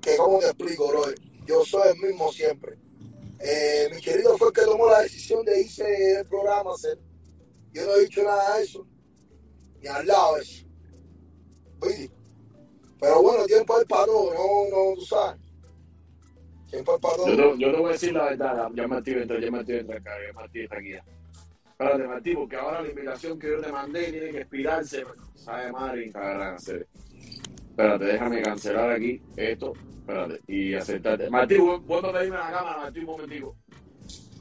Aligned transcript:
que 0.00 0.16
como 0.16 0.38
te 0.38 0.46
explico, 0.46 0.88
bro, 0.88 1.02
yo 1.46 1.64
soy 1.64 1.88
el 1.92 2.00
mismo 2.00 2.32
siempre. 2.32 2.78
Eh, 3.38 3.88
mi 3.94 4.00
querido 4.00 4.36
fue 4.36 4.48
el 4.48 4.54
que 4.54 4.62
tomó 4.62 4.88
la 4.88 5.00
decisión 5.00 5.44
de 5.44 5.60
irse 5.60 6.20
el 6.20 6.26
programa 6.26 6.74
hacer. 6.74 6.98
Yo 7.72 7.86
no 7.86 7.96
he 7.96 8.02
dicho 8.02 8.22
nada 8.22 8.56
de 8.56 8.64
eso, 8.64 8.86
ni 9.80 9.88
al 9.88 10.06
lado 10.06 10.36
de 10.36 10.42
eso. 10.42 10.66
Oye, 11.80 12.10
pero 13.00 13.22
bueno, 13.22 13.46
tiempo 13.46 13.74
para 13.88 14.04
todo, 14.04 14.34
no, 14.34 14.70
no, 14.70 14.94
tú 14.94 15.06
sabes. 15.06 15.40
Tiempo 16.70 16.98
para 17.00 17.16
todo. 17.16 17.28
Yo, 17.28 17.36
no, 17.36 17.56
yo 17.56 17.78
voy 17.78 17.90
a 17.90 17.92
decir 17.92 18.12
la 18.12 18.24
verdad, 18.24 18.68
ya 18.74 18.86
Martí 18.86 19.12
entra, 19.12 19.40
ya 19.40 19.50
Martí 19.50 19.72
entra 19.72 19.96
acá, 19.96 20.10
ya 20.26 20.32
Martí 20.34 20.60
está 20.60 20.76
aquí. 20.76 20.92
Espérate, 21.70 22.06
Martí, 22.06 22.34
porque 22.34 22.56
ahora 22.56 22.82
la 22.82 22.90
invitación 22.90 23.38
que 23.38 23.48
yo 23.48 23.60
te 23.60 23.72
mandé 23.72 24.12
tiene 24.12 24.30
que 24.30 24.40
expirarse. 24.40 25.02
Sabe 25.34 25.72
madre 25.72 26.04
Instagram 26.04 26.56
hacer. 26.56 26.86
Espérate, 27.80 28.04
déjame 28.04 28.42
cancelar 28.42 28.90
aquí 28.90 29.22
esto. 29.36 29.72
Espérate, 30.00 30.40
y 30.46 30.74
aceptarte. 30.74 31.30
Martí, 31.30 31.56
vuelve 31.56 32.08
a 32.08 32.12
pedirme 32.12 32.36
la 32.36 32.50
cámara, 32.50 32.76
Martí, 32.76 32.98
un 33.00 33.06
momentico. 33.06 33.56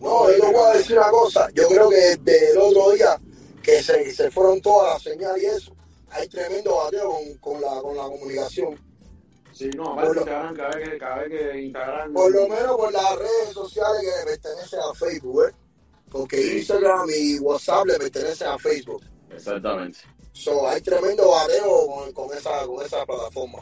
No, 0.01 0.29
yo 0.29 0.39
te 0.39 0.53
voy 0.53 0.69
a 0.69 0.77
decir 0.77 0.97
una 0.97 1.09
cosa. 1.09 1.49
Yo 1.53 1.67
creo 1.69 1.89
que 1.89 2.17
desde 2.21 2.51
el 2.51 2.57
otro 2.57 2.91
día 2.91 3.17
que 3.63 3.81
se, 3.81 4.11
se 4.11 4.29
fueron 4.29 4.61
todas 4.61 4.93
las 4.93 5.03
señales 5.03 5.41
y 5.41 5.45
eso, 5.45 5.75
hay 6.09 6.27
tremendo 6.27 6.75
bateo 6.75 7.11
con, 7.11 7.37
con, 7.37 7.61
la, 7.61 7.81
con 7.81 7.95
la 7.95 8.03
comunicación. 8.03 8.77
Sí, 9.53 9.69
no, 9.75 9.93
aparte 9.93 10.19
Instagram, 10.19 10.55
cada 10.55 10.75
vez 10.75 10.89
que, 10.89 10.97
cada 10.97 11.15
vez 11.17 11.29
que 11.29 11.61
Instagram... 11.61 12.13
Por 12.13 12.31
lo 12.31 12.47
menos 12.47 12.77
por 12.77 12.91
las 12.91 13.15
redes 13.17 13.53
sociales 13.53 14.01
que 14.01 14.31
pertenecen 14.31 14.79
a 14.79 14.93
Facebook, 14.93 15.43
¿eh? 15.43 15.53
Porque 16.09 16.57
Instagram 16.57 17.07
y 17.09 17.39
WhatsApp 17.39 17.85
le 17.85 17.97
pertenecen 17.99 18.47
a 18.47 18.57
Facebook. 18.57 19.03
Exactamente. 19.29 19.99
So, 20.39 20.65
hay 20.69 20.79
tremendo 20.79 21.31
bateo 21.31 21.85
con, 21.85 22.13
con, 22.13 22.37
esa, 22.37 22.65
con 22.65 22.85
esa 22.85 23.05
plataforma. 23.05 23.59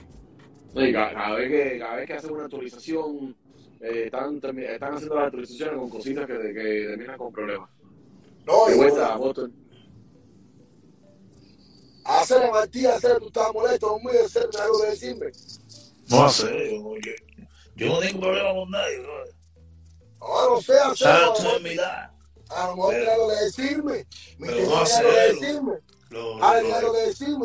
Sí, 0.75 0.93
cada, 0.93 1.11
cada, 1.11 1.35
vez 1.35 1.49
que, 1.49 1.79
cada 1.79 1.95
vez 1.95 2.05
que 2.05 2.13
hacen 2.13 2.31
una 2.31 2.43
actualización, 2.43 3.35
eh, 3.81 4.03
están, 4.05 4.35
están 4.35 4.93
haciendo 4.93 5.15
las 5.15 5.25
actualizaciones 5.25 5.75
con 5.75 5.89
cositas 5.89 6.27
que, 6.27 6.33
que 6.33 6.85
terminan 6.87 7.17
con 7.17 7.33
problemas. 7.33 7.67
No, 8.45 8.69
y 8.69 8.75
vuelta, 8.75 9.17
Hacer 12.03 12.51
Martí, 12.51 12.85
hacer, 12.85 13.17
tú 13.17 13.27
estás 13.27 13.51
molesto 13.51 13.87
conmigo, 13.87 14.23
hacer 14.23 14.47
algo 14.61 14.81
que 14.81 14.87
decirme. 14.89 15.31
No 16.11 16.29
sé, 16.29 16.75
yo, 16.75 16.95
yo, 16.95 17.11
yo, 17.75 17.87
no 17.87 17.99
tengo 17.99 18.21
problema 18.21 18.53
con 18.53 18.69
nadie. 18.69 18.97
No, 18.99 20.27
no, 20.27 20.49
no 20.51 20.61
sé, 20.61 20.73
hacer. 20.77 21.07
A 22.49 22.67
lo 22.67 22.75
mejor 22.75 22.95
algo 22.95 23.29
que 23.29 23.45
decirme. 23.45 24.05
Mi 24.37 24.47
pero 24.47 24.61
no 24.67 24.77
algo 24.77 25.09
que 25.09 25.33
decirme. 25.33 25.96
Lo, 26.09 26.41
ah, 26.41 26.61
lo, 26.61 26.75
algo 26.75 26.93
que 26.93 26.99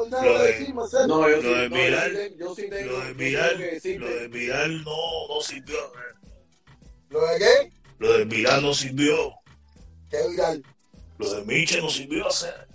nada 0.08 0.22
que 0.22 0.52
decirme, 0.52 0.82
hacer. 0.82 1.08
No, 1.08 1.28
yo 1.28 1.42
lo 1.42 1.54
de 1.54 1.68
no, 1.68 2.36
yo 2.38 2.54
sí 2.54 2.70
tengo, 2.70 2.92
lo 2.92 3.00
de 3.00 3.14
que 3.16 3.70
decirte. 3.74 3.98
lo 3.98 4.08
de 4.08 4.28
mirar 4.28 4.70
no, 4.70 5.28
no 5.28 5.40
sirvió. 5.40 5.92
¿Lo 7.08 7.26
de 7.26 7.38
qué? 7.38 7.72
Lo 7.98 8.18
de 8.18 8.24
mirar 8.24 8.62
no 8.62 8.72
sirvió. 8.72 9.34
¿Qué 10.10 10.28
viral? 10.28 10.62
Lo 11.18 11.34
de 11.34 11.44
Miche 11.44 11.80
no 11.80 11.88
sirvió 11.88 12.28
hacer. 12.28 12.68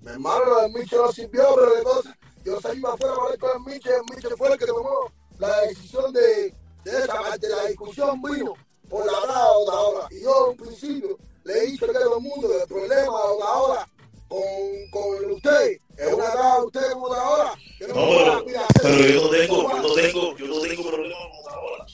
Mi 0.00 0.10
hermano, 0.10 0.44
lo 0.44 0.62
de 0.62 0.68
Miche 0.68 0.96
no 0.96 1.10
sirvió, 1.10 1.54
pero 1.54 1.74
de 1.74 1.82
cosas. 1.82 2.14
Yo 2.44 2.60
salí 2.60 2.80
para 2.80 2.94
afuera 2.94 3.14
para 3.14 3.30
ver 3.30 3.38
con 3.38 3.50
el 3.50 3.74
Miche, 3.74 3.90
el 3.90 4.14
Miche 4.14 4.28
fue 4.36 4.52
el 4.52 4.58
que 4.58 4.66
tomó 4.66 5.10
la 5.38 5.60
decisión 5.62 6.12
de, 6.12 6.54
de 6.84 6.90
esa 6.90 7.36
de 7.38 7.48
la 7.48 7.64
discusión 7.66 8.20
vino 8.22 8.54
por 8.88 9.04
la 9.06 9.20
grada 9.22 9.44
de 9.44 9.70
ahora. 9.70 10.06
Y 10.10 10.22
yo 10.22 10.50
en 10.52 10.56
principio 10.56 11.18
le 11.44 11.58
he 11.58 11.66
dicho 11.66 11.86
a 11.86 11.92
todo 11.92 12.16
el 12.18 12.22
mundo 12.22 12.48
que 12.48 12.62
el 12.62 12.68
problema 12.68 13.02
de 13.02 13.42
ahora 13.42 13.88
con, 14.28 14.42
con 14.90 15.30
usted 15.32 15.78
es 15.96 16.12
una 16.12 16.30
grada 16.30 16.60
de 16.60 16.66
usted 16.66 16.92
ahora. 16.92 17.54
No, 17.80 17.94
no, 17.94 18.44
pero, 18.82 18.98
yo 18.98 19.22
no 19.22 19.30
tengo, 19.30 19.70
yo 19.70 19.82
no 19.82 19.94
tengo, 19.94 20.36
yo 20.36 20.46
no 20.46 20.60
tengo 20.60 20.82
problema 20.88 21.16
con 21.30 21.54
ahora. 21.54 21.86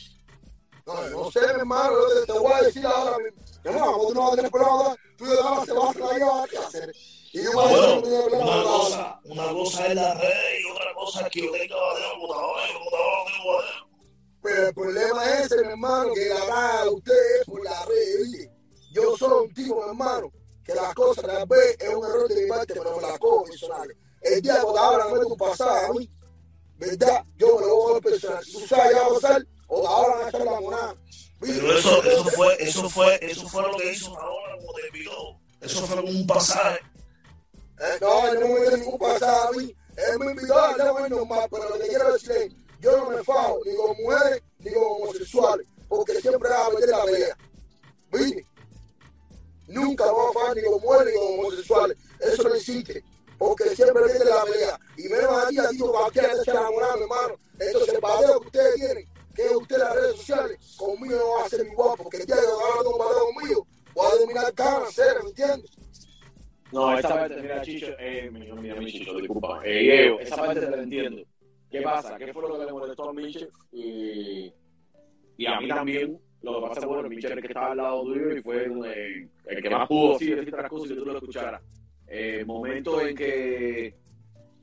No, 0.86 1.10
no 1.10 1.30
sé, 1.30 1.40
hermano, 1.40 1.94
te, 2.06 2.32
te 2.32 2.38
voy 2.38 2.52
a 2.52 2.62
decir 2.62 2.86
ahora, 2.86 3.16
mi 3.18 3.70
hermano, 3.70 3.98
tú 4.08 4.14
no 4.14 4.20
vas 4.22 4.32
a 4.32 4.36
tener 4.36 4.50
problema, 4.50 4.96
tú 5.16 5.24
de 5.24 5.38
ahora 5.38 5.64
te 5.64 5.72
vas 5.72 5.90
a 5.90 5.92
traer 5.92 6.22
a 6.22 6.44
qué 6.50 6.58
hacer. 6.58 6.92
Y 7.34 7.44
yo 7.44 7.52
bueno, 7.52 8.02
una 8.02 8.62
cosa, 8.62 9.20
una 9.24 9.48
cosa 9.52 9.86
es 9.86 9.94
la 9.94 10.14
red 10.14 10.60
y 10.60 10.70
otra 10.70 10.94
cosa 10.94 11.20
es 11.22 11.30
que 11.30 11.42
yo 11.42 11.52
tenga 11.52 11.76
bateo 11.76 12.10
computadora 12.12 12.68
y 12.68 12.72
computadora 12.74 13.16
no 13.16 13.24
tengo. 13.24 13.92
Pero 14.42 14.66
el 14.66 14.74
problema 14.74 15.38
es 15.38 15.50
mi 15.52 15.68
hermano, 15.68 16.14
que 16.14 16.28
la 16.28 16.44
grada 16.44 16.84
de 16.84 16.90
usted 16.90 17.40
es 17.40 17.46
por 17.46 17.64
la 17.64 17.84
red. 17.86 18.50
Yo 18.92 19.16
soy 19.16 19.46
un 19.46 19.54
tipo, 19.54 19.86
hermano, 19.86 20.30
que 20.64 20.74
las 20.74 20.94
cosas 20.94 21.24
tal 21.24 21.46
vez 21.46 21.76
es 21.78 21.88
un 21.88 22.04
error 22.04 22.28
de 22.28 22.42
mi 22.42 22.48
parte, 22.48 22.74
pero 22.74 22.96
me 22.96 23.02
las 23.02 23.18
cojo 23.18 23.44
personales. 23.44 23.96
El 24.20 24.40
día 24.40 24.54
que 24.54 24.78
ahora 24.78 25.08
me 25.08 25.18
un 25.18 25.36
pasado 25.36 25.86
a 25.86 25.92
mí, 25.92 26.08
¿verdad? 26.78 27.24
Yo 27.36 27.58
me 27.58 27.66
lo 27.66 27.76
voy 27.76 27.98
a 27.98 28.00
personal. 28.00 28.44
Tú 28.44 28.60
sabes 28.66 28.88
qué 28.88 28.94
va 28.94 29.06
a 29.06 29.08
pasar, 29.08 29.46
o 29.66 29.86
ahora 29.86 30.30
van 30.30 30.42
a 30.42 30.44
la 30.44 30.60
monada. 30.60 30.96
Pero 31.40 31.76
eso, 31.76 32.02
eso 32.04 32.24
fue, 32.24 32.56
eso 32.60 32.88
fue, 32.88 33.18
eso 33.20 33.48
fue 33.48 33.62
lo 33.62 33.76
que 33.76 33.92
hizo 33.92 34.16
ahora 34.16 34.56
como 34.58 34.72
te 34.74 34.86
envió. 34.86 35.12
Eso 35.60 35.86
fue 35.86 36.00
un 36.00 36.26
pasaje. 36.26 36.78
Eh, 37.80 37.98
no, 38.00 38.28
él 38.28 38.40
no 38.40 38.48
me 38.48 38.60
mete 38.60 38.78
ningún 38.78 38.98
pasado 38.98 39.48
a 39.48 39.52
mí. 39.52 39.74
Él 39.96 40.18
me 40.20 40.30
invitó 40.30 40.56
a 40.56 40.76
darle 40.76 41.08
normal, 41.08 41.48
pero 41.50 41.68
lo 41.68 41.78
que 41.78 41.88
quiero 41.88 42.12
decir 42.12 42.30
es, 42.32 42.52
yo 42.80 42.96
no 42.96 43.10
me 43.10 43.22
fajo 43.24 43.58
ni 43.64 43.74
con 43.74 43.96
mujeres 43.96 44.42
ni 44.60 44.72
con 44.72 44.82
homosexuales, 44.84 45.66
porque 45.88 46.20
siempre 46.20 46.48
va 46.48 46.66
a 46.66 46.70
meter 46.70 46.88
la 46.88 47.04
pelea. 47.04 47.36
¿Viste? 48.12 48.46
Nunca 49.72 50.10
voy 50.10 50.30
a 50.30 50.32
fajar 50.32 50.56
ni 50.56 50.62
con 50.62 50.80
mujeres 50.80 51.14
ni 51.14 51.20
con 51.20 51.38
homosexuales. 51.38 51.98
Eso 52.20 52.48
no 52.48 52.54
existe. 52.54 53.04
Porque 53.38 53.64
siempre 53.74 54.04
viene 54.04 54.24
la 54.24 54.44
pelea. 54.44 54.78
Y 54.96 55.02
menos 55.08 55.44
aquí, 55.44 55.58
aquí, 55.58 55.78
cualquiera 55.78 56.34
se 56.34 56.42
echa 56.42 56.52
enamorado, 56.52 57.02
hermano. 57.02 57.34
Entonces, 57.58 57.94
el 57.94 58.00
bateo 58.00 58.40
que 58.40 58.46
ustedes 58.46 58.74
tienen, 58.74 59.08
que 59.34 59.42
es 59.42 59.52
usted 59.56 59.76
en 59.76 59.82
las 59.82 59.94
redes 59.94 60.16
sociales, 60.16 60.76
conmigo 60.76 61.16
no 61.16 61.40
va 61.40 61.46
a 61.46 61.48
ser 61.48 61.66
igual, 61.66 61.94
porque 61.96 62.18
el 62.18 62.26
día 62.26 62.36
que 62.36 62.42
tengo 62.42 62.90
un 62.92 62.98
bateo 62.98 63.24
conmigo, 63.34 63.66
voy 63.94 64.06
a 64.06 64.18
terminar 64.18 64.52
ganas, 64.54 64.98
¿me 65.22 65.28
entiendes? 65.28 65.70
No, 66.72 66.98
esa 66.98 67.08
parte, 67.08 67.42
mira, 67.42 67.62
Chicho, 67.62 67.86
eh, 67.98 68.30
mira, 68.32 68.54
mira, 68.54 68.74
mi 68.76 68.90
Chicho, 68.90 69.14
disculpa. 69.16 69.60
Eh, 69.64 69.78
Diego, 69.80 70.20
esa 70.20 70.36
parte 70.36 70.60
te 70.60 70.70
la 70.70 70.82
entiendo. 70.82 71.22
¿Qué 71.70 71.82
pasa? 71.82 72.16
¿Qué 72.16 72.32
fue 72.32 72.42
lo 72.42 72.58
que 72.58 72.64
le 72.66 72.72
molestó 72.72 73.08
a 73.08 73.12
Miche? 73.12 73.48
Y, 73.72 74.52
y 75.36 75.46
a 75.46 75.60
mí 75.60 75.68
también. 75.68 76.20
Lo 76.42 76.54
que 76.54 76.60
pasa 76.68 76.72
es 76.72 76.80
que, 76.80 76.86
bueno, 76.86 77.08
el 77.08 77.40
que 77.40 77.46
estaba 77.46 77.70
al 77.70 77.76
lado 77.76 78.02
tuyo 78.02 78.36
y 78.36 78.42
fue 78.42 78.64
eh, 78.64 79.28
el 79.46 79.62
que 79.62 79.70
más 79.70 79.88
pudo 79.88 80.18
sí, 80.18 80.30
decir 80.30 80.54
otras 80.54 80.70
cosas 80.70 80.90
y 80.90 80.94
que 80.94 81.00
tú 81.00 81.06
lo 81.06 81.14
escucharas. 81.14 81.62
Eh, 82.08 82.38
el 82.40 82.46
momento 82.46 83.00
en 83.00 83.14
que 83.14 83.94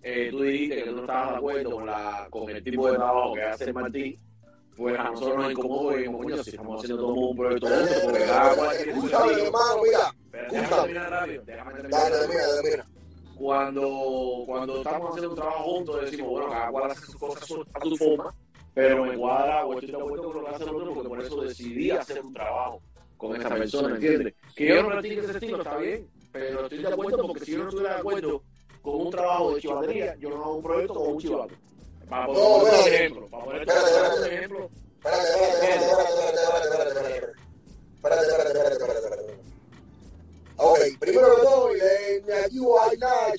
eh, 0.01 0.27
tú 0.29 0.41
dijiste 0.41 0.75
que 0.75 0.89
tú 0.89 0.95
no 0.95 1.01
estabas 1.01 1.31
de 1.31 1.37
acuerdo 1.37 1.71
con, 1.71 1.85
la, 1.85 2.27
con 2.29 2.49
el 2.49 2.63
tipo 2.63 2.87
de 2.89 2.97
trabajo 2.97 3.33
que 3.33 3.43
hace 3.43 3.73
Martín, 3.73 4.17
pues 4.75 4.97
a 4.97 5.03
nosotros 5.03 5.37
nos 5.37 5.51
incomodó 5.51 5.93
y 5.93 5.97
dijimos, 5.97 6.23
coño, 6.23 6.43
si 6.43 6.49
estamos 6.51 6.83
haciendo 6.83 7.01
todo 7.03 7.13
un 7.13 7.37
proyecto 7.37 7.67
juntos, 7.67 8.01
porque 8.03 8.25
cada 8.25 8.55
cual 8.55 8.77
tiene 8.77 8.91
estilo. 8.93 9.31
hermano, 9.31 9.83
mira. 9.83 10.15
Pero 10.31 10.51
déjame 10.51 10.75
terminar 10.75 11.11
rápido, 11.11 11.43
déjame 11.45 11.73
terminar 11.73 12.01
Dale. 12.11 12.83
Cuando, 13.35 14.43
cuando 14.45 14.77
estamos 14.77 15.09
haciendo 15.09 15.29
un 15.29 15.35
trabajo 15.35 15.63
juntos, 15.63 16.01
decimos, 16.01 16.29
bueno, 16.29 16.49
cada 16.49 16.71
cual 16.71 16.91
hace 16.91 17.05
sus 17.05 17.15
cosas 17.15 17.43
a 17.73 17.79
su 17.81 17.97
forma, 17.97 18.35
pero 18.79 19.03
me 19.03 19.17
cuadra 19.17 19.65
o 19.65 19.73
estoy 19.73 19.91
de 19.91 19.97
acuerdo 19.97 20.23
con 20.23 20.35
lo 20.35 20.45
que 20.45 20.55
hace 20.55 20.63
el 20.63 20.69
otro, 20.69 20.93
porque 20.93 21.09
por 21.09 21.21
eso 21.21 21.41
decidí 21.41 21.91
hacer 21.91 22.21
un 22.21 22.33
trabajo 22.33 22.81
con 23.17 23.35
esa 23.35 23.49
persona, 23.49 23.95
¿entiendes? 23.95 24.33
Que 24.55 24.67
yo 24.67 24.81
no 24.83 24.87
practique 24.89 25.19
ese 25.19 25.31
estilo, 25.33 25.57
está 25.57 25.77
bien, 25.77 26.07
pero 26.31 26.63
estoy 26.63 26.77
de 26.77 26.87
acuerdo 26.87 27.27
porque 27.27 27.45
si 27.45 27.51
yo 27.51 27.57
no 27.57 27.63
estuviera 27.65 27.93
de 27.95 27.99
acuerdo 27.99 28.43
con 28.81 29.01
un 29.01 29.09
trabajo 29.11 29.53
de 29.53 29.61
chivatería, 29.61 30.15
yo 30.15 30.29
no 30.29 30.35
hago 30.37 30.55
un 30.55 30.63
proyecto 30.63 30.93
con 30.93 31.11
un 31.11 31.17
chivato. 31.19 31.53
Para 32.09 32.25
poner 32.25 32.41
No, 32.41 32.55
un 32.55 32.67
ejemplo, 32.69 33.27
para 33.27 33.43
poner 33.43 33.61
Espérate, 33.61 33.89
espérate. 33.89 34.19
un 34.19 34.25
ejemplo. 34.25 34.69
Espérate, 34.95 35.23
espérate, 35.27 35.53
espérate, 35.59 35.89
espérate, 37.99 38.21
espérate, 38.21 38.71
espérate, 38.71 38.99
espérate. 38.99 39.39
Ok, 40.55 40.79
primero 40.99 41.35
que 41.35 41.41
todo, 41.41 41.69
ni 41.69 42.33
aquí 42.33 42.57
hay 42.91 42.97
nada 42.97 43.31
de 43.31 43.37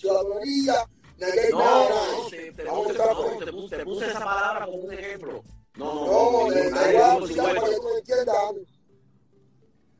No, 1.20 1.88
no, 1.88 2.22
no, 2.22 2.30
te, 2.30 3.52
puse, 3.52 3.84
no, 3.84 4.02
esa 4.02 4.24
palabra 4.24 4.64
como 4.64 4.78
un 4.78 4.92
ejemplo. 4.94 5.44
No, 5.76 5.94
no, 5.94 6.06
No, 6.06 6.48
no, 6.48 6.54
te, 6.54 6.70
voy 6.70 6.96
a 6.96 7.14
explicar 7.14 7.54
para 7.56 7.68
que 7.68 7.76
tú 7.76 7.88
entiendas. 7.98 8.36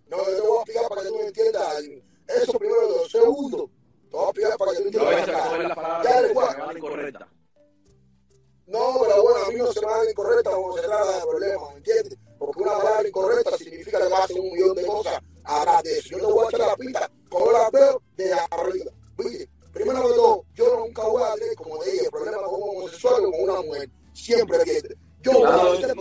No, 0.06 0.16
yo 0.16 0.34
te 0.34 0.40
voy 0.40 0.56
a 0.56 0.62
explicar 0.62 0.88
para 0.88 1.02
que 1.02 1.08
tú 1.08 1.20
entiendas. 1.20 1.82
Eso 2.26 2.52
primero. 2.58 3.08
Segundo, 3.08 3.70
te 4.10 4.16
voy 4.16 4.24
a 4.24 4.28
explicar 4.28 4.58
para 4.58 4.72
que 4.72 4.78
tú 4.78 4.84
entiendas. 4.84 5.26
Ya, 5.26 6.32
van 6.32 6.76
incorrectas. 6.76 7.28
No, 8.66 8.98
pero 9.02 9.22
bueno, 9.22 9.44
a 9.44 9.48
mí 9.50 9.56
no 9.56 9.72
se 9.72 9.80
me 9.84 9.92
haga 9.92 10.10
incorrecta 10.10 10.50
como 10.52 10.76
se 10.76 10.82
trata 10.82 11.16
de 11.18 11.26
problema, 11.26 11.70
¿me 11.70 11.76
entiendes? 11.78 12.18
Porque 12.38 12.62
una 12.62 12.78
palabra 12.78 13.08
incorrecta 13.08 13.58
significa 13.58 14.00
que 14.00 14.08
pasan 14.08 14.38
un 14.38 14.52
millón 14.52 14.74
de 14.76 14.86
cosas 14.86 15.20
atrás 15.44 15.82
de 15.82 15.98
eso. 15.98 16.08
Yo 16.10 16.18
te 16.18 16.32
voy 16.32 16.44
a 16.44 16.48
echar 16.48 16.66
la 16.68 16.76
pista 16.76 17.10
como 17.28 17.46
yo 17.46 17.52
la 17.52 17.70
veo 17.70 18.02
de 18.16 18.32
arriba. 18.32 18.92
¿Viste? 19.18 19.59
Primero 19.72 20.02
que 20.08 20.14
todo, 20.14 20.44
yo 20.54 20.78
nunca 20.78 21.02
voy 21.04 21.22
a 21.22 21.34
tener, 21.34 21.54
como 21.54 21.78
te 21.78 21.90
dije, 21.92 22.10
problemas 22.10 22.40
con 22.42 22.62
un 22.62 22.76
homosexual 22.78 23.24
o 23.26 23.30
con 23.30 23.40
una 23.42 23.62
mujer. 23.62 23.90
Siempre, 24.12 24.56
¿entiendes? 24.58 24.96
Yo 25.22 25.32
voy 25.32 25.46
a 25.46 25.74
eso, 25.74 25.96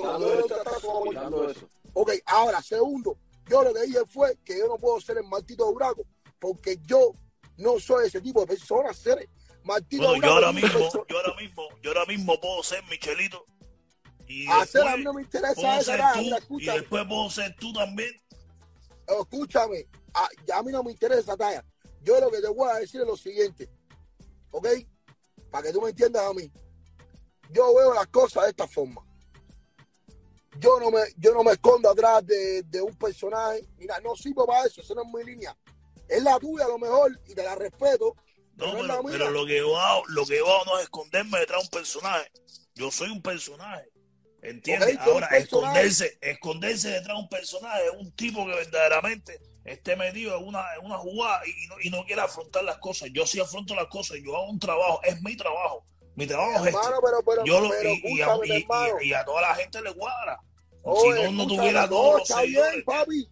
yo. 1.51 1.53
Ok, 1.93 2.11
ahora, 2.25 2.61
segundo, 2.61 3.17
yo 3.47 3.63
lo 3.63 3.73
que 3.73 3.81
dije 3.83 3.99
fue 4.07 4.37
que 4.43 4.57
yo 4.57 4.67
no 4.67 4.77
puedo 4.77 4.99
ser 5.01 5.17
el 5.17 5.23
Martito 5.25 5.65
Duraco, 5.71 6.03
porque 6.39 6.77
yo 6.85 7.11
no 7.57 7.79
soy 7.79 8.07
ese 8.07 8.21
tipo 8.21 8.41
de 8.41 8.47
persona, 8.47 8.93
ser 8.93 9.27
Martito 9.63 10.03
Bueno, 10.03 10.15
yo 10.15 10.21
Duraco 10.21 10.33
ahora 10.35 10.49
es 10.49 10.51
una 10.53 10.61
mismo, 10.61 10.79
persona- 10.79 11.03
yo 11.09 11.17
ahora 11.17 11.35
mismo, 11.41 11.63
yo 11.81 11.89
ahora 11.91 12.05
mismo 12.05 12.39
puedo 12.39 12.63
ser 12.63 12.83
Michelito 12.89 13.45
Y 14.27 14.47
Hacer 14.47 14.81
después 14.83 14.93
a 14.93 14.97
mí 14.97 15.03
no 15.03 15.13
me 15.13 15.21
interesa 15.23 15.53
puedo 15.55 15.79
esa 15.79 16.13
tú, 16.13 16.19
Mira, 16.55 16.75
y 16.75 16.79
después 16.79 17.05
puedo 17.07 17.29
ser 17.31 17.55
tú 17.59 17.73
también. 17.73 18.11
escúchame. 19.07 19.87
A, 20.13 20.29
a 20.57 20.63
mí 20.63 20.71
no 20.71 20.83
me 20.83 20.91
interesa 20.91 21.19
esa 21.21 21.37
talla. 21.37 21.65
Yo 22.03 22.19
lo 22.19 22.31
que 22.31 22.41
te 22.41 22.47
voy 22.47 22.69
a 22.69 22.79
decir 22.79 23.01
es 23.01 23.07
lo 23.07 23.17
siguiente. 23.17 23.69
¿Ok? 24.51 24.67
Para 25.51 25.67
que 25.67 25.73
tú 25.73 25.81
me 25.81 25.89
entiendas 25.89 26.23
a 26.23 26.33
mí. 26.33 26.51
Yo 27.51 27.73
veo 27.75 27.93
las 27.93 28.07
cosas 28.07 28.43
de 28.43 28.49
esta 28.49 28.67
forma. 28.67 29.01
Yo 30.59 30.79
no 30.79 30.91
me, 30.91 30.99
yo 31.17 31.33
no 31.33 31.43
me 31.43 31.53
escondo 31.53 31.89
atrás 31.89 32.25
de, 32.25 32.63
de 32.63 32.81
un 32.81 32.95
personaje. 32.95 33.65
Mira, 33.77 33.99
no 34.01 34.15
sirvo 34.15 34.45
para 34.45 34.65
eso. 34.65 34.81
Eso 34.81 34.93
no 34.95 35.03
es 35.03 35.07
mi 35.13 35.23
línea. 35.31 35.55
Es 36.07 36.23
la 36.23 36.39
tuya 36.39 36.65
a 36.65 36.69
lo 36.69 36.77
mejor 36.77 37.17
y 37.27 37.33
te 37.33 37.43
la 37.43 37.55
respeto. 37.55 38.15
No, 38.55 39.03
Pero 39.05 39.31
lo 39.31 39.45
que 39.45 39.57
yo 39.57 39.77
hago, 39.77 40.03
lo 40.07 40.25
que 40.25 40.37
yo 40.37 40.47
hago 40.53 40.65
no 40.65 40.77
es 40.77 40.83
esconderme 40.83 41.39
detrás 41.39 41.61
de 41.61 41.65
un 41.65 41.69
personaje. 41.69 42.31
Yo 42.75 42.91
soy 42.91 43.09
un 43.09 43.21
personaje. 43.21 43.89
¿Entiendes? 44.41 44.97
Ahora, 44.99 45.27
esconderse, 45.27 46.17
esconderse 46.21 46.89
detrás 46.89 47.15
de 47.15 47.23
un 47.23 47.29
personaje 47.29 47.85
es 47.85 47.93
un 47.99 48.11
tipo 48.13 48.45
que 48.45 48.55
verdaderamente 48.55 49.39
esté 49.71 49.95
metido 49.95 50.37
en 50.37 50.47
una, 50.47 50.63
en 50.75 50.85
una 50.85 50.97
jugada 50.97 51.41
y, 51.45 51.67
no, 51.67 51.75
y 51.81 51.89
no 51.89 52.05
quiere 52.05 52.21
afrontar 52.21 52.63
las 52.63 52.77
cosas. 52.79 53.09
Yo 53.13 53.25
sí 53.25 53.39
afronto 53.39 53.75
las 53.75 53.87
cosas, 53.87 54.17
yo 54.23 54.35
hago 54.35 54.49
un 54.49 54.59
trabajo, 54.59 54.99
es 55.03 55.21
mi 55.21 55.35
trabajo. 55.37 55.85
Mi 56.15 56.27
trabajo 56.27 56.51
es 56.65 56.73
este. 56.73 56.77
Hermano, 56.77 56.97
pero, 57.03 57.23
pero, 57.23 57.45
Yo 57.45 57.61
lo, 57.61 57.69
pero 57.69 57.89
y, 57.91 58.01
y 58.17 58.21
a, 58.21 58.35
y- 59.01 59.25
toda 59.25 59.41
la 59.41 59.55
gente 59.55 59.81
le 59.81 59.93
cuadra. 59.93 60.39
Oye, 60.81 61.27
si 61.27 61.33
no, 61.33 61.43
no 61.43 61.47
tuviera 61.47 61.83
no, 61.83 61.89
todos 61.89 62.13
los 62.19 62.29
está 62.29 62.41
seguidores. 62.41 62.71
bien, 62.73 62.85
papi. 62.85 63.29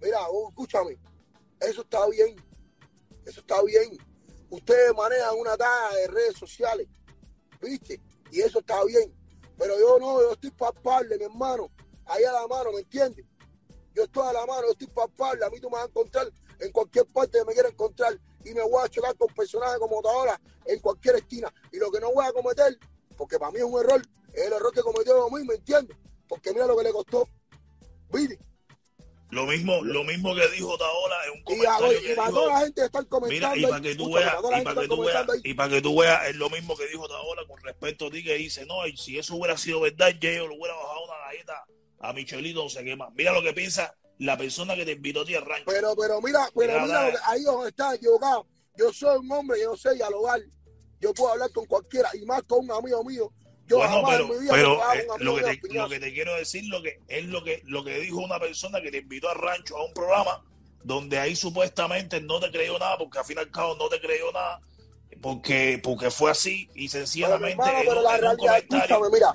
Mira, 0.00 0.18
oh, 0.28 0.48
escúchame. 0.48 0.96
Eso 1.60 1.82
está 1.82 2.08
bien. 2.08 2.36
Eso 3.26 3.40
está 3.40 3.62
bien. 3.62 3.96
Ustedes 4.50 4.92
manejan 4.96 5.34
una 5.38 5.56
talla 5.56 5.94
de 5.96 6.06
redes 6.08 6.36
sociales. 6.38 6.88
¿Viste? 7.60 8.00
Y 8.30 8.40
eso 8.40 8.58
está 8.60 8.82
bien. 8.84 9.12
Pero 9.58 9.78
yo 9.78 9.98
no, 9.98 10.20
yo 10.22 10.32
estoy 10.32 10.50
palpable, 10.50 11.16
mi 11.18 11.24
hermano. 11.24 11.70
Ahí 12.06 12.24
a 12.24 12.32
la 12.32 12.46
mano, 12.48 12.72
¿me 12.72 12.80
entiendes? 12.80 13.24
Yo 13.94 14.04
estoy 14.04 14.26
a 14.26 14.32
la 14.32 14.46
mano, 14.46 14.62
yo 14.62 14.72
estoy 14.72 14.86
palpable. 14.88 15.44
A 15.44 15.50
mí 15.50 15.60
tú 15.60 15.68
me 15.68 15.76
vas 15.76 15.84
a 15.84 15.88
encontrar 15.88 16.30
en 16.60 16.72
cualquier 16.72 17.06
parte 17.06 17.38
que 17.38 17.44
me 17.44 17.52
quiera 17.52 17.68
encontrar. 17.68 18.18
Y 18.44 18.54
me 18.54 18.62
voy 18.62 18.84
a 18.84 18.88
chocar 18.88 19.16
con 19.16 19.28
personajes 19.34 19.78
como 19.78 20.00
ahora 20.08 20.40
en 20.66 20.80
cualquier 20.80 21.16
esquina. 21.16 21.52
Y 21.72 21.78
lo 21.78 21.90
que 21.90 22.00
no 22.00 22.12
voy 22.12 22.26
a 22.26 22.32
cometer, 22.32 22.78
porque 23.16 23.38
para 23.38 23.52
mí 23.52 23.58
es 23.58 23.64
un 23.64 23.80
error, 23.80 24.02
es 24.32 24.46
el 24.46 24.52
error 24.52 24.72
que 24.72 24.80
cometió 24.80 25.14
lo 25.14 25.30
mismo, 25.30 25.52
¿me 25.52 25.54
entiendes? 25.56 25.96
Porque 26.28 26.52
mira 26.52 26.66
lo 26.66 26.76
que 26.76 26.84
le 26.84 26.92
costó. 26.92 27.28
¿Viste? 28.12 28.38
Lo 29.30 29.46
mismo, 29.46 29.82
lo 29.82 30.04
mismo 30.04 30.34
que 30.34 30.46
dijo 30.48 30.76
Taola 30.76 31.16
en 31.26 31.38
un 31.38 31.42
comentario 31.42 32.12
y 32.12 32.14
para 32.14 32.30
toda 32.30 32.52
la 32.52 32.60
gente 32.60 32.82
que 32.82 32.84
están 32.84 33.02
Mira, 33.04 33.48
comentando. 33.48 33.56
y 33.56 33.62
para 33.62 33.80
que 33.80 33.94
tú 33.94 34.12
veas, 34.12 34.34
y 34.34 34.62
para 34.62 34.80
que 34.82 34.88
tú 34.88 35.00
veas, 35.00 35.24
comentando 35.24 35.34
y 35.42 35.54
para 35.54 35.70
que 35.70 35.80
tú 35.80 35.98
veas, 35.98 36.28
es 36.28 36.36
lo 36.36 36.50
mismo 36.50 36.76
que 36.76 36.86
dijo 36.88 37.08
Taola 37.08 37.42
con 37.48 37.58
respecto 37.62 38.08
a 38.08 38.10
ti, 38.10 38.22
que 38.22 38.34
dice, 38.34 38.66
no, 38.66 38.82
si 38.94 39.18
eso 39.18 39.34
hubiera 39.36 39.56
sido 39.56 39.80
verdad, 39.80 40.10
yo 40.20 40.28
le 40.48 40.54
hubiera 40.54 40.74
bajado 40.74 41.04
una 41.06 41.16
galleta 41.26 41.64
a 42.02 42.12
Michelito, 42.12 42.62
no 42.62 42.68
sé 42.68 42.84
qué 42.84 42.96
más. 42.96 43.10
Mira 43.14 43.32
lo 43.32 43.42
que 43.42 43.52
piensa 43.52 43.94
la 44.18 44.36
persona 44.36 44.74
que 44.74 44.84
te 44.84 44.92
invitó 44.92 45.22
a 45.22 45.24
ti 45.24 45.34
al 45.34 45.44
rancho. 45.44 45.64
Pero, 45.66 45.94
pero 45.96 46.20
mira, 46.20 46.48
pero 46.54 46.72
Mira, 46.72 46.84
mira, 46.84 47.06
lo 47.06 47.12
que- 47.12 47.18
ahí 47.24 47.44
está 47.68 47.94
equivocado. 47.94 48.46
Yo 48.76 48.92
soy 48.92 49.18
un 49.18 49.30
hombre, 49.32 49.60
yo 49.60 49.70
no 49.70 49.76
sé 49.76 49.94
dialogar. 49.94 50.40
Yo 51.00 51.12
puedo 51.14 51.32
hablar 51.32 51.50
con 51.52 51.66
cualquiera, 51.66 52.10
y 52.14 52.24
más 52.24 52.42
con 52.44 52.64
un 52.64 52.72
amigo 52.72 53.04
mío. 53.04 53.32
Yo 53.66 53.76
bueno, 53.78 54.02
pero, 54.06 54.24
en 54.24 54.30
mi 54.30 54.38
vida 54.40 54.52
pero 54.52 54.92
eh, 54.94 55.06
lo, 55.18 55.36
que 55.36 55.42
te, 55.42 55.60
lo 55.72 55.88
que 55.88 56.00
te 56.00 56.12
quiero 56.12 56.34
decir 56.34 56.64
lo 56.66 56.82
que 56.82 57.00
es 57.06 57.24
lo 57.26 57.44
que 57.44 57.62
lo 57.64 57.84
que 57.84 58.00
dijo 58.00 58.16
una 58.16 58.38
persona 58.40 58.82
que 58.82 58.90
te 58.90 58.98
invitó 58.98 59.30
al 59.30 59.38
rancho 59.38 59.76
a 59.76 59.84
un 59.84 59.94
programa 59.94 60.44
donde 60.82 61.18
ahí 61.18 61.36
supuestamente 61.36 62.20
no 62.20 62.40
te 62.40 62.50
creyó 62.50 62.78
nada, 62.78 62.98
porque 62.98 63.18
al 63.18 63.24
fin 63.24 63.36
y 63.36 63.40
al 63.40 63.50
cabo 63.50 63.76
no 63.76 63.88
te 63.88 64.00
creyó 64.00 64.32
nada, 64.32 64.60
porque, 65.20 65.80
porque 65.82 66.10
fue 66.10 66.30
así 66.32 66.68
y 66.74 66.88
Pero, 66.88 67.06
sencillamente 67.06 67.52
hermano, 67.52 67.78
en 67.78 67.86
pero 67.86 68.02
la 68.02 68.16
realidad, 68.16 68.58
escúchame, 68.58 69.10
mira, 69.12 69.34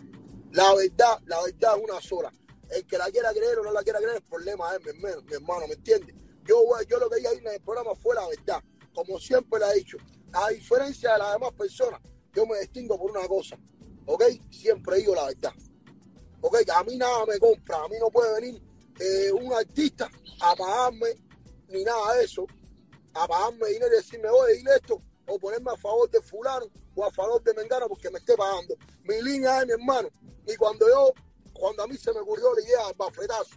la 0.52 0.74
verdad, 0.75 1.19
la 1.25 1.42
verdad 1.44 1.78
es 1.78 1.84
una 1.90 2.02
sola. 2.02 2.31
El 2.69 2.86
que 2.86 2.98
la 2.98 3.10
quiera 3.12 3.31
creer 3.31 3.60
o 3.60 3.64
no 3.64 3.72
la 3.72 3.84
quiera 3.84 4.00
creer, 4.00 4.18
el 4.18 4.24
problema 4.24 4.75
es 4.75 4.81
mi, 4.84 4.90
hermano, 4.90 5.22
mi 5.22 5.34
hermano, 5.34 5.68
¿me 5.68 5.74
entiendes? 5.75 6.16
Yo, 6.44 6.64
yo 6.88 7.00
lo 7.00 7.10
que 7.10 7.18
dije 7.18 7.28
ahí 7.28 7.38
en 7.38 7.48
el 7.48 7.62
programa 7.62 7.96
fue 7.96 8.16
la 8.16 8.28
verdad, 8.28 8.62
como 8.94 9.19
siempre 9.19 9.60
la 9.60 9.72
he 9.72 9.75
dicho. 9.75 9.98
A 10.34 10.50
diferencia 10.50 11.14
de 11.14 11.19
las 11.19 11.34
demás 11.34 11.54
personas, 11.54 12.02
yo 12.34 12.46
me 12.46 12.60
distingo 12.60 12.98
por 12.98 13.12
una 13.12 13.28
cosa, 13.28 13.58
¿ok? 14.06 14.24
Siempre 14.52 14.98
digo 14.98 15.16
la 15.16 15.25
verdad. 15.25 15.54
¿Ok? 16.42 16.58
A 16.74 16.84
mí 16.84 16.98
nada 16.98 17.25
me 17.25 17.40
compra, 17.40 17.84
a 17.84 17.88
mí 17.88 17.96
no 18.00 18.10
puede 18.10 18.40
venir 18.40 18.62
eh, 19.00 19.31
un 19.31 19.52
artista 19.54 20.10
a 20.42 20.56
pagarme 20.56 21.16
ni 21.69 21.84
nada 21.84 22.16
de 22.16 22.25
eso, 22.25 22.46
a 23.14 23.28
pagarme 23.28 23.69
dinero 23.69 23.94
y 23.94 23.98
decirme, 23.98 24.30
oye, 24.30 24.58
dile 24.58 24.75
esto, 24.75 25.02
o 25.28 25.40
ponerme 25.40 25.72
a 25.72 25.78
favor 25.78 26.10
de 26.10 26.22
fulano 26.22 26.66
o 26.96 27.06
a 27.06 27.12
favor 27.12 27.44
de 27.44 27.54
Mengano 27.54 27.88
porque 27.88 28.10
me 28.10 28.19
esté 28.19 28.36
pagando. 28.36 28.75
Mi 29.04 29.22
línea 29.22 29.62
es 29.62 29.68
mi 29.68 29.74
hermano. 29.74 30.10
Y 30.48 30.56
cuando 30.56 30.88
yo, 30.88 31.14
cuando 31.57 31.83
a 31.83 31.88
mí 31.88 31.98
se 31.98 32.13
me 32.13 32.19
ocurrió 32.19 32.54
la 32.54 32.62
idea 32.62 32.88
del 32.88 32.95
bafletazo, 32.98 33.56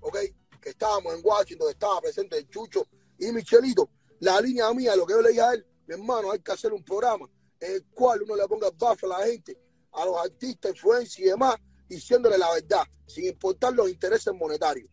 ¿ok? 0.00 0.16
Que 0.60 0.70
estábamos 0.70 1.14
en 1.14 1.20
Washington, 1.24 1.70
estaba 1.70 2.00
presente 2.00 2.38
el 2.38 2.48
Chucho 2.48 2.86
y 3.18 3.32
Michelito, 3.32 3.90
la 4.20 4.40
línea 4.40 4.72
mía, 4.72 4.94
lo 4.96 5.06
que 5.06 5.14
yo 5.14 5.22
le 5.22 5.30
dije 5.30 5.40
a 5.40 5.52
él, 5.54 5.66
mi 5.86 5.94
hermano, 5.94 6.30
hay 6.30 6.40
que 6.40 6.52
hacer 6.52 6.72
un 6.72 6.84
programa 6.84 7.28
en 7.58 7.72
el 7.74 7.84
cual 7.86 8.22
uno 8.22 8.36
le 8.36 8.46
ponga 8.46 8.68
el 8.68 8.74
a 9.12 9.18
la 9.18 9.26
gente, 9.26 9.58
a 9.92 10.04
los 10.04 10.16
artistas, 10.18 10.72
influencers 10.72 11.18
y 11.18 11.24
demás, 11.24 11.56
diciéndole 11.88 12.38
la 12.38 12.52
verdad, 12.52 12.84
sin 13.06 13.24
importar 13.26 13.72
los 13.72 13.88
intereses 13.90 14.32
monetarios. 14.32 14.88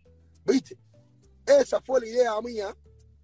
¿Viste? 0.45 0.77
Esa 1.45 1.81
fue 1.81 2.01
la 2.01 2.07
idea 2.07 2.41
mía. 2.41 2.75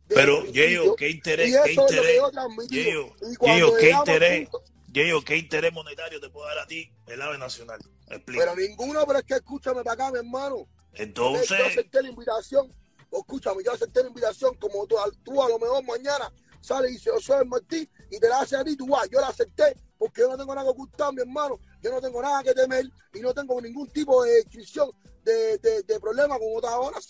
Pero. 0.08 0.46
Yeyo, 0.46 0.96
¿qué 0.96 1.10
interés, 1.10 1.52
qué 1.64 1.74
interés. 1.74 2.22
Yeyo, 2.70 3.76
qué 3.78 3.90
interés, 3.92 4.50
punto- 4.50 4.73
Yeyo, 4.94 5.24
qué 5.24 5.38
interés 5.38 5.74
monetario 5.74 6.20
te 6.22 6.30
puede 6.30 6.50
dar 6.50 6.60
a 6.60 6.68
ti 6.68 6.92
el 7.08 7.22
AVE 7.22 7.40
Nacional? 7.40 7.80
Explica. 8.08 8.46
Pero 8.46 8.56
ninguno, 8.56 9.06
pero 9.08 9.20
es 9.20 9.26
que 9.26 9.34
escúchame 9.36 9.84
para 9.84 9.94
acá, 9.94 10.12
mi 10.12 10.20
hermano. 10.20 10.56
Ok, 10.56 10.70
Yo 10.94 11.04
Entonces, 11.04 11.60
acepté 11.60 12.04
la 12.04 12.10
invitación. 12.10 12.72
O 13.10 13.20
escúchame, 13.20 13.64
yo 13.64 13.72
acepté 13.72 14.02
la 14.02 14.10
invitación. 14.10 14.56
Como 14.56 14.86
tú, 14.86 14.96
tú 15.24 15.42
a 15.42 15.50
lo 15.50 15.58
mejor 15.58 15.84
mañana 15.84 16.32
sales 16.62 16.92
y 16.92 16.94
dices, 16.94 17.12
yo 17.14 17.20
soy 17.20 17.42
el 17.42 17.48
Martí 17.48 17.90
y 18.12 18.20
te 18.20 18.30
la 18.30 18.42
hace 18.42 18.56
a 18.56 18.64
ti, 18.64 18.78
tú 18.78 18.88
vas. 18.88 19.10
Yo 19.10 19.20
la 19.20 19.30
acepté 19.30 19.76
porque 19.98 20.22
yo 20.22 20.30
no 20.30 20.38
tengo 20.38 20.54
nada 20.54 20.66
que 20.68 20.72
ocultar, 20.72 21.12
mi 21.12 21.22
hermano. 21.22 21.60
Yo 21.82 21.92
no 21.92 22.00
tengo 22.00 22.22
nada 22.22 22.44
que 22.44 22.54
temer 22.54 22.86
y 23.14 23.20
no 23.20 23.34
tengo 23.34 23.60
ningún 23.62 23.90
tipo 23.90 24.24
de 24.24 24.34
descripción 24.34 24.92
de, 25.24 25.58
de, 25.58 25.82
de 25.84 26.00
problema 26.00 26.38
con 26.38 26.50
otras 26.56 26.74
horas. 26.74 27.08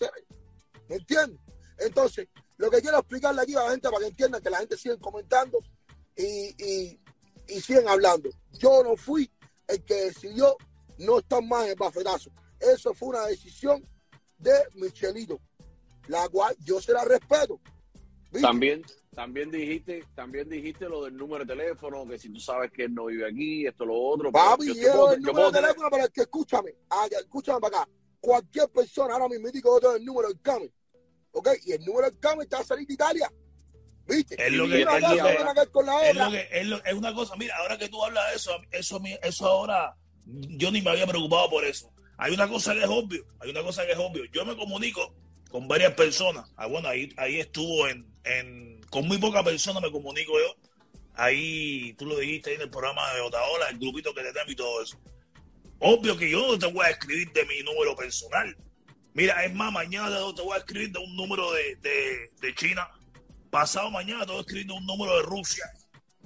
¿Me 0.88 0.96
entiendes? 0.96 1.40
Entonces, 1.80 2.28
lo 2.58 2.70
que 2.70 2.82
quiero 2.82 3.00
explicarle 3.00 3.42
aquí 3.42 3.56
a 3.56 3.64
la 3.64 3.72
gente 3.72 3.90
para 3.90 4.00
que 4.00 4.08
entiendan 4.08 4.42
que 4.42 4.50
la 4.50 4.60
gente 4.60 4.78
sigue 4.78 4.98
comentando 5.00 5.60
y, 6.16 6.56
y, 6.64 7.00
y 7.48 7.60
siguen 7.62 7.88
hablando. 7.88 8.30
Yo 8.54 8.84
no 8.84 8.95
fui 8.95 9.30
el 9.68 9.84
que 9.84 9.94
decidió 9.95 10.56
no 11.00 11.19
estar 11.19 11.44
más 11.44 11.66
en 11.66 11.72
el 11.72 11.75
bafetazo. 11.75 12.31
Eso 12.60 12.94
fue 12.94 13.10
una 13.10 13.25
decisión 13.25 13.84
de 14.38 14.51
Michelito, 14.75 15.39
la 16.08 16.27
cual 16.29 16.56
yo 16.63 16.79
se 16.82 16.94
la 16.94 17.03
respeto. 17.06 17.60
¿Viste? 18.32 18.41
También, 18.48 18.82
también 19.13 19.51
dijiste, 19.51 20.03
también 20.15 20.50
dijiste 20.50 20.89
lo 20.89 21.03
del 21.06 21.15
número 21.15 21.46
de 21.46 21.53
teléfono, 21.56 22.08
que 22.08 22.18
si 22.18 22.29
tú 22.29 22.39
sabes 22.39 22.72
que 22.72 22.86
él 22.86 22.94
no 22.96 23.06
vive 23.06 23.27
aquí, 23.27 23.65
esto, 23.68 23.86
lo 23.86 23.96
otro. 23.96 24.32
pero 24.32 24.46
Papi, 24.46 24.68
yo 24.68 24.74
llevo 24.74 24.94
puedo- 24.94 25.13
el 25.13 25.22
yo 25.22 25.27
número 25.27 25.51
de 25.51 25.62
teléfono 25.62 25.89
para 25.89 26.03
el 26.06 26.12
que 26.12 26.22
escúchame. 26.22 26.75
Ah, 26.89 27.08
escúchame 27.12 27.60
para 27.60 27.82
acá. 27.82 27.89
Cualquier 28.20 28.70
persona 28.70 29.13
ahora 29.13 29.27
mismo 29.27 29.50
digo 29.51 29.75
yo 29.75 29.79
tengo 29.82 29.96
el 29.96 30.06
número 30.06 30.27
del 30.29 30.41
CAME. 30.41 30.72
¿Ok? 31.32 31.50
Y 31.65 31.74
el 31.74 31.84
número 31.86 32.10
del 32.10 32.20
CAME 32.20 32.44
está 32.44 32.60
a 32.60 32.63
salir 32.63 32.88
de 32.88 32.94
Italia. 32.94 33.32
¿Viste? 34.07 34.36
Es 36.10 36.15
lo 36.15 36.31
que- 36.31 36.48
es 36.51 36.67
es 36.86 36.93
una 36.93 37.13
cosa, 37.13 37.36
mira, 37.38 37.55
ahora 37.57 37.77
que 37.77 37.88
tú 37.89 38.03
hablas 38.03 38.29
de 38.29 38.36
eso, 38.36 38.51
eso, 38.72 39.01
eso 39.22 39.48
ahora, 39.48 39.95
yo 40.25 40.72
ni 40.72 40.81
me 40.81 40.89
había 40.91 41.07
preocupado 41.07 41.50
por 41.50 41.63
eso. 41.65 41.91
Hay 42.17 42.33
una 42.33 42.48
cosa 42.48 42.74
que 42.74 42.79
es 42.83 42.89
obvio, 42.89 43.25
hay 43.39 43.50
una 43.50 43.63
cosa 43.63 43.86
que 43.86 43.93
es 43.93 43.98
obvio. 43.98 44.25
Yo 44.31 44.45
me 44.45 44.55
comunico 44.55 45.13
con 45.50 45.67
varias 45.67 45.93
personas. 45.93 46.51
Ah, 46.57 46.67
bueno, 46.67 46.88
ahí, 46.89 47.10
ahí 47.17 47.39
estuvo 47.39 47.88
en, 47.88 48.05
en, 48.24 48.81
con 48.89 49.07
muy 49.07 49.17
pocas 49.17 49.43
personas 49.43 49.81
me 49.81 49.91
comunico 49.91 50.33
yo. 50.39 50.55
Ahí, 51.15 51.93
tú 51.93 52.05
lo 52.05 52.17
dijiste 52.17 52.50
ahí 52.51 52.55
en 52.57 52.63
el 52.63 52.69
programa 52.69 53.13
de 53.13 53.22
Otaola, 53.22 53.69
el 53.69 53.77
grupito 53.79 54.13
que 54.13 54.22
te 54.24 54.33
tengo 54.33 54.51
y 54.51 54.55
todo 54.55 54.81
eso. 54.83 54.98
Obvio 55.79 56.17
que 56.17 56.29
yo 56.29 56.48
no 56.48 56.57
te 56.57 56.65
voy 56.67 56.86
a 56.86 56.89
escribir 56.89 57.31
de 57.33 57.45
mi 57.45 57.62
número 57.62 57.95
personal. 57.95 58.55
Mira, 59.13 59.43
es 59.45 59.53
más, 59.53 59.72
mañana 59.72 60.10
te 60.36 60.41
voy 60.41 60.53
a 60.55 60.57
escribir 60.57 60.91
de 60.91 61.00
un 61.00 61.15
número 61.15 61.51
de, 61.51 61.75
de, 61.77 62.31
de 62.41 62.55
China. 62.55 62.88
Pasado 63.53 63.91
mañana 63.91 64.25
escribir 64.39 64.65
de 64.65 64.74
un 64.74 64.83
número 64.83 65.15
de 65.17 65.22
Rusia. 65.22 65.72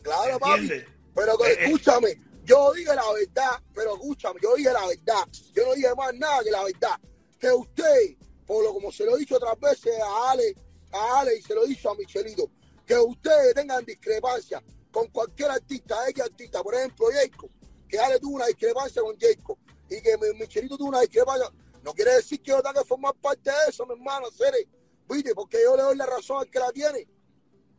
Claro, 0.01 0.39
papi. 0.39 0.61
¿Entiendes? 0.61 0.87
Pero 1.13 1.37
que, 1.37 1.43
Eh, 1.43 1.51
eh. 1.51 1.65
escúchame, 1.65 2.21
yo 2.45 2.71
dije 2.71 2.95
la 2.95 3.03
verdad, 3.11 3.61
pero 3.73 3.95
escúchame, 3.95 4.39
yo 4.41 4.55
dije 4.55 4.71
la 4.71 4.87
verdad. 4.87 5.27
Yo 5.53 5.65
no 5.65 5.73
dije 5.73 5.93
más 5.93 6.13
nada 6.13 6.41
que 6.41 6.51
la 6.51 6.63
verdad. 6.63 6.95
Que 7.37 7.51
usted, 7.51 8.15
por 8.45 8.63
lo 8.63 8.73
como 8.73 8.93
se 8.93 9.03
lo 9.03 9.17
he 9.17 9.19
dicho 9.19 9.35
otras 9.35 9.59
veces 9.59 9.93
a 10.01 10.31
Ale, 10.31 10.55
a 10.93 11.19
Ale 11.19 11.35
y 11.35 11.41
se 11.41 11.53
lo 11.53 11.65
he 11.65 11.67
dicho 11.67 11.89
a 11.89 11.95
Michelito, 11.95 12.49
que 12.85 12.95
ustedes 12.97 13.53
tengan 13.55 13.83
discrepancia 13.83 14.63
con 14.89 15.07
cualquier 15.07 15.51
artista, 15.51 16.07
X 16.07 16.23
artista, 16.23 16.63
por 16.63 16.75
ejemplo, 16.75 17.07
Jacob, 17.11 17.49
que 17.89 17.99
Ale 17.99 18.21
tuvo 18.21 18.35
una 18.37 18.45
discrepancia 18.45 19.01
con 19.01 19.17
Jacob 19.19 19.57
y 19.89 20.01
que 20.01 20.17
mi- 20.17 20.39
Michelito 20.39 20.77
tuvo 20.77 20.87
una 20.87 21.01
discrepancia, 21.01 21.49
no 21.83 21.91
quiere 21.93 22.15
decir 22.15 22.41
que 22.41 22.51
yo 22.51 22.61
tenga 22.61 22.81
que 22.81 22.87
formar 22.87 23.13
parte 23.15 23.49
de 23.51 23.57
eso, 23.69 23.85
mi 23.85 23.95
hermano, 23.95 24.27
Cere, 24.31 24.65
¿viste? 25.09 25.35
Porque 25.35 25.57
yo 25.61 25.75
le 25.75 25.83
doy 25.83 25.97
la 25.97 26.05
razón 26.05 26.39
al 26.39 26.49
que 26.49 26.59
la 26.59 26.71
tiene. 26.71 27.05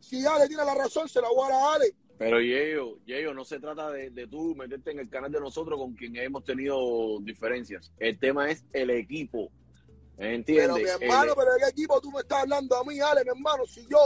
Si 0.01 0.25
Ale 0.27 0.47
tiene 0.49 0.65
la 0.65 0.75
razón, 0.75 1.09
se 1.09 1.21
la 1.21 1.29
voy 1.29 1.49
a 1.51 1.55
dar 1.55 1.63
a 1.63 1.75
Ale. 1.75 1.95
Pero 2.19 2.41
Yeyo, 2.41 2.99
Yeyo, 3.07 3.33
no 3.33 3.45
se 3.45 3.61
trata 3.61 3.91
de, 3.93 4.11
de 4.11 4.27
tú 4.27 4.55
meterte 4.57 4.91
en 4.91 4.99
el 4.99 5.09
canal 5.09 5.31
de 5.31 5.39
nosotros 5.41 5.79
con 5.79 5.95
quien 5.95 6.17
hemos 6.17 6.45
tenido 6.45 7.19
diferencias. 7.21 7.93
El 7.99 8.19
tema 8.19 8.51
es 8.51 8.65
el 8.73 8.91
equipo. 8.91 9.51
¿Entiendes? 10.17 10.67
Pero 10.83 10.99
mi 10.99 11.05
hermano, 11.05 11.33
El- 11.33 11.37
pero 11.37 11.53
¿de 11.55 11.59
qué 11.61 11.69
equipo 11.71 12.01
tú 12.01 12.11
me 12.11 12.21
estás 12.21 12.43
hablando 12.43 12.77
a 12.77 12.83
mí, 12.85 12.99
Ale, 13.01 13.23
mi 13.23 13.31
hermano? 13.31 13.65
Si 13.67 13.87
yo 13.87 13.99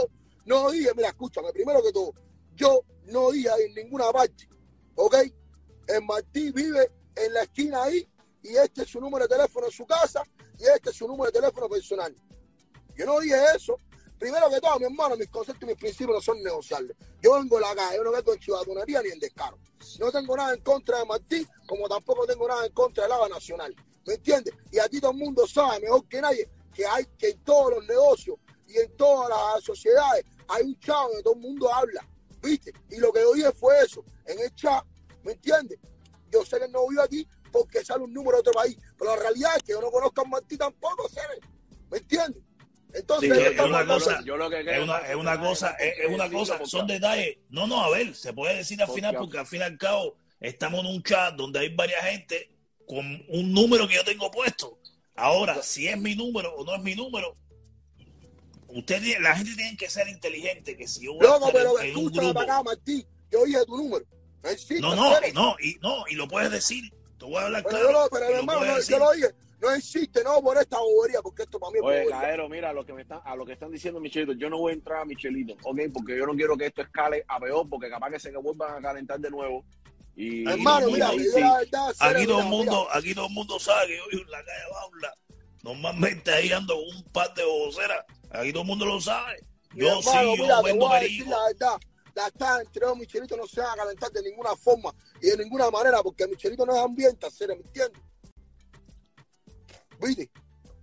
no 0.45 0.69
dije, 0.69 0.91
mira, 0.95 1.09
escúchame, 1.09 1.51
primero 1.51 1.81
que 1.81 1.91
todo, 1.91 2.13
yo 2.55 2.81
no 3.05 3.31
dije 3.31 3.49
en 3.65 3.73
ninguna 3.73 4.11
parte, 4.11 4.47
¿ok? 4.95 5.15
El 5.87 6.03
Martí 6.05 6.51
vive 6.51 6.91
en 7.15 7.33
la 7.33 7.41
esquina 7.43 7.83
ahí 7.83 8.07
y 8.43 8.49
este 8.57 8.83
es 8.83 8.89
su 8.89 8.99
número 9.01 9.27
de 9.27 9.35
teléfono 9.35 9.65
en 9.65 9.71
su 9.71 9.85
casa 9.87 10.21
y 10.59 10.63
este 10.65 10.91
es 10.91 10.95
su 10.95 11.07
número 11.07 11.31
de 11.31 11.39
teléfono 11.39 11.67
personal. 11.67 12.15
Yo 12.95 13.05
no 13.07 13.19
dije 13.19 13.35
eso. 13.55 13.75
Primero 14.23 14.49
que 14.49 14.61
todo, 14.61 14.79
mi 14.79 14.85
hermano, 14.85 15.17
mis 15.17 15.27
conceptos 15.27 15.63
y 15.63 15.65
mis 15.65 15.75
principios 15.75 16.15
no 16.15 16.21
son 16.21 16.41
negociables. 16.41 16.95
Yo 17.21 17.33
vengo 17.33 17.57
de 17.57 17.61
la 17.63 17.75
calle, 17.75 17.97
yo 17.97 18.05
no 18.05 18.11
vengo 18.13 18.31
en 18.31 18.39
chivatonería 18.39 19.01
ni 19.01 19.09
en 19.09 19.19
descaro. 19.19 19.59
No 19.99 20.13
tengo 20.13 20.37
nada 20.37 20.53
en 20.53 20.61
contra 20.61 20.99
de 20.99 21.05
Martí, 21.05 21.45
como 21.67 21.89
tampoco 21.89 22.25
tengo 22.25 22.47
nada 22.47 22.65
en 22.65 22.71
contra 22.71 23.03
del 23.03 23.11
ABA 23.11 23.27
Nacional. 23.27 23.75
¿Me 24.07 24.13
entiendes? 24.13 24.53
Y 24.71 24.79
aquí 24.79 25.01
todo 25.01 25.11
el 25.11 25.17
mundo 25.17 25.45
sabe, 25.45 25.81
mejor 25.81 26.07
que 26.07 26.21
nadie, 26.21 26.49
que 26.73 26.85
hay 26.85 27.05
que 27.17 27.31
en 27.31 27.43
todos 27.43 27.71
los 27.71 27.85
negocios 27.85 28.37
y 28.65 28.77
en 28.77 28.95
todas 28.95 29.27
las 29.27 29.61
sociedades 29.61 30.23
hay 30.47 30.63
un 30.63 30.79
chavo 30.79 31.09
donde 31.09 31.23
todo 31.23 31.33
el 31.33 31.41
mundo 31.41 31.73
habla. 31.73 32.07
¿Viste? 32.41 32.71
Y 32.91 32.99
lo 32.99 33.11
que 33.11 33.19
yo 33.19 33.33
dije 33.33 33.51
fue 33.51 33.77
eso, 33.81 34.05
en 34.25 34.39
el 34.39 34.55
chat, 34.55 34.85
¿me 35.23 35.33
entiendes? 35.33 35.79
Yo 36.31 36.45
sé 36.45 36.59
que 36.59 36.69
no 36.69 36.87
vive 36.87 37.03
aquí 37.03 37.27
porque 37.51 37.83
sale 37.83 38.05
un 38.05 38.13
número 38.13 38.37
de 38.37 38.39
otro 38.39 38.53
país, 38.53 38.77
pero 38.97 39.17
la 39.17 39.21
realidad 39.21 39.51
es 39.57 39.63
que 39.63 39.73
yo 39.73 39.81
no 39.81 39.91
conozco 39.91 40.21
a 40.21 40.23
Martí 40.23 40.55
tampoco, 40.57 41.09
¿sabes? 41.09 41.39
¿Me 41.91 41.97
entiendes? 41.97 42.41
Entonces, 42.93 43.35
Sí, 43.35 43.43
es 43.43 43.59
una 43.59 43.85
cosa- 43.85 44.21
yo 44.23 44.37
lo 44.37 44.49
que 44.49 44.59
Es 44.61 44.79
una, 44.83 44.97
es 44.99 45.15
una 45.15 45.39
cosa, 45.39 45.71
es, 45.79 45.97
es 45.99 46.09
una 46.13 46.29
cosa, 46.29 46.59
son 46.65 46.85
detalles. 46.87 47.37
No, 47.49 47.65
no, 47.65 47.83
a 47.83 47.89
ver, 47.89 48.13
se 48.15 48.33
puede 48.33 48.55
decir 48.57 48.79
al 48.81 48.87
Porque- 48.87 49.01
final, 49.01 49.15
porque 49.15 49.37
al 49.39 49.47
fin 49.47 49.59
y 49.61 49.63
al 49.63 49.77
cabo 49.77 50.15
estamos 50.39 50.81
en 50.81 50.85
un 50.87 51.01
chat 51.03 51.33
donde 51.35 51.59
hay 51.59 51.69
varias 51.73 52.03
gente 52.05 52.49
con 52.87 53.05
un 53.29 53.51
número 53.53 53.87
que 53.87 53.95
yo 53.95 54.03
tengo 54.03 54.29
puesto. 54.29 54.77
Ahora, 55.15 55.61
si 55.63 55.87
es 55.87 55.97
mi 55.97 56.15
número 56.15 56.53
o 56.55 56.63
no 56.65 56.75
es 56.75 56.81
mi 56.83 56.95
número, 56.95 57.35
usted, 58.67 59.01
la 59.21 59.35
gente 59.35 59.55
tiene 59.55 59.77
que 59.77 59.89
ser 59.89 60.07
inteligente, 60.07 60.75
que 60.75 60.87
si 60.87 61.05
yo 61.05 61.13
voy 61.13 61.25
a 61.25 61.29
Loco, 61.31 61.47
estar 61.47 61.61
pero 61.61 61.79
en, 61.79 61.89
en 61.91 61.97
un 61.97 62.11
grupo, 62.11 62.33
para 62.33 62.53
acá, 62.55 62.63
Martí. 62.63 63.05
Yo 63.31 63.45
dije 63.45 63.65
tu 63.65 63.77
número. 63.77 64.05
No 64.43 64.49
existe, 64.49 64.81
no, 64.81 64.95
no, 64.95 65.55
y 65.59 65.77
no, 65.81 66.03
y 66.09 66.15
lo 66.15 66.27
puedes 66.27 66.51
decir, 66.51 66.83
te 67.17 67.25
voy 67.25 67.35
a 67.37 67.45
hablar 67.45 67.63
Pero, 67.63 67.77
claro. 67.77 67.91
yo 67.93 67.99
no, 68.03 68.07
pero 68.11 68.29
lo 68.29 68.35
hermano, 68.37 68.79
yo 68.81 68.99
lo 68.99 69.11
dije. 69.13 69.27
No 69.63 69.71
existe, 69.73 70.21
no 70.25 70.41
por 70.41 70.57
esta 70.57 70.77
bobería, 70.77 71.21
porque 71.21 71.43
esto 71.43 71.57
para 71.57 71.71
mí 71.71 71.77
es 71.79 71.85
Oye. 71.85 72.09
Caero, 72.09 72.49
mira, 72.49 72.71
a 72.71 72.73
lo 72.73 72.85
que 72.85 72.91
me 72.91 73.03
están, 73.03 73.21
a 73.23 73.33
lo 73.33 73.45
que 73.45 73.53
están 73.53 73.71
diciendo 73.71 74.01
Michelito, 74.01 74.33
yo 74.33 74.49
no 74.49 74.57
voy 74.57 74.71
a 74.71 74.75
entrar 74.75 74.99
a 75.01 75.05
Michelito, 75.05 75.53
¿ok? 75.63 75.79
Porque 75.93 76.17
yo 76.17 76.25
no 76.25 76.33
quiero 76.35 76.57
que 76.57 76.65
esto 76.65 76.81
escale 76.81 77.23
a 77.29 77.39
peor, 77.39 77.69
porque 77.69 77.89
capaz 77.89 78.11
que 78.11 78.19
se 78.19 78.29
que 78.31 78.37
vuelvan 78.37 78.75
a 78.77 78.81
calentar 78.81 79.19
de 79.21 79.29
nuevo. 79.29 79.63
Y, 80.17 80.45
Hermano, 80.49 80.89
y- 80.89 80.93
mira, 80.93 81.13
y- 81.13 81.23
yo 81.23 81.31
sí. 81.31 81.39
la 81.39 81.57
verdad, 81.59 81.95
Aquí 81.97 82.25
todo 82.25 82.39
el 82.39 82.45
mira, 82.45 82.57
mundo, 82.57 82.87
aquí 82.91 83.15
todo 83.15 83.27
el 83.27 83.33
mundo 83.33 83.57
sabe 83.57 83.87
que 83.87 83.97
yo 83.97 84.03
vivo 84.11 84.23
en 84.23 84.31
la 84.31 84.43
calle 84.43 84.63
Baula. 84.73 85.13
Normalmente 85.63 86.31
ahí 86.33 86.51
ando 86.51 86.75
con 86.75 86.97
un 86.97 87.03
par 87.13 87.33
de 87.33 87.45
voceras. 87.45 88.03
Aquí 88.31 88.51
todo 88.51 88.63
el 88.63 88.67
mundo 88.67 88.85
lo 88.85 88.99
sabe. 88.99 89.37
Yo 89.75 89.87
hermano, 89.87 90.01
sí, 90.33 90.37
yo 90.37 90.43
mira, 90.43 90.57
te 90.61 90.63
vendo 90.65 90.87
voy 90.87 90.97
a 90.97 90.99
decir 90.99 91.27
la 91.27 91.43
verdad. 91.45 91.77
La 92.15 92.27
está 92.27 92.61
entre 92.61 92.85
dos 92.85 92.97
Michelito 92.97 93.37
no 93.37 93.47
se 93.47 93.61
van 93.61 93.71
a 93.71 93.75
calentar 93.83 94.11
de 94.11 94.21
ninguna 94.23 94.55
forma 94.57 94.93
y 95.21 95.29
de 95.29 95.37
ninguna 95.37 95.71
manera, 95.71 96.03
porque 96.03 96.27
Michelito 96.27 96.65
no 96.65 96.75
es 96.75 96.81
ambiente, 96.81 97.27
¿me 97.47 97.53
entiendes? 97.55 98.01
¿Viste? 100.03 100.29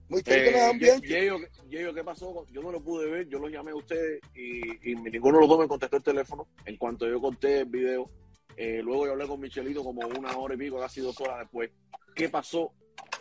No 0.08 0.18
es 0.18 0.26
Eh, 0.26 0.60
ambiente. 0.64 1.06
Ye- 1.06 1.20
Yeyo, 1.20 1.36
Yeyo, 1.68 1.94
¿qué 1.94 2.02
pasó? 2.02 2.44
Yo 2.50 2.62
no 2.62 2.72
lo 2.72 2.82
pude 2.82 3.08
ver, 3.08 3.28
yo 3.28 3.38
los 3.38 3.50
llamé 3.50 3.70
a 3.70 3.76
ustedes 3.76 4.20
y, 4.34 4.90
y 4.90 4.96
ninguno 4.96 5.36
de 5.38 5.42
los 5.42 5.48
dos 5.48 5.58
me 5.60 5.68
contestó 5.68 5.96
el 5.98 6.02
teléfono. 6.02 6.48
En 6.64 6.76
cuanto 6.76 7.06
yo 7.08 7.20
conté 7.20 7.60
el 7.60 7.66
video, 7.66 8.10
eh, 8.56 8.80
luego 8.82 9.06
yo 9.06 9.12
hablé 9.12 9.28
con 9.28 9.38
Michelito 9.40 9.84
como 9.84 10.00
una 10.08 10.36
hora 10.36 10.54
y 10.54 10.58
pico, 10.58 10.80
casi 10.80 11.00
dos 11.00 11.20
horas 11.20 11.38
después. 11.40 11.70
¿Qué 12.14 12.28
pasó 12.28 12.72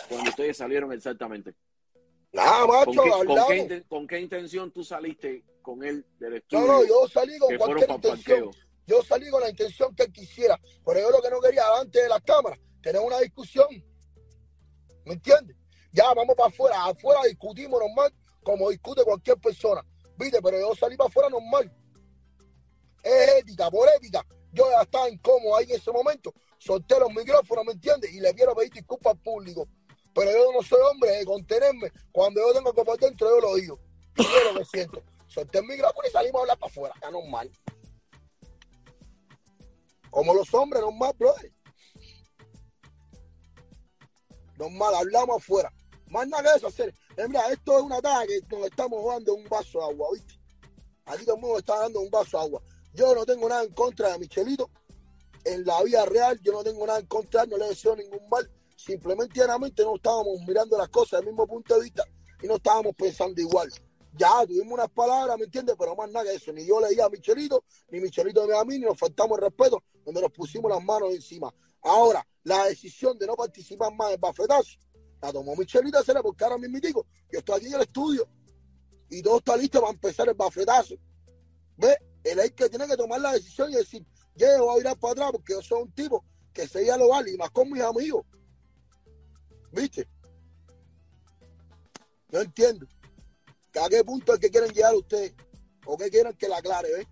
cuando 0.08 0.29
ustedes 0.32 0.58
salieron 0.58 0.91
exactamente? 0.91 1.53
Nada, 2.32 2.65
¿Con 2.65 2.96
macho, 2.96 3.03
qué, 3.03 3.25
con 3.25 3.48
qué 3.48 3.84
con 3.88 4.08
qué 4.08 4.20
intención 4.20 4.72
tú 4.72 4.84
saliste 4.84 5.44
con 5.62 5.84
él 5.84 6.06
del 6.20 6.32
No, 6.32 6.38
estudio? 6.38 6.65
no, 6.68 6.86
yo 6.86 7.08
salí 7.08 7.38
con 7.38 7.56
cualquier 7.58 7.89
intención. 7.91 8.51
Yo 8.88 9.03
salí 9.03 9.29
con 9.29 9.41
la 9.41 9.50
intención 9.51 9.94
que 9.96 10.03
él 10.03 10.12
quisiera, 10.12 10.60
pero 10.84 11.00
yo 11.01 11.12
lo 11.12 11.22
que 11.22 11.29
no 11.29 11.39
quería 11.39 11.63
delante 11.70 12.01
de 12.01 12.10
las 12.10 12.22
cámaras, 12.22 12.60
tener 12.82 13.00
una 13.00 13.20
discusión. 13.20 13.68
¿Me 15.06 15.13
entiendes? 15.13 15.56
Ya 15.91 16.13
vamos 16.13 16.36
para 16.36 16.50
afuera, 16.50 16.86
afuera 16.86 17.22
discutimos 17.27 17.79
normal, 17.79 18.13
como 18.43 18.69
discute 18.69 19.03
cualquier 19.03 19.38
persona. 19.38 19.84
¿Viste? 20.17 20.41
Pero 20.41 20.60
yo 20.60 20.75
salí 20.75 20.98
para 20.98 21.08
afuera 21.08 21.29
normal. 21.29 21.72
Es 23.03 23.29
ética, 23.39 23.72
por 23.72 23.88
ética. 23.89 24.25
Yo 24.51 24.69
ya 24.69 24.81
estaba 24.81 25.10
incómodo 25.10 25.55
ahí 25.55 25.65
en 25.65 25.77
ese 25.77 25.91
momento. 25.91 26.34
Solté 26.58 27.00
los 27.00 27.10
micrófonos, 27.13 27.65
¿me 27.65 27.72
entiendes? 27.74 28.12
Y 28.12 28.19
le 28.19 28.34
quiero 28.34 28.55
pedir 28.55 28.72
disculpas 28.74 29.13
al 29.13 29.19
público. 29.19 29.67
Pero 30.13 30.31
yo 30.31 30.51
no 30.51 30.62
soy 30.62 30.79
hombre 30.91 31.12
de 31.12 31.25
contenerme. 31.25 31.91
Cuando 32.12 32.41
yo 32.41 32.53
tengo 32.53 32.74
que 32.74 32.84
por 32.84 33.00
dentro, 33.00 33.29
yo 33.29 33.39
lo 33.39 33.55
digo. 33.55 33.79
Yo 34.17 34.53
lo 34.53 34.60
que 34.60 34.65
siento. 34.65 35.01
Solté 35.27 35.60
el 35.60 35.65
micrófono 35.65 36.08
y 36.08 36.12
salimos 36.12 36.39
a 36.39 36.41
hablar 36.41 36.58
para 36.58 36.72
afuera. 36.72 36.96
Ya 37.01 37.12
normal. 37.12 37.50
Como 40.10 40.34
los 40.34 40.53
hombres, 40.53 40.81
normal, 40.81 41.13
brother. 41.17 41.53
Normal, 44.58 44.96
hablamos 44.96 45.38
afuera. 45.38 45.72
Más 46.10 46.28
nada 46.28 46.44
que 46.44 46.58
eso 46.58 46.68
hacer. 46.68 46.94
Eh, 47.18 47.28
mira, 47.28 47.48
esto 47.51 47.78
es 47.78 47.84
una 47.84 48.01
taza 48.01 48.25
que 48.25 48.56
nos 48.56 48.68
estamos 48.68 49.00
jugando 49.00 49.34
un 49.34 49.48
vaso 49.48 49.80
de 49.80 49.86
agua, 49.86 50.08
¿viste? 50.13 50.39
Aquí 51.06 51.25
todo 51.25 51.36
el 51.36 51.42
mundo 51.42 51.60
está 51.60 51.80
dando 51.80 52.01
un 52.01 52.10
vaso 52.10 52.38
de 52.38 52.44
agua. 52.44 52.62
Yo 52.94 53.13
no 53.13 53.25
tengo 53.25 53.48
nada 53.48 53.63
en 53.63 53.74
contra 53.74 54.12
de 54.12 54.20
Michelito. 54.20 54.70
En 55.46 55.66
la 55.66 55.82
vida 55.84 56.06
real, 56.06 56.39
yo 56.42 56.51
no 56.51 56.63
tengo 56.63 56.86
nada 56.86 57.00
en 57.00 57.06
contra, 57.06 57.46
no 57.46 57.58
le 57.58 57.70
deseo 57.70 57.96
ningún 57.96 58.28
mal. 58.30 58.50
Simplemente, 58.75 59.39
llanamente, 59.39 59.84
no 59.84 59.96
estábamos 59.96 60.42
mirando 60.48 60.78
las 60.78 60.89
cosas 60.89 61.20
del 61.20 61.28
mismo 61.28 61.48
punto 61.48 61.75
de 61.75 61.84
vista 61.84 62.04
y 62.42 62.48
no 62.48 62.56
estábamos 62.56 62.96
pensando 62.96 63.39
igual. 63.39 63.70
Ya 64.18 64.46
tuvimos 64.46 64.74
unas 64.74 64.89
palabras, 64.89 65.38
¿me 65.38 65.46
entiendes? 65.46 65.75
Pero 65.78 65.96
más 65.96 66.10
nada 66.12 66.25
que 66.25 66.36
eso. 66.36 66.51
Ni 66.51 66.66
yo 66.66 66.80
le 66.80 66.89
di 66.89 67.00
a 67.00 67.10
Michelito, 67.10 67.63
ni 67.89 68.00
Michelito 68.00 68.46
me 68.48 68.58
a 68.58 68.63
mí, 68.66 68.80
ni 68.80 68.86
nos 68.86 68.98
faltamos 68.98 69.38
el 69.38 69.46
respeto, 69.46 69.84
donde 70.04 70.22
nos 70.22 70.32
pusimos 70.32 70.72
las 70.72 70.84
manos 70.84 71.13
encima. 71.13 71.54
Ahora, 71.82 72.25
la 72.44 72.66
decisión 72.66 73.18
de 73.18 73.28
no 73.28 73.36
participar 73.36 73.94
más 73.94 74.13
en 74.13 74.20
Bafetazo, 74.20 74.78
la 75.22 75.34
tomó 75.34 75.56
Michelito, 75.56 76.04
será 76.04 76.22
porque 76.22 76.44
ahora 76.44 76.58
mismo 76.58 76.80
yo 76.80 77.40
estoy 77.40 77.58
aquí 77.58 77.68
en 77.68 77.74
el 77.74 77.82
estudio 77.82 78.28
y 79.10 79.22
todo 79.22 79.38
está 79.38 79.58
listo 79.58 79.82
para 79.82 79.94
empezar 79.94 80.30
el 80.30 80.36
bafetazo. 80.36 80.96
¿Ves? 81.78 81.98
Él 82.24 82.40
es 82.40 82.46
el 82.46 82.54
que 82.54 82.70
tiene 82.70 82.88
que 82.88 82.98
tomar 82.98 83.22
la 83.22 83.34
decisión 83.34 83.72
y 83.72 83.76
decir, 83.76 84.06
yo 84.36 84.48
voy 84.60 84.76
a 84.76 84.78
virar 84.78 85.00
para 85.00 85.14
atrás 85.14 85.32
porque 85.32 85.54
yo 85.54 85.62
soy 85.62 85.82
un 85.84 85.92
tipo 85.92 86.24
que 86.54 86.68
se 86.68 86.86
ya 86.86 86.98
lo 86.98 87.10
vale, 87.10 87.32
y 87.32 87.38
más 87.38 87.50
con 87.52 87.70
mis 87.70 87.82
amigos. 87.82 88.26
¿Viste? 89.72 90.08
No 92.32 92.42
entiendo. 92.42 92.88
¿A 93.82 93.90
qué 93.90 94.04
punto 94.04 94.34
es 94.34 94.40
que 94.40 94.50
quieren 94.50 94.72
llegar 94.72 94.94
ustedes? 94.96 95.34
¿O 95.86 95.98
qué 95.98 96.10
quieren 96.10 96.34
que 96.34 96.48
la 96.48 96.58
aclare, 96.58 96.90
ves? 96.92 97.08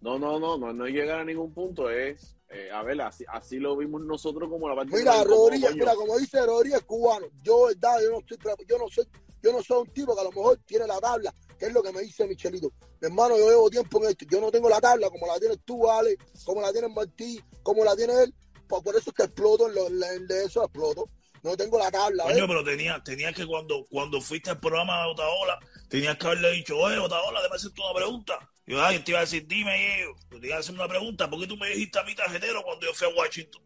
No, 0.00 0.18
no, 0.18 0.38
no, 0.38 0.58
no, 0.58 0.72
no 0.72 0.86
llegar 0.86 1.20
a 1.20 1.24
ningún 1.24 1.52
punto, 1.52 1.90
es, 1.90 2.37
eh, 2.50 2.70
a 2.72 2.82
ver, 2.82 3.00
así, 3.02 3.24
así 3.28 3.58
lo 3.58 3.76
vimos 3.76 4.00
nosotros 4.02 4.48
como 4.48 4.68
la 4.68 4.74
parte 4.76 4.96
Mira, 4.96 5.18
de 5.18 5.24
como, 5.24 5.36
Rodríguez, 5.36 5.70
coño, 5.70 5.80
mira, 5.80 5.94
como 5.94 6.18
dice 6.18 6.44
Rodríguez, 6.46 6.82
cubano. 6.84 7.26
Yo, 7.42 7.66
verdad, 7.66 8.00
yo 8.02 8.10
no 8.10 8.18
estoy, 8.20 8.38
yo 8.66 8.78
no 8.78 8.88
soy, 8.88 9.06
yo 9.42 9.52
no 9.52 9.62
soy 9.62 9.78
un 9.82 9.92
tipo 9.92 10.14
que 10.14 10.20
a 10.20 10.24
lo 10.24 10.30
mejor 10.32 10.58
tiene 10.66 10.86
la 10.86 10.98
tabla, 10.98 11.34
que 11.58 11.66
es 11.66 11.72
lo 11.72 11.82
que 11.82 11.92
me 11.92 12.00
dice 12.02 12.26
Michelito. 12.26 12.72
Mi 13.00 13.08
hermano, 13.08 13.36
yo 13.36 13.48
llevo 13.50 13.70
tiempo 13.70 14.02
en 14.02 14.10
esto. 14.10 14.24
Yo 14.30 14.40
no 14.40 14.50
tengo 14.50 14.68
la 14.68 14.80
tabla 14.80 15.10
como 15.10 15.26
la 15.26 15.38
tienes 15.38 15.58
tú, 15.64 15.88
Ale, 15.90 16.16
como 16.44 16.60
la 16.62 16.72
tiene 16.72 16.88
Martí, 16.88 17.40
como 17.62 17.84
la 17.84 17.94
tiene 17.94 18.14
él. 18.22 18.34
Pues 18.66 18.82
por 18.82 18.96
eso 18.96 19.10
es 19.10 19.14
que 19.14 19.22
exploto, 19.24 19.68
en 19.68 19.74
lo- 19.74 19.86
en 19.86 20.26
de 20.26 20.44
eso 20.44 20.62
exploto. 20.64 21.04
No 21.42 21.56
tengo 21.56 21.78
la 21.78 21.90
tabla. 21.90 22.24
Coño, 22.24 22.46
pero 22.48 22.64
tenías 22.64 23.02
tenía 23.04 23.32
que 23.32 23.46
cuando, 23.46 23.86
cuando 23.88 24.20
fuiste 24.20 24.50
al 24.50 24.58
programa 24.58 25.04
de 25.04 25.10
Otaola, 25.12 25.58
tenías 25.88 26.16
que 26.18 26.26
haberle 26.26 26.50
dicho, 26.52 26.76
oye, 26.76 26.98
Otaola, 26.98 27.40
déjame 27.40 27.56
hacerte 27.56 27.80
una 27.80 27.94
pregunta. 27.94 28.50
Yo, 28.68 28.82
ay, 28.84 28.98
te 28.98 29.12
iba 29.12 29.20
a 29.20 29.22
decir, 29.22 29.46
dime, 29.46 30.04
yo, 30.30 30.38
te 30.38 30.46
iba 30.46 30.56
a 30.56 30.58
hacer 30.60 30.74
una 30.74 30.86
pregunta, 30.86 31.28
¿por 31.28 31.40
qué 31.40 31.46
tú 31.46 31.56
me 31.56 31.68
dijiste 31.70 31.98
a 31.98 32.02
mí 32.02 32.14
tarjetero 32.14 32.62
cuando 32.62 32.86
yo 32.86 32.92
fui 32.92 33.08
a 33.08 33.14
Washington? 33.14 33.62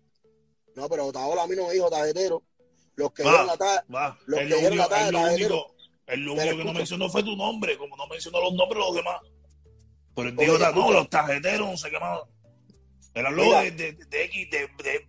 No, 0.77 0.89
pero 0.89 1.07
Otaola 1.07 1.43
a 1.43 1.47
mí 1.49 1.57
no 1.57 1.67
me 1.67 1.75
dijo 1.75 1.91
tarjetero. 1.91 2.43
Los 2.95 3.13
que 3.13 3.25
dieron 3.25 3.47
la 3.47 3.57
Va, 3.93 4.17
Los 4.27 4.41
es 4.41 4.49
que 4.49 4.55
dieron 4.55 4.79
único, 4.79 4.89
la 4.89 5.01
es 5.01 5.11
lo 5.11 5.17
tabla, 5.17 5.33
único, 5.33 6.57
que 6.59 6.65
no 6.65 6.73
mencionó 6.73 7.09
fue 7.09 7.23
tu 7.25 7.37
nombre, 7.37 7.77
como 7.77 7.97
no 7.97 8.07
mencionó 8.07 8.41
los 8.41 8.55
nombres 8.55 8.81
de 8.81 8.87
los 8.87 8.95
demás. 8.95 9.21
Pero 10.15 10.29
él 10.29 10.37
dijo, 10.37 10.59
no, 10.59 10.93
los 10.93 11.11
tarjeteros, 11.11 11.69
no 11.69 11.77
sé 11.77 11.91
qué 11.91 11.99
más. 11.99 12.21
Habló 13.15 13.45
Mira. 13.45 13.63
de, 13.63 13.71
de, 13.73 13.93
de, 13.93 14.25
X, 14.25 14.51
de, 14.51 14.59
de, 14.85 15.07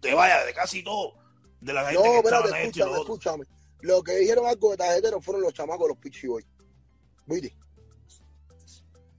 de, 0.00 0.14
vaya, 0.14 0.44
de 0.44 0.54
casi 0.54 0.82
todo. 0.82 1.14
De 1.60 1.72
la 1.72 1.84
gente 1.90 2.02
No, 2.04 2.12
que 2.12 2.18
estaba 2.18 2.48
en 2.60 2.66
esto 2.66 2.78
y 2.78 2.82
lo 2.82 3.00
escúchame, 3.00 3.42
escúchame. 3.42 3.44
Lo 3.80 4.02
que 4.02 4.16
dijeron 4.16 4.46
algo 4.46 4.70
de 4.70 4.76
tarjetero 4.76 5.20
fueron 5.20 5.42
los 5.42 5.52
chamacos 5.52 5.88
los 5.88 5.98
Pichiboy. 5.98 6.44
¿Viste? 7.26 7.56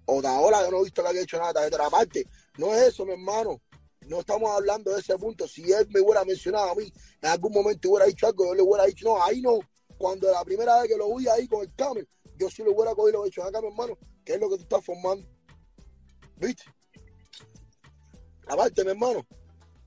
Otaola 0.06 0.64
yo 0.64 0.72
no 0.72 0.80
he 0.80 0.84
visto 0.84 1.02
que 1.02 1.10
haya 1.10 1.22
hecho 1.22 1.38
nada 1.38 1.50
de 1.50 1.54
tarjetero. 1.54 1.86
Aparte, 1.86 2.28
no 2.58 2.74
es 2.74 2.82
eso, 2.90 3.06
mi 3.06 3.14
hermano. 3.14 3.62
No 4.08 4.20
estamos 4.20 4.50
hablando 4.52 4.92
de 4.92 5.00
ese 5.00 5.18
punto. 5.18 5.48
Si 5.48 5.72
él 5.72 5.88
me 5.90 6.02
hubiera 6.02 6.26
mencionado 6.26 6.72
a 6.72 6.76
mí, 6.76 6.92
en 7.22 7.30
algún 7.30 7.54
momento 7.54 7.90
hubiera 7.90 8.06
dicho 8.06 8.28
algo, 8.28 8.46
yo 8.46 8.56
le 8.56 8.62
hubiera 8.62 8.86
dicho, 8.86 9.06
no, 9.06 9.24
ahí 9.24 9.42
no. 9.42 9.60
Cuando 9.98 10.30
la 10.32 10.44
primera 10.44 10.82
vez 10.82 10.90
que 10.90 10.98
lo 10.98 11.16
vi 11.16 11.28
ahí 11.28 11.48
con 11.48 11.62
el 11.62 11.74
camel, 11.76 12.08
yo 12.38 12.50
sí 12.50 12.64
lo 12.64 12.74
hubiera 12.74 12.94
cogido 12.94 13.10
y 13.10 13.14
lo 13.14 13.24
he 13.24 13.26
dicho, 13.26 13.44
acá, 13.44 13.62
mi 13.62 13.68
hermano, 13.68 13.98
¿qué 14.26 14.34
es 14.34 14.40
lo 14.40 14.50
que 14.50 14.58
tú 14.58 14.64
estás 14.64 14.84
formando? 14.84 15.26
¿Viste? 16.38 16.64
Aparte, 18.48 18.84
mi 18.84 18.92
hermano, 18.92 19.26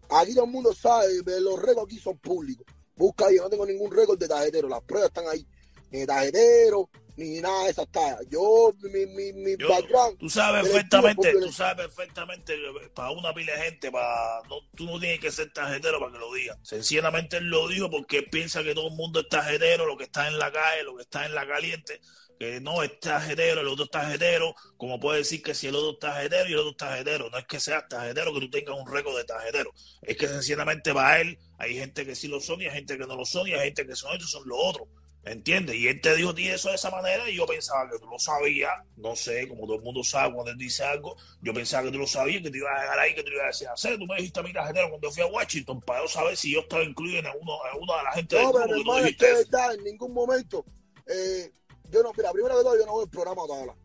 aquí 0.08 0.35
todo 0.35 0.44
el 0.44 0.50
mundo 0.50 0.73
sabe, 0.73 1.08
los 1.40 1.61
récords 1.61 1.92
aquí 1.92 1.99
son 1.99 2.18
públicos. 2.18 2.66
Busca 2.96 3.30
yo 3.30 3.42
no 3.42 3.50
tengo 3.50 3.66
ningún 3.66 3.90
récord 3.90 4.18
de 4.18 4.26
tarjetero, 4.26 4.68
las 4.68 4.82
pruebas 4.82 5.08
están 5.08 5.28
ahí. 5.28 5.46
Ni 5.90 6.00
de 6.00 6.06
tarjetero, 6.06 6.88
ni 7.16 7.40
nada 7.40 7.64
de 7.64 7.70
esas 7.70 7.90
tallas. 7.90 8.20
Yo, 8.30 8.73
mi, 8.80 9.06
mi, 9.06 9.32
mi 9.32 9.56
Yo- 9.58 9.68
background, 9.68 10.18
Tú 10.18 10.28
sabes 10.28 10.62
perfectamente, 10.62 11.32
tú 11.32 11.52
sabes 11.52 11.87
perfectamente, 11.87 12.56
para 12.94 13.11
una 13.11 13.32
pila 13.35 13.52
de 13.52 13.58
gente, 13.62 13.90
para, 13.90 14.40
no, 14.49 14.56
tú 14.75 14.85
no 14.85 15.00
tienes 15.00 15.20
que 15.20 15.30
ser 15.30 15.52
tarjetero 15.52 15.99
para 15.99 16.12
que 16.12 16.18
lo 16.18 16.32
diga. 16.35 16.58
Sencillamente 16.62 17.38
él 17.38 17.44
lo 17.49 17.68
dijo 17.68 17.90
porque 17.90 18.23
piensa 18.23 18.62
que 18.62 18.75
todo 18.75 18.88
el 18.88 18.94
mundo 18.94 19.20
es 19.20 19.28
tarjetero, 19.28 19.87
lo 19.87 19.96
que 19.96 20.04
está 20.04 20.28
en 20.28 20.38
la 20.38 20.52
calle, 20.52 20.82
lo 20.85 20.94
que 20.96 21.02
está 21.02 21.25
en 21.26 21.35
la 21.35 21.46
caliente, 21.46 22.00
que 22.38 22.61
no 22.61 22.82
es 22.82 23.00
tarjetero, 23.00 23.62
el 23.62 23.68
otro 23.68 23.85
es 23.87 23.90
tarjetero, 23.90 24.54
como 24.76 25.00
puede 25.00 25.20
decir 25.20 25.42
que 25.42 25.54
si 25.54 25.68
el 25.68 25.75
otro 25.75 25.92
es 25.92 25.99
tarjetero 25.99 26.49
y 26.49 26.52
el 26.52 26.58
otro 26.58 26.70
es 26.73 26.76
tarjetero, 26.76 27.30
no 27.30 27.38
es 27.38 27.46
que 27.46 27.58
seas 27.61 27.88
tarjetero, 27.88 28.35
que 28.35 28.40
tú 28.40 28.50
tengas 28.50 28.76
un 28.78 28.92
récord 28.92 29.16
de 29.16 29.25
tarjetero, 29.25 29.73
es 30.02 30.16
que 30.18 30.28
sencillamente 30.28 30.92
para 30.92 31.20
él 31.23 31.38
hay 31.58 31.76
gente 31.78 32.04
que 32.04 32.14
sí 32.14 32.28
lo 32.28 32.40
son 32.40 32.61
y 32.61 32.66
hay 32.66 32.73
gente 32.73 32.99
que 32.99 33.06
no 33.06 33.16
lo 33.16 33.25
son 33.25 33.49
y 33.49 33.54
hay 33.54 33.64
gente 33.68 33.87
que 33.87 33.96
son 33.96 34.12
estos 34.12 34.30
son 34.30 34.42
los 34.46 34.58
otros. 34.61 34.87
¿Entiendes? 35.28 35.75
Y 35.75 35.88
él 35.88 36.00
te 36.00 36.14
dijo 36.14 36.30
a 36.30 36.35
ti 36.37 36.47
eso 36.49 36.68
de 36.68 36.76
esa 36.76 36.88
manera 36.88 37.28
y 37.28 37.35
yo 37.37 37.47
pensaba 37.47 37.90
que 37.90 37.99
tú 37.99 38.06
lo 38.06 38.16
sabías, 38.16 38.71
no 38.97 39.16
sé, 39.16 39.49
como 39.49 39.66
todo 39.66 39.75
el 39.78 39.83
mundo 39.83 40.04
sabe 40.04 40.33
cuando 40.33 40.52
él 40.52 40.56
dice 40.56 40.85
algo, 40.85 41.16
yo 41.42 41.52
pensaba 41.52 41.83
que 41.83 41.90
tú 41.90 41.99
lo 41.99 42.06
sabías, 42.06 42.42
que 42.45 42.50
te 42.50 42.59
ibas 42.59 42.78
a 42.78 42.83
dejar 42.83 42.99
ahí, 43.00 43.12
que 43.12 43.25
te 43.25 43.30
ibas 43.30 43.42
a 43.42 43.47
decir 43.49 43.66
hacer. 43.68 43.99
Tú 43.99 44.06
me 44.06 44.16
dijiste 44.18 44.38
a 44.38 44.42
mi 44.45 44.52
tarjetero 44.52 44.88
cuando 44.88 45.11
fui 45.11 45.23
a 45.25 45.26
Washington 45.26 45.80
para 45.80 46.02
yo 46.02 46.09
saber 46.09 46.37
si 46.37 46.52
yo 46.52 46.61
estaba 46.61 46.85
incluido 46.85 47.18
en 47.18 47.26
uno, 47.40 47.59
en 47.75 47.83
una 47.83 47.97
de 47.97 48.02
la 48.04 48.12
gente 48.12 48.37
No, 48.37 48.40
del 48.40 48.52
pero 48.52 48.66
grupo, 48.68 48.75
mi 48.76 48.99
hermano, 48.99 49.06
es 49.09 49.16
que 49.16 49.26
de 49.26 49.33
verdad, 49.35 49.75
en 49.75 49.85
ningún 49.85 50.14
momento. 50.14 50.64
eh, 51.09 51.50
yo 51.90 52.02
no, 52.04 52.12
mira, 52.16 52.30
primero 52.33 52.56
que 52.56 52.62
todo, 52.62 52.78
yo 52.78 52.87
no 52.87 52.95
veo 52.95 53.04
el 53.04 53.11
programa 53.11 53.42
a 53.42 53.47
tabla. 53.49 53.76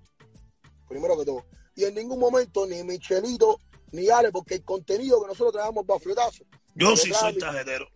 Primero 0.88 1.17
que 1.17 1.25
todo. 1.25 1.45
Y 1.75 1.86
en 1.86 1.95
ningún 1.95 2.19
momento 2.19 2.67
ni 2.67 2.83
Michelito 2.83 3.60
ni 3.93 4.10
Ale, 4.10 4.31
porque 4.31 4.55
el 4.55 4.63
contenido 4.63 5.19
que 5.21 5.27
nosotros 5.29 5.53
traemos 5.53 5.83
va 5.89 6.00
fletazo. 6.00 6.43
Yo 6.75 6.91
Yo 6.91 6.98
sí 6.98 7.12
soy 7.13 7.33
traje- 7.33 7.39
tarjetero. 7.39 7.88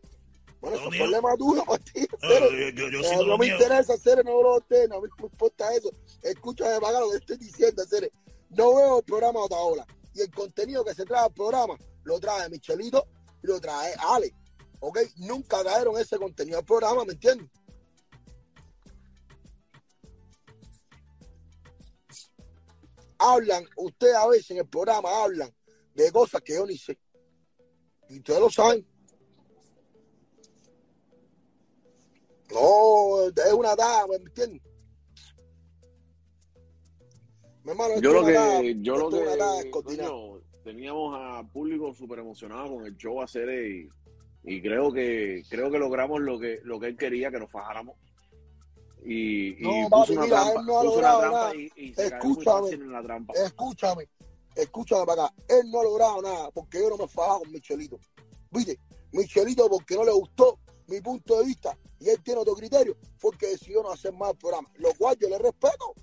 Bueno, 0.61 0.77
No, 0.77 0.83
eso 0.83 0.91
es 0.93 0.97
problema 0.99 1.35
tuyo, 1.37 1.65
Martín. 1.65 2.07
No, 2.21 2.29
Cere. 2.29 2.73
yo, 2.73 2.87
yo, 2.89 2.89
yo 2.89 2.99
Eh, 3.01 3.25
no 3.27 3.37
me 3.37 3.45
niego. 3.45 3.61
interesa, 3.61 3.97
Cere, 3.97 4.23
no 4.23 4.41
lo 4.41 4.57
usted, 4.57 4.87
no 4.89 5.01
me 5.01 5.07
importa 5.21 5.73
eso. 5.75 5.91
Escúchame 6.21 6.79
para 6.79 6.99
lo 6.99 7.11
que 7.11 7.17
estoy 7.17 7.37
diciendo, 7.37 7.83
Cere. 7.85 8.11
No 8.49 8.75
veo 8.75 8.99
el 8.99 9.03
programa 9.05 9.39
a 9.41 9.43
Otaola. 9.43 9.85
Y 10.13 10.21
el 10.21 10.31
contenido 10.31 10.83
que 10.85 10.93
se 10.95 11.05
trae 11.05 11.23
al 11.25 11.33
programa 11.33 11.77
lo 12.03 12.19
trae 12.19 12.49
Michelito 12.49 13.05
y 13.43 13.47
lo 13.47 13.59
trae 13.59 13.93
Ale. 13.99 14.33
¿Ok? 14.79 14.99
Nunca 15.17 15.61
trajeron 15.61 15.97
ese 15.99 16.17
contenido 16.17 16.57
al 16.59 16.65
programa, 16.65 17.03
¿me 17.05 17.13
entiendes? 17.13 17.49
Hablan, 23.17 23.65
ustedes 23.77 24.15
a 24.15 24.27
veces 24.27 24.51
en 24.51 24.57
el 24.57 24.67
programa 24.67 25.23
hablan 25.23 25.49
de 25.93 26.11
cosas 26.11 26.41
que 26.41 26.53
yo 26.55 26.65
ni 26.65 26.77
sé. 26.77 26.97
Y 28.09 28.17
ustedes 28.17 28.39
lo 28.39 28.49
saben. 28.49 28.85
No, 32.55 33.27
es 33.27 33.53
una 33.53 33.75
daga, 33.75 34.07
¿me 34.07 34.15
entiendes? 34.15 34.61
Mi 37.63 37.71
hermano, 37.71 37.99
Yo 37.99 38.13
lo 38.13 38.21
una 38.21 38.61
que, 38.61 38.75
yo 38.81 38.95
lo 38.97 39.07
una 39.07 39.61
que, 39.63 39.71
coño, 39.71 40.39
teníamos 40.63 41.15
a 41.17 41.43
público 41.51 41.93
súper 41.93 42.19
emocionado 42.19 42.75
con 42.75 42.85
el 42.85 42.95
show 42.95 43.21
hacer 43.21 43.49
y, 43.49 43.89
y 44.43 44.61
creo 44.61 44.91
que 44.91 45.43
creo 45.49 45.71
que 45.71 45.79
logramos 45.79 46.21
lo 46.21 46.39
que 46.39 46.59
lo 46.63 46.79
que 46.79 46.87
él 46.87 46.97
quería 46.97 47.31
que 47.31 47.39
nos 47.39 47.49
fajáramos 47.51 47.95
y, 49.03 49.59
y 49.59 49.61
No, 49.61 49.89
puso 49.89 49.89
papi, 49.89 50.11
una 50.13 50.21
mira, 50.25 50.41
trampa, 50.43 50.61
no 50.63 50.81
puso 50.81 50.99
una 50.99 51.17
trampa 51.19 51.31
nada. 51.31 51.55
y, 51.55 51.71
y 51.75 51.93
se 51.93 52.05
Escúchame. 52.05 52.69
en 52.69 52.91
la 52.91 53.01
trampa. 53.03 53.33
Escúchame, 53.33 54.09
escúchame 54.55 55.05
para 55.05 55.25
acá. 55.25 55.33
Él 55.47 55.71
no 55.71 55.79
ha 55.79 55.83
logrado 55.83 56.21
nada 56.21 56.51
porque 56.51 56.79
yo 56.79 56.89
no 56.89 56.97
me 56.97 57.07
fajaba 57.07 57.39
con 57.39 57.51
Michelito. 57.51 57.99
¿Viste? 58.51 58.79
Michelito 59.11 59.67
porque 59.69 59.95
no 59.95 60.05
le 60.05 60.11
gustó 60.11 60.59
mi 60.87 61.01
punto 61.01 61.39
de 61.39 61.45
vista 61.45 61.77
y 61.99 62.09
él 62.09 62.21
tiene 62.23 62.41
otro 62.41 62.55
criterio, 62.55 62.97
fue 63.17 63.31
que 63.37 63.47
decidió 63.47 63.81
no 63.81 63.91
hacer 63.91 64.13
más 64.13 64.31
el 64.31 64.37
programa, 64.37 64.69
lo 64.75 64.93
cual 64.95 65.17
yo 65.19 65.29
le 65.29 65.37
respeto. 65.37 65.93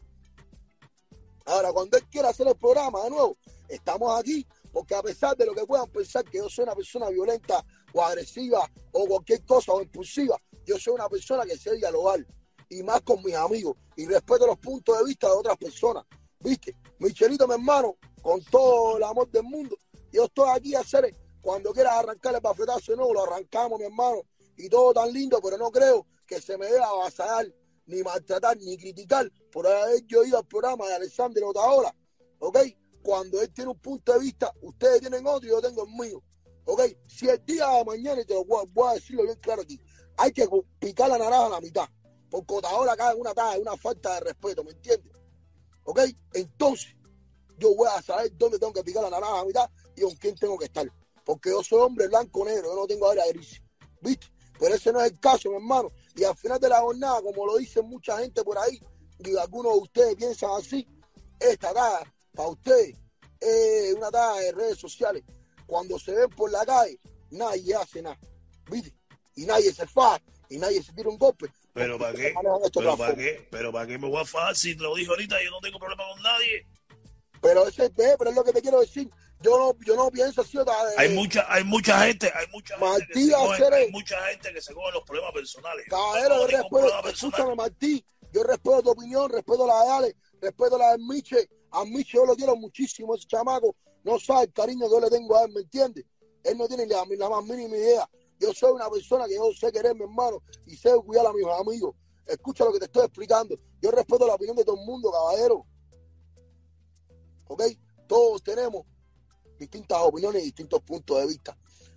Ahora, 1.44 1.72
cuando 1.72 1.96
él 1.96 2.04
quiera 2.08 2.30
hacer 2.30 2.46
el 2.46 2.56
programa 2.56 3.02
de 3.04 3.10
nuevo, 3.10 3.36
estamos 3.68 4.18
aquí 4.18 4.46
porque 4.72 4.94
a 4.94 5.02
pesar 5.02 5.36
de 5.36 5.44
lo 5.44 5.54
que 5.54 5.66
puedan 5.66 5.88
pensar 5.90 6.24
que 6.24 6.38
yo 6.38 6.48
soy 6.48 6.64
una 6.64 6.74
persona 6.74 7.08
violenta 7.10 7.64
o 7.92 8.02
agresiva 8.02 8.68
o 8.92 9.06
cualquier 9.06 9.44
cosa 9.44 9.72
o 9.72 9.82
impulsiva, 9.82 10.40
yo 10.64 10.78
soy 10.78 10.94
una 10.94 11.08
persona 11.08 11.44
que 11.44 11.56
sé 11.58 11.76
dialogar 11.76 12.24
y 12.70 12.82
más 12.82 13.02
con 13.02 13.22
mis 13.22 13.34
amigos 13.34 13.76
y 13.96 14.06
respeto 14.06 14.46
los 14.46 14.58
puntos 14.58 14.98
de 14.98 15.04
vista 15.04 15.26
de 15.26 15.34
otras 15.34 15.58
personas. 15.58 16.04
¿Viste? 16.40 16.74
Michelito, 16.98 17.46
mi 17.46 17.54
hermano, 17.54 17.96
con 18.22 18.42
todo 18.44 18.96
el 18.96 19.02
amor 19.02 19.30
del 19.30 19.42
mundo, 19.42 19.76
yo 20.10 20.24
estoy 20.24 20.48
aquí 20.48 20.74
a 20.74 20.80
hacer 20.80 21.14
cuando 21.40 21.72
quieras 21.72 21.94
arrancar 21.94 22.34
el 22.34 22.40
bafetazo 22.40 22.92
de 22.92 22.96
nuevo, 22.96 23.14
lo 23.14 23.24
arrancamos, 23.24 23.78
mi 23.78 23.84
hermano, 23.84 24.22
y 24.56 24.68
todo 24.68 24.92
tan 24.92 25.12
lindo, 25.12 25.40
pero 25.42 25.56
no 25.58 25.70
creo 25.70 26.06
que 26.26 26.40
se 26.40 26.56
me 26.56 26.66
deba 26.66 26.86
avasallar, 26.86 27.46
ni 27.86 28.02
maltratar, 28.02 28.56
ni 28.58 28.76
criticar 28.76 29.30
por 29.50 29.66
haber 29.66 30.04
yo 30.06 30.24
ido 30.24 30.38
al 30.38 30.46
programa 30.46 30.86
de 30.86 30.94
Alexander 30.94 31.42
Otaola, 31.44 31.94
¿ok? 32.38 32.58
Cuando 33.02 33.40
él 33.40 33.52
tiene 33.52 33.70
un 33.70 33.78
punto 33.78 34.12
de 34.12 34.20
vista, 34.20 34.52
ustedes 34.62 35.00
tienen 35.00 35.26
otro 35.26 35.48
y 35.48 35.50
yo 35.50 35.60
tengo 35.60 35.84
el 35.84 35.92
mío, 35.92 36.22
¿ok? 36.64 36.82
Si 37.06 37.28
el 37.28 37.44
día 37.44 37.68
de 37.68 37.84
mañana, 37.84 38.20
y 38.20 38.24
te 38.24 38.34
lo 38.34 38.44
voy 38.44 38.64
voy 38.72 38.90
a 38.90 38.94
decirlo 38.94 39.24
bien 39.24 39.38
claro 39.40 39.62
aquí, 39.62 39.80
hay 40.16 40.32
que 40.32 40.48
picar 40.78 41.08
la 41.08 41.18
naranja 41.18 41.46
a 41.46 41.50
la 41.50 41.60
mitad, 41.60 41.88
porque 42.30 42.54
Otaola 42.54 42.96
cae 42.96 43.14
en 43.14 43.20
una 43.20 43.34
taja, 43.34 43.58
una 43.58 43.76
falta 43.76 44.14
de 44.14 44.20
respeto, 44.20 44.64
¿me 44.64 44.70
entiendes? 44.70 45.12
¿Ok? 45.84 46.00
Entonces, 46.34 46.94
yo 47.58 47.74
voy 47.74 47.88
a 47.94 48.00
saber 48.00 48.32
dónde 48.36 48.58
tengo 48.58 48.72
que 48.72 48.84
picar 48.84 49.02
la 49.02 49.10
naranja 49.10 49.34
a 49.34 49.38
la 49.38 49.44
mitad 49.44 49.70
y 49.96 50.02
con 50.02 50.14
quién 50.16 50.34
tengo 50.36 50.58
que 50.58 50.66
estar. 50.66 50.90
Porque 51.24 51.50
yo 51.50 51.62
soy 51.62 51.80
hombre 51.80 52.08
blanco 52.08 52.44
negro, 52.44 52.70
yo 52.70 52.76
no 52.76 52.86
tengo 52.86 53.08
área 53.08 53.26
gris. 53.28 53.62
¿Viste? 54.00 54.31
Pero 54.58 54.74
ese 54.74 54.92
no 54.92 55.00
es 55.00 55.12
el 55.12 55.18
caso, 55.18 55.50
mi 55.50 55.56
hermano. 55.56 55.90
Y 56.14 56.24
al 56.24 56.36
final 56.36 56.60
de 56.60 56.68
la 56.68 56.80
jornada, 56.80 57.20
como 57.22 57.46
lo 57.46 57.56
dicen 57.56 57.86
mucha 57.86 58.18
gente 58.18 58.42
por 58.42 58.58
ahí, 58.58 58.80
y 59.18 59.36
algunos 59.36 59.72
de 59.74 59.78
ustedes 59.78 60.16
piensan 60.16 60.50
así, 60.58 60.86
esta 61.38 61.72
taga, 61.72 62.12
para 62.34 62.48
ustedes, 62.48 62.96
es 63.40 63.94
una 63.94 64.10
taga 64.10 64.40
de 64.40 64.52
redes 64.52 64.78
sociales. 64.78 65.22
Cuando 65.66 65.98
se 65.98 66.12
ven 66.12 66.30
por 66.30 66.50
la 66.50 66.64
calle, 66.64 66.98
nadie 67.30 67.74
hace 67.74 68.02
nada. 68.02 68.18
¿Viste? 68.70 68.94
Y 69.36 69.46
nadie 69.46 69.72
se 69.72 69.86
faja, 69.86 70.20
y 70.48 70.58
nadie 70.58 70.82
se 70.82 70.92
tira 70.92 71.08
un 71.08 71.18
golpe. 71.18 71.50
Pero 71.72 71.98
¿para 71.98 72.12
qué? 72.12 72.34
Pero 72.74 72.96
¿para 72.96 73.14
qué? 73.16 73.48
Pero 73.50 73.72
¿para 73.72 73.86
qué 73.86 73.98
me 73.98 74.08
voy 74.08 74.20
a 74.20 74.24
fajar 74.26 74.54
si 74.54 74.76
te 74.76 74.82
lo 74.82 74.94
dije 74.94 75.08
ahorita? 75.08 75.42
Yo 75.42 75.50
no 75.50 75.60
tengo 75.60 75.78
problema 75.78 76.04
con 76.12 76.22
nadie. 76.22 76.66
Pero 77.40 77.66
ese 77.66 77.86
es, 77.86 77.92
pero 78.18 78.30
es 78.30 78.36
lo 78.36 78.44
que 78.44 78.52
te 78.52 78.60
quiero 78.60 78.80
decir. 78.80 79.10
Yo 79.42 79.58
no, 79.58 79.76
yo 79.84 79.96
no 79.96 80.10
pienso 80.10 80.40
así. 80.42 80.56
otra- 80.58 80.74
Hay 80.96 81.14
mucha, 81.14 81.44
hay 81.52 81.64
mucha 81.64 82.04
gente, 82.06 82.30
hay 82.34 82.46
mucha 82.52 82.74
gente 82.78 83.06
que 83.06 83.14
Martí 83.14 83.26
se 83.26 83.32
coge, 83.32 83.52
Aceres. 83.54 83.78
hay 83.86 83.90
mucha 83.90 84.16
gente 84.28 84.52
que 84.54 84.60
se 84.60 84.74
coge 84.74 84.92
los 84.92 85.02
problemas 85.04 85.32
personales. 85.32 85.86
Yo 85.90 85.96
no 85.96 86.02
Caballero, 86.02 86.34
yo 86.40 86.46
respeto, 86.46 87.08
escúchame, 87.08 87.54
Martí, 87.54 88.04
yo 88.32 88.42
respeto 88.44 88.82
tu 88.82 88.90
opinión, 88.90 89.30
respeto 89.30 89.66
la 89.66 89.84
de 89.84 89.90
Ale, 89.90 90.16
respeto 90.40 90.78
la 90.78 90.92
de 90.92 90.98
Miche. 90.98 91.50
A 91.72 91.84
Miche 91.84 92.12
yo 92.18 92.26
lo 92.26 92.34
quiero 92.36 92.54
muchísimo, 92.56 93.14
ese 93.14 93.26
chamaco. 93.26 93.74
No 94.04 94.18
sabe 94.18 94.44
el 94.44 94.52
cariño 94.52 94.86
que 94.88 94.94
yo 94.94 95.00
le 95.00 95.10
tengo 95.10 95.36
a 95.36 95.44
él, 95.44 95.52
¿me 95.52 95.60
entiendes? 95.62 96.04
Él 96.44 96.58
no 96.58 96.66
tiene 96.68 96.86
la, 96.86 97.04
la 97.08 97.28
más 97.28 97.44
mínima 97.44 97.76
idea. 97.76 98.08
Yo 98.38 98.52
soy 98.52 98.72
una 98.72 98.90
persona 98.90 99.26
que 99.26 99.34
yo 99.36 99.50
sé 99.58 99.70
querer, 99.70 99.94
mi 99.94 100.02
hermano, 100.02 100.42
y 100.66 100.76
sé 100.76 100.90
cuidar 101.06 101.26
a 101.26 101.32
mis 101.32 101.46
amigos. 101.46 101.94
Escucha 102.26 102.64
lo 102.64 102.72
que 102.72 102.80
te 102.80 102.86
estoy 102.86 103.04
explicando. 103.04 103.56
Yo 103.80 103.90
respeto 103.92 104.26
la 104.26 104.34
opinión 104.34 104.56
de 104.56 104.64
todo 104.64 104.76
el 104.80 104.84
mundo, 104.86 105.10
caballero. 105.12 105.64
¿Ok? 107.46 107.62
Todos 108.08 108.42
tenemos 108.42 108.84
distintas 109.62 109.98
opiniones 110.02 110.42
y 110.42 110.46
distintos 110.46 110.82
puntos 110.82 111.18
de 111.18 111.26
vista. 111.26 111.56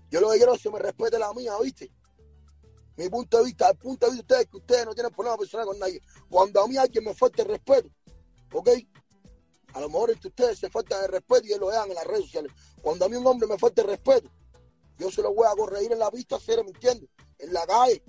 Yo 0.09 0.21
lo 0.21 0.29
que 0.29 0.37
quiero 0.37 0.53
es 0.53 0.61
que 0.61 0.69
me 0.69 0.79
respete 0.79 1.19
la 1.19 1.33
mía, 1.33 1.53
¿viste? 1.61 1.91
Mi 2.97 3.09
punto 3.09 3.37
de 3.39 3.45
vista, 3.45 3.69
el 3.69 3.77
punto 3.77 4.05
de 4.05 4.13
vista 4.13 4.15
de 4.15 4.21
ustedes 4.21 4.41
es 4.41 4.49
que 4.49 4.57
ustedes 4.57 4.85
no 4.85 4.93
tienen 4.93 5.11
problema 5.11 5.37
personal 5.37 5.65
con 5.65 5.79
nadie. 5.79 6.01
Cuando 6.29 6.61
a 6.61 6.67
mí 6.67 6.77
alguien 6.77 7.03
me 7.03 7.13
falta 7.13 7.41
el 7.41 7.49
respeto, 7.49 7.89
¿ok? 8.53 8.69
A 9.73 9.81
lo 9.81 9.89
mejor 9.89 10.11
entre 10.11 10.29
ustedes 10.29 10.59
se 10.59 10.69
falta 10.69 11.03
el 11.03 11.11
respeto 11.11 11.47
y 11.47 11.59
lo 11.59 11.67
vean 11.67 11.89
en 11.89 11.95
las 11.95 12.05
redes 12.05 12.23
sociales. 12.25 12.51
Cuando 12.81 13.05
a 13.05 13.09
mí 13.09 13.17
un 13.17 13.27
hombre 13.27 13.47
me 13.47 13.57
falta 13.57 13.81
el 13.81 13.89
respeto, 13.89 14.29
yo 14.97 15.11
se 15.11 15.21
lo 15.21 15.33
voy 15.33 15.45
a 15.45 15.55
corregir 15.55 15.91
en 15.91 15.99
la 15.99 16.09
pista, 16.09 16.39
¿se 16.39 16.55
me 16.63 16.69
entiende? 16.69 17.09
En 17.39 17.51
la 17.51 17.65
calle. 17.67 18.01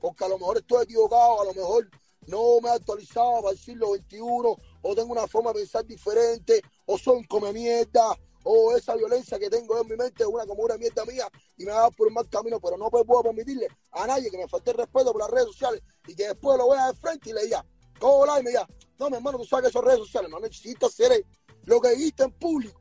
Porque 0.00 0.24
a 0.24 0.28
lo 0.28 0.38
mejor 0.38 0.56
estoy 0.56 0.84
equivocado, 0.84 1.42
a 1.42 1.44
lo 1.44 1.52
mejor 1.52 1.90
no 2.26 2.60
me 2.62 2.70
he 2.70 2.72
actualizado 2.72 3.42
para 3.42 3.52
el 3.52 3.58
siglo 3.58 3.94
XXI, 3.94 4.20
o 4.20 4.94
tengo 4.94 5.12
una 5.12 5.26
forma 5.26 5.52
de 5.52 5.60
pensar 5.60 5.84
diferente, 5.84 6.62
o 6.86 6.96
soy 6.96 7.18
un 7.18 7.24
come 7.24 7.52
mierda, 7.52 8.16
o 8.48 8.76
esa 8.76 8.94
violencia 8.94 9.40
que 9.40 9.50
tengo 9.50 9.80
en 9.80 9.88
mi 9.88 9.96
mente 9.96 10.22
es 10.22 10.28
una 10.28 10.46
como 10.46 10.62
una 10.62 10.76
mierda 10.76 11.04
mía 11.04 11.28
y 11.56 11.64
me 11.64 11.72
va 11.72 11.78
a 11.78 11.82
dar 11.82 11.94
por 11.94 12.06
un 12.06 12.14
mal 12.14 12.28
camino, 12.28 12.60
pero 12.60 12.76
no 12.76 12.88
puedo 12.88 13.22
permitirle 13.24 13.66
a 13.90 14.06
nadie 14.06 14.30
que 14.30 14.38
me 14.38 14.46
falte 14.46 14.70
el 14.70 14.76
respeto 14.76 15.12
por 15.12 15.20
las 15.20 15.30
redes 15.30 15.46
sociales 15.46 15.82
y 16.06 16.14
que 16.14 16.28
después 16.28 16.56
lo 16.56 16.70
vea 16.70 16.86
de 16.86 16.94
frente 16.94 17.30
y 17.30 17.32
le 17.32 17.42
diga, 17.42 17.66
¿cómo 17.98 18.24
la? 18.24 18.38
Y 18.38 18.44
me 18.44 18.50
diga, 18.50 18.68
no, 19.00 19.10
mi 19.10 19.16
hermano, 19.16 19.38
tú 19.38 19.44
sabes 19.44 19.66
que 19.66 19.72
son 19.72 19.84
redes 19.84 19.98
sociales, 19.98 20.30
no 20.30 20.38
necesitas 20.38 20.90
hacer 20.90 21.26
lo 21.64 21.80
que 21.80 21.90
dijiste 21.96 22.22
en 22.22 22.32
público, 22.32 22.80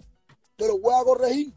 te 0.56 0.68
lo 0.68 0.78
voy 0.78 0.94
a 0.94 1.04
corregir. 1.04 1.52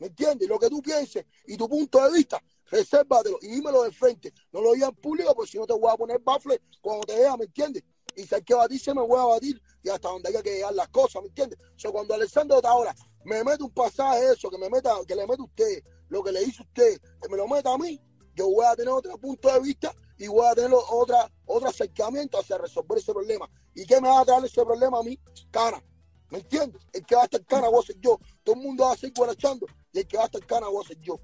¿Me 0.00 0.08
entiendes? 0.08 0.48
Lo 0.48 0.58
que 0.58 0.68
tú 0.68 0.82
pienses 0.82 1.24
y 1.46 1.56
tu 1.56 1.68
punto 1.68 2.02
de 2.04 2.18
vista, 2.18 2.42
resérvatelo 2.66 3.38
y 3.40 3.46
dímelo 3.46 3.84
de 3.84 3.92
frente. 3.92 4.32
No 4.50 4.60
lo 4.60 4.72
digas 4.72 4.88
en 4.88 4.96
público, 4.96 5.32
porque 5.32 5.52
si 5.52 5.58
no 5.58 5.66
te 5.66 5.74
voy 5.74 5.92
a 5.92 5.96
poner 5.96 6.18
bafle 6.18 6.60
cuando 6.80 7.06
te 7.06 7.14
vea, 7.14 7.36
¿me 7.36 7.44
entiendes? 7.44 7.84
Y 8.16 8.24
si 8.24 8.34
hay 8.34 8.42
que 8.42 8.54
batirse, 8.54 8.92
me 8.92 9.00
voy 9.00 9.20
a 9.20 9.26
batir 9.26 9.62
y 9.80 9.88
hasta 9.88 10.08
donde 10.08 10.28
haya 10.28 10.42
que 10.42 10.54
llegar 10.54 10.74
las 10.74 10.88
cosas, 10.88 11.22
¿me 11.22 11.28
entiendes? 11.28 11.58
O 11.60 11.78
sea, 11.78 11.92
cuando 11.92 12.14
Alessandro 12.14 12.58
Otaola 12.58 12.94
me 13.24 13.44
mete 13.44 13.62
un 13.62 13.70
pasaje 13.72 14.32
eso, 14.32 14.50
que 14.50 14.58
me 14.58 14.68
meta, 14.68 14.94
que 15.06 15.14
le 15.14 15.26
mete 15.26 15.42
usted, 15.42 15.82
lo 16.08 16.22
que 16.22 16.32
le 16.32 16.44
dice 16.44 16.62
usted, 16.62 17.00
que 17.20 17.28
me 17.28 17.36
lo 17.36 17.46
meta 17.48 17.72
a 17.72 17.78
mí, 17.78 18.00
yo 18.34 18.48
voy 18.50 18.64
a 18.66 18.74
tener 18.74 18.92
otro 18.92 19.16
punto 19.18 19.52
de 19.52 19.60
vista 19.60 19.94
y 20.18 20.26
voy 20.26 20.46
a 20.46 20.54
tener 20.54 20.70
otra, 20.72 21.30
otro 21.46 21.68
acercamiento 21.68 22.38
hacia 22.38 22.58
resolver 22.58 22.98
ese 22.98 23.12
problema. 23.12 23.48
¿Y 23.74 23.86
qué 23.86 24.00
me 24.00 24.08
va 24.08 24.20
a 24.20 24.24
traer 24.24 24.44
ese 24.44 24.64
problema 24.64 24.98
a 24.98 25.02
mí? 25.02 25.18
Cara. 25.50 25.82
¿Me 26.30 26.38
entiendes? 26.38 26.80
El 26.92 27.04
que 27.04 27.14
va 27.14 27.22
a 27.22 27.24
estar 27.24 27.44
cara 27.44 27.68
voy 27.68 27.82
a 27.82 27.86
ser 27.86 27.96
yo. 28.00 28.18
Todo 28.42 28.54
el 28.54 28.62
mundo 28.62 28.84
va 28.84 28.92
a 28.92 28.96
seguir 28.96 29.14
guarachando 29.16 29.66
y 29.92 29.98
el 29.98 30.06
que 30.06 30.16
va 30.16 30.22
a 30.22 30.26
estar 30.26 30.46
cara 30.46 30.68
voy 30.68 30.82
a 30.82 30.88
ser 30.88 30.98
yo. 31.00 31.20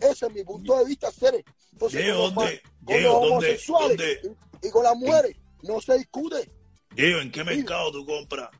Ese 0.00 0.26
es 0.26 0.32
mi 0.32 0.42
punto 0.42 0.76
de 0.76 0.84
vista, 0.84 1.10
seres. 1.12 1.44
Entonces, 1.72 2.02
Diego, 2.02 2.18
con 2.18 2.24
los, 2.24 2.34
¿dónde? 2.34 2.62
con 2.84 2.96
Diego, 2.96 3.12
los 3.12 3.30
homosexuales 3.30 4.22
¿Dónde? 4.22 4.36
y, 4.62 4.66
y 4.66 4.70
con 4.70 4.82
las 4.84 4.96
mujeres 4.96 5.36
no 5.62 5.80
se 5.80 5.98
discute. 5.98 6.50
Diego, 6.94 7.20
¿en 7.20 7.30
qué 7.30 7.44
mercado 7.44 7.92
tú 7.92 8.04
compras? 8.04 8.50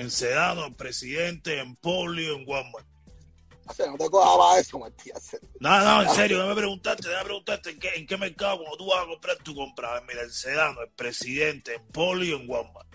En 0.00 0.10
Sedano, 0.10 0.64
en 0.64 0.74
Presidente, 0.74 1.58
en 1.58 1.76
Polio, 1.76 2.34
en 2.34 2.48
Walmart. 2.48 2.86
O 3.68 3.74
sea, 3.74 3.86
no 3.86 3.98
te 3.98 4.08
para 4.08 4.58
eso, 4.58 4.78
Matías. 4.78 5.36
No, 5.60 5.80
no, 5.80 6.02
en 6.02 6.08
serio, 6.14 6.38
déjame 6.38 6.56
preguntarte, 6.56 7.06
déjame 7.06 7.24
preguntarte 7.26 7.70
en 7.70 7.78
qué, 7.78 7.88
en 7.96 8.06
qué 8.06 8.16
mercado 8.16 8.58
cuando 8.58 8.78
tú 8.78 8.86
vas 8.86 9.04
a 9.04 9.06
comprar 9.06 9.36
tú 9.44 9.54
compras. 9.54 10.02
Mira, 10.08 10.22
en 10.22 10.32
Sedano, 10.32 10.82
en 10.82 10.90
Presidente, 10.94 11.74
en 11.74 11.86
Polio, 11.88 12.36
en 12.36 12.48
Walmart. 12.48 12.88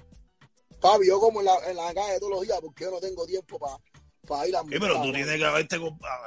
Papi, 0.82 1.08
yo 1.08 1.20
como 1.20 1.41
en 1.41 1.46
la, 1.46 1.56
en 1.70 1.78
la 1.78 1.94
calle 1.94 2.20
todos 2.20 2.32
los 2.32 2.41
días 2.41 2.60
porque 2.60 2.86
yo 2.86 2.91
no 2.91 3.00
tengo 3.00 3.26
tiempo 3.28 3.60
para 4.28 4.48
ir 4.48 4.56
a 4.56 4.62
Sí, 4.62 4.68
pero 4.80 5.02
tú 5.02 5.12
tienes 5.13 5.38
que 5.38 5.46
haberte 5.46 5.80
comprado. 5.80 6.24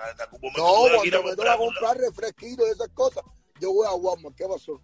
No, 0.56 0.94
cuando 0.94 1.22
me 1.24 1.36
toca 1.36 1.56
comprar 1.56 1.98
refresquitos 1.98 2.68
y 2.68 2.70
esas 2.70 2.88
cosas, 2.90 3.24
yo 3.60 3.72
voy 3.72 3.86
a 3.88 3.94
Walmart. 3.94 4.36
¿Qué 4.36 4.46
pasó? 4.46 4.80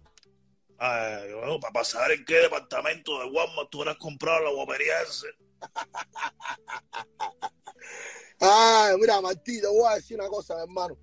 Ay, 0.77 1.33
bueno, 1.33 1.59
para 1.59 1.73
pasar 1.73 2.11
en 2.11 2.23
qué 2.25 2.35
departamento 2.35 3.19
de 3.19 3.31
Walmart 3.31 3.69
tú 3.69 3.81
habrás 3.81 3.97
comprado 3.97 4.43
la 4.43 4.51
guapería 4.51 5.01
ese. 5.01 5.27
Ay, 8.39 8.95
mira, 8.99 9.21
Martí, 9.21 9.61
te 9.61 9.67
voy 9.67 9.89
a 9.89 9.95
decir 9.95 10.19
una 10.19 10.27
cosa, 10.27 10.61
hermano. 10.61 10.97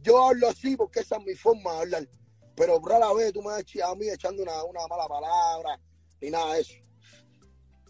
Yo 0.00 0.28
hablo 0.28 0.48
así 0.48 0.76
porque 0.76 1.00
esa 1.00 1.16
es 1.16 1.24
mi 1.24 1.34
forma 1.34 1.72
de 1.72 1.78
hablar. 1.80 2.08
Pero 2.54 2.80
rara 2.84 3.12
vez 3.12 3.32
tú 3.32 3.42
me 3.42 3.52
has 3.52 3.64
a 3.84 3.94
mí 3.94 4.08
echando 4.08 4.42
una, 4.42 4.62
una 4.64 4.86
mala 4.86 5.08
palabra 5.08 5.80
ni 6.20 6.30
nada 6.30 6.54
de 6.54 6.60
eso. 6.60 6.74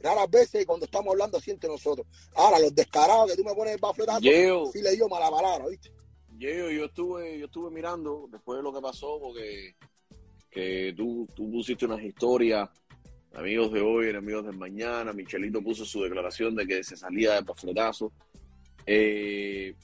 Raras 0.03 0.31
veces 0.31 0.65
cuando 0.65 0.87
estamos 0.87 1.13
hablando 1.13 1.37
así 1.37 1.51
entre 1.51 1.69
nosotros. 1.69 2.07
Ahora, 2.35 2.59
los 2.59 2.75
descarados 2.75 3.31
que 3.31 3.37
tú 3.37 3.45
me 3.45 3.55
pones 3.55 3.75
el 3.75 3.81
bafletazo, 3.81 4.21
sí 4.21 4.81
le 4.81 4.97
dio 4.97 5.09
mala 5.09 5.31
palabra, 5.31 5.69
¿viste? 5.69 5.93
Yo, 6.39 6.71
yo 6.71 6.87
estuve, 6.87 7.39
yo 7.39 7.47
estuve 7.47 7.71
mirando 7.71 8.27
después 8.31 8.57
de 8.57 8.63
lo 8.63 8.73
que 8.73 8.81
pasó, 8.81 9.19
porque 9.21 9.77
que 10.61 10.95
tú, 10.97 11.27
tú 11.35 11.51
pusiste 11.51 11.87
unas 11.87 12.03
historias, 12.03 12.69
amigos 13.35 13.73
de 13.73 13.81
hoy, 13.81 14.09
enemigos 14.09 14.45
del 14.45 14.57
mañana, 14.57 15.13
Michelito 15.13 15.63
puso 15.63 15.85
su 15.85 16.03
declaración 16.03 16.55
de 16.55 16.67
que 16.67 16.85
se 16.85 16.97
salía 16.97 17.35
de 17.35 17.45
pafletazo. 17.45 18.13
Eh, 18.87 19.75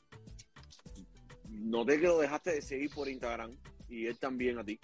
noté 1.49 2.01
que 2.01 2.07
lo 2.07 2.19
dejaste 2.19 2.53
de 2.53 2.63
seguir 2.63 2.91
por 2.91 3.09
Instagram 3.09 3.51
y 3.89 4.07
él 4.07 4.19
también 4.19 4.59
a 4.59 4.65
ti. 4.65 4.79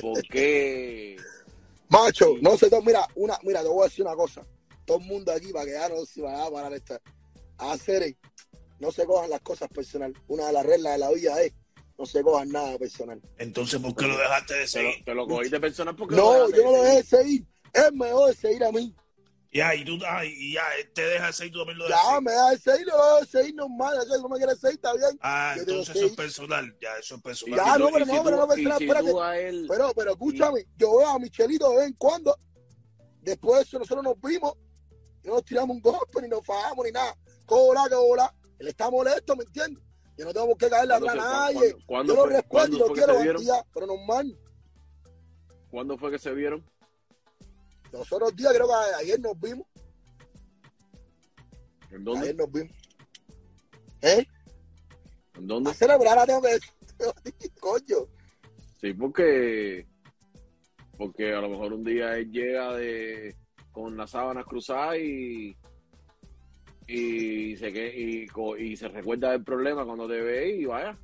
¿Por 0.00 0.22
qué? 0.22 1.16
Macho, 1.88 2.34
no 2.40 2.56
sé, 2.56 2.68
mira, 2.84 3.06
una, 3.14 3.38
mira, 3.42 3.62
te 3.62 3.68
voy 3.68 3.82
a 3.82 3.84
decir 3.84 4.04
una 4.04 4.16
cosa. 4.16 4.44
Todo 4.84 4.98
el 4.98 5.06
mundo 5.06 5.32
aquí, 5.32 5.52
para 5.52 5.64
que 5.64 5.72
ya 5.72 5.88
no 5.88 6.04
se 6.04 6.20
vaya 6.20 6.44
a 6.44 6.50
parar 6.50 6.72
esta. 6.74 7.00
A 7.58 7.72
hacer, 7.72 8.16
no 8.80 8.90
se 8.90 9.06
cojan 9.06 9.30
las 9.30 9.40
cosas 9.40 9.68
personal. 9.68 10.12
Una 10.26 10.48
de 10.48 10.52
las 10.52 10.66
reglas 10.66 10.94
de 10.94 10.98
la 10.98 11.12
vida 11.12 11.40
es 11.42 11.52
no 11.98 12.06
se 12.06 12.22
cojan 12.22 12.48
nada 12.48 12.76
personal. 12.78 13.20
Entonces, 13.38 13.80
¿por 13.80 13.94
qué 13.94 14.06
lo 14.06 14.16
dejaste 14.18 14.54
de 14.54 14.60
Te 14.62 14.68
seguir? 14.68 14.98
lo, 14.98 15.04
te 15.04 15.14
lo 15.14 15.26
cogiste 15.28 15.60
personal 15.60 15.94
porque 15.96 16.16
No, 16.16 16.22
lo 16.22 16.32
dejaste 16.48 16.56
yo 16.56 16.64
no 16.64 16.72
lo 16.72 16.82
de 16.82 16.88
dejé 16.90 17.02
seguir. 17.02 17.04
de 17.04 17.24
seguir. 17.24 17.46
Es 17.72 17.92
mejor 17.92 18.28
de 18.28 18.34
seguir 18.36 18.64
a 18.64 18.72
mí. 18.72 18.94
Ya, 19.52 19.72
y 19.72 19.84
tú, 19.84 19.98
ah, 20.04 20.24
y 20.24 20.54
ya, 20.54 20.62
él 20.80 20.90
te 20.92 21.02
deja 21.02 21.26
de 21.28 21.32
seguir, 21.32 21.52
tú 21.52 21.58
también 21.60 21.78
lo 21.78 21.88
Ya, 21.88 21.94
dejas 21.94 22.08
de 22.08 22.14
seguir. 22.14 22.24
me 22.24 22.32
da 22.32 22.50
de 22.50 22.58
seguir, 22.58 22.86
lo 22.86 22.92
dejo 22.96 23.20
de 23.20 23.26
seguir 23.26 23.54
normal. 23.54 23.94
Ya 23.96 24.16
que 24.16 24.22
no 24.22 24.28
me 24.28 24.36
quiere 24.38 24.56
seguir, 24.56 24.74
está 24.76 24.92
bien. 24.94 25.18
Ah, 25.20 25.52
yo 25.56 25.62
entonces 25.62 25.96
eso 25.96 26.06
es 26.06 26.12
personal, 26.16 26.76
ya, 26.80 26.88
eso 26.98 27.14
es 27.14 27.22
personal. 27.22 27.56
Ya, 27.64 27.78
no, 27.78 27.88
pero 27.92 28.04
no, 28.06 28.24
pero 28.24 28.36
no, 28.38 28.52
si 28.54 28.62
espérate. 28.66 29.48
él- 29.48 29.66
Pero, 29.68 29.92
pero 29.94 30.10
escúchame, 30.12 30.66
yo 30.76 30.96
veo 30.98 31.08
a 31.08 31.18
Michelito 31.20 31.70
de 31.70 31.76
vez 31.76 31.86
en 31.86 31.92
cuando. 31.94 32.36
Después 33.22 33.58
de 33.58 33.62
eso, 33.62 33.78
nosotros 33.78 34.02
nos 34.04 34.20
vimos. 34.20 34.54
Y 35.22 35.28
no 35.28 35.34
nos 35.34 35.44
tiramos 35.44 35.76
un 35.76 35.80
golpe, 35.80 36.20
ni 36.20 36.28
nos 36.28 36.44
fajamos, 36.44 36.84
ni 36.84 36.90
nada. 36.90 37.16
Cola, 37.46 37.84
que 37.88 37.94
bola. 37.94 38.34
Él 38.58 38.68
está 38.68 38.90
molesto, 38.90 39.36
¿me 39.36 39.44
entiendes? 39.44 39.82
Yo 40.16 40.24
no 40.26 40.32
tengo 40.32 40.56
que 40.56 40.68
caerle 40.70 40.90
¿Cuándo 40.90 41.08
atrás 41.10 41.26
a 41.26 41.30
nadie. 41.52 41.76
cuándo- 41.86 42.14
Yo 42.14 42.20
lo 42.20 42.26
respeto 42.26 42.46
y 42.46 42.48
cuándo 42.50 42.78
lo 42.78 42.86
fue 42.86 42.94
que 42.94 43.04
quiero? 43.04 43.34
Bantía, 43.34 43.66
pero 43.74 43.86
normal. 43.86 44.38
¿Cuándo 45.70 45.98
fue 45.98 46.10
que 46.12 46.18
se 46.18 46.32
vieron? 46.32 46.64
Los 47.90 48.12
otros 48.12 48.34
días, 48.36 48.52
creo 48.52 48.68
que 48.68 48.74
ayer 49.02 49.20
nos 49.20 49.38
vimos. 49.40 49.66
¿En 51.90 52.04
dónde? 52.04 52.20
Ayer 52.22 52.36
nos 52.36 52.50
vimos. 52.52 52.72
¿Eh? 54.02 54.26
¿En 55.36 55.46
dónde? 55.46 55.70
A 55.70 55.74
celebrar, 55.74 56.18
ahora 56.18 56.26
tengo 56.26 56.42
que 56.42 57.50
Coño. 57.60 58.06
Sí, 58.80 58.92
porque 58.94 59.86
porque 60.96 61.32
a 61.34 61.40
lo 61.40 61.48
mejor 61.48 61.72
un 61.72 61.82
día 61.82 62.16
él 62.16 62.30
llega 62.30 62.72
de 62.76 63.34
con 63.72 63.96
las 63.96 64.10
sábanas 64.10 64.44
cruzadas 64.46 64.98
y 64.98 65.56
y 66.86 67.56
se 67.56 67.72
que 67.72 67.94
y, 67.96 68.62
y 68.62 68.76
se 68.76 68.88
recuerda 68.88 69.30
del 69.30 69.42
problema 69.42 69.84
cuando 69.84 70.06
te 70.08 70.20
ve 70.20 70.56
y 70.56 70.64
vaya. 70.66 70.98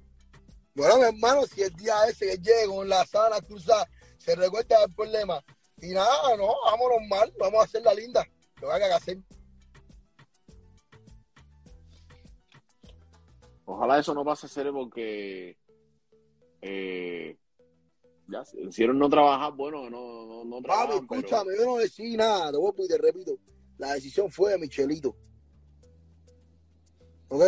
Bueno, 0.74 0.98
mi 0.98 1.04
hermano, 1.04 1.46
si 1.46 1.62
el 1.62 1.74
día 1.74 1.94
ese 2.08 2.26
que 2.26 2.36
llegue 2.38 2.66
con 2.66 2.88
la 2.88 3.04
sábana 3.06 3.40
cruzada 3.40 3.88
se 4.18 4.34
recuerda 4.36 4.80
del 4.80 4.94
problema. 4.94 5.42
Y 5.78 5.88
nada, 5.90 6.36
no, 6.36 6.48
vamos 6.64 6.88
normal, 7.00 7.32
vamos 7.38 7.60
a 7.60 7.64
hacer 7.64 7.82
la 7.82 7.94
linda. 7.94 8.24
Lo 8.60 8.68
que 8.68 8.78
que 8.78 8.84
hacer. 8.84 9.18
Ojalá 13.64 13.98
eso 13.98 14.14
no 14.14 14.24
pase 14.24 14.46
a 14.46 14.48
ser 14.48 14.70
porque 14.72 15.56
eh, 16.60 17.36
ya 18.28 18.44
si 18.44 18.58
hicieron 18.60 18.98
no 18.98 19.08
trabajar, 19.08 19.52
bueno, 19.54 19.88
no 19.88 20.26
no, 20.26 20.44
no 20.44 20.56
Papi, 20.56 20.64
trabajan, 20.64 21.06
pero- 21.06 21.20
escúchame, 21.20 21.56
yo 21.56 21.64
no 21.64 21.76
decidí 21.78 22.16
nada, 22.16 22.50
te 22.50 22.58
voy 22.58 22.72
y 22.78 22.88
te 22.88 22.98
repito. 22.98 23.38
La 23.78 23.94
decisión 23.94 24.30
fue 24.30 24.52
de 24.52 24.58
Michelito. 24.58 25.16
¿Ok? 27.30 27.42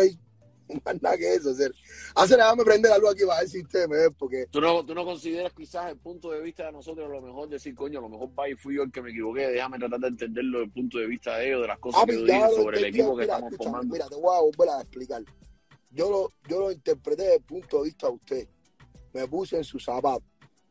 Más 0.85 1.01
nada 1.01 1.17
que 1.17 1.33
eso, 1.33 1.51
hacer. 1.51 1.73
Hacer, 2.15 2.37
déjame 2.37 2.63
prender 2.63 2.91
la 2.91 2.97
luz 2.97 3.11
aquí 3.11 3.25
para 3.25 3.41
ver 3.41 3.49
si 3.49 3.61
ustedes 3.61 3.87
me 3.87 3.97
ven, 3.97 4.13
porque 4.13 4.47
¿Tú 4.49 4.61
no, 4.61 4.85
tú 4.85 4.95
no 4.95 5.05
consideras 5.05 5.53
quizás 5.53 5.91
el 5.91 5.97
punto 5.97 6.31
de 6.31 6.41
vista 6.41 6.65
de 6.65 6.71
nosotros 6.71 7.07
a 7.07 7.13
lo 7.13 7.21
mejor 7.21 7.49
decir, 7.49 7.75
coño, 7.75 7.99
a 7.99 8.01
lo 8.01 8.09
mejor 8.09 8.29
va 8.37 8.49
y 8.49 8.55
fui 8.55 8.75
yo 8.75 8.83
el 8.83 8.91
que 8.91 9.01
me 9.01 9.11
equivoqué, 9.11 9.49
déjame 9.49 9.77
tratar 9.77 9.99
de 9.99 10.07
entenderlo 10.07 10.59
desde 10.59 10.65
el 10.65 10.71
punto 10.71 10.97
de 10.99 11.07
vista 11.07 11.37
de 11.37 11.47
ellos, 11.47 11.61
de 11.61 11.67
las 11.67 11.79
cosas 11.79 12.01
Papi, 12.01 12.13
que 12.13 12.19
yo 12.19 12.25
dije 12.25 12.55
sobre 12.55 12.77
el 12.79 12.85
equipo 12.85 13.15
que 13.17 13.23
estamos 13.23 13.55
formando. 13.57 13.93
Mira, 13.93 14.09
te 14.09 14.15
voy 14.15 14.37
a 14.37 14.41
volver 14.41 14.69
a 14.69 14.81
explicar. 14.81 15.23
Yo 15.91 16.09
lo, 16.09 16.33
yo 16.49 16.59
lo 16.59 16.71
interpreté 16.71 17.23
desde 17.23 17.35
el 17.35 17.43
punto 17.43 17.77
de 17.79 17.83
vista 17.83 18.07
de 18.07 18.13
usted. 18.13 18.47
Me 19.13 19.27
puse 19.27 19.57
en 19.57 19.63
su 19.63 19.79
zapato 19.79 20.23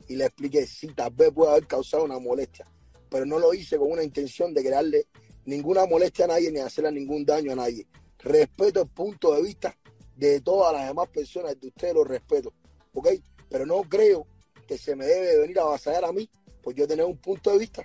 y 0.08 0.16
le 0.16 0.24
expliqué, 0.24 0.66
sí, 0.66 0.88
tal 0.88 1.12
vez 1.12 1.30
puede 1.32 1.52
haber 1.52 1.66
causado 1.66 2.04
una 2.04 2.18
molestia, 2.18 2.66
pero 3.08 3.24
no 3.24 3.38
lo 3.38 3.54
hice 3.54 3.78
con 3.78 3.92
una 3.92 4.02
intención 4.02 4.52
de 4.52 4.62
crearle 4.62 5.06
ninguna 5.44 5.86
molestia 5.86 6.24
a 6.24 6.28
nadie 6.28 6.50
ni 6.50 6.58
hacerle 6.58 6.92
ningún 6.92 7.24
daño 7.24 7.52
a 7.52 7.56
nadie. 7.56 7.86
Respeto 8.22 8.82
el 8.82 8.88
punto 8.88 9.34
de 9.34 9.42
vista 9.42 9.76
de 10.16 10.40
todas 10.40 10.72
las 10.72 10.86
demás 10.86 11.08
personas, 11.08 11.58
de 11.60 11.68
ustedes 11.68 11.94
lo 11.94 12.04
respeto, 12.04 12.52
¿ok? 12.94 13.08
Pero 13.48 13.66
no 13.66 13.82
creo 13.82 14.26
que 14.66 14.78
se 14.78 14.94
me 14.94 15.04
debe 15.06 15.38
venir 15.40 15.58
a 15.58 15.62
avasallar 15.62 16.04
a 16.04 16.12
mí, 16.12 16.28
pues 16.62 16.76
yo 16.76 16.86
tener 16.86 17.04
un 17.04 17.18
punto 17.18 17.50
de 17.50 17.58
vista 17.58 17.84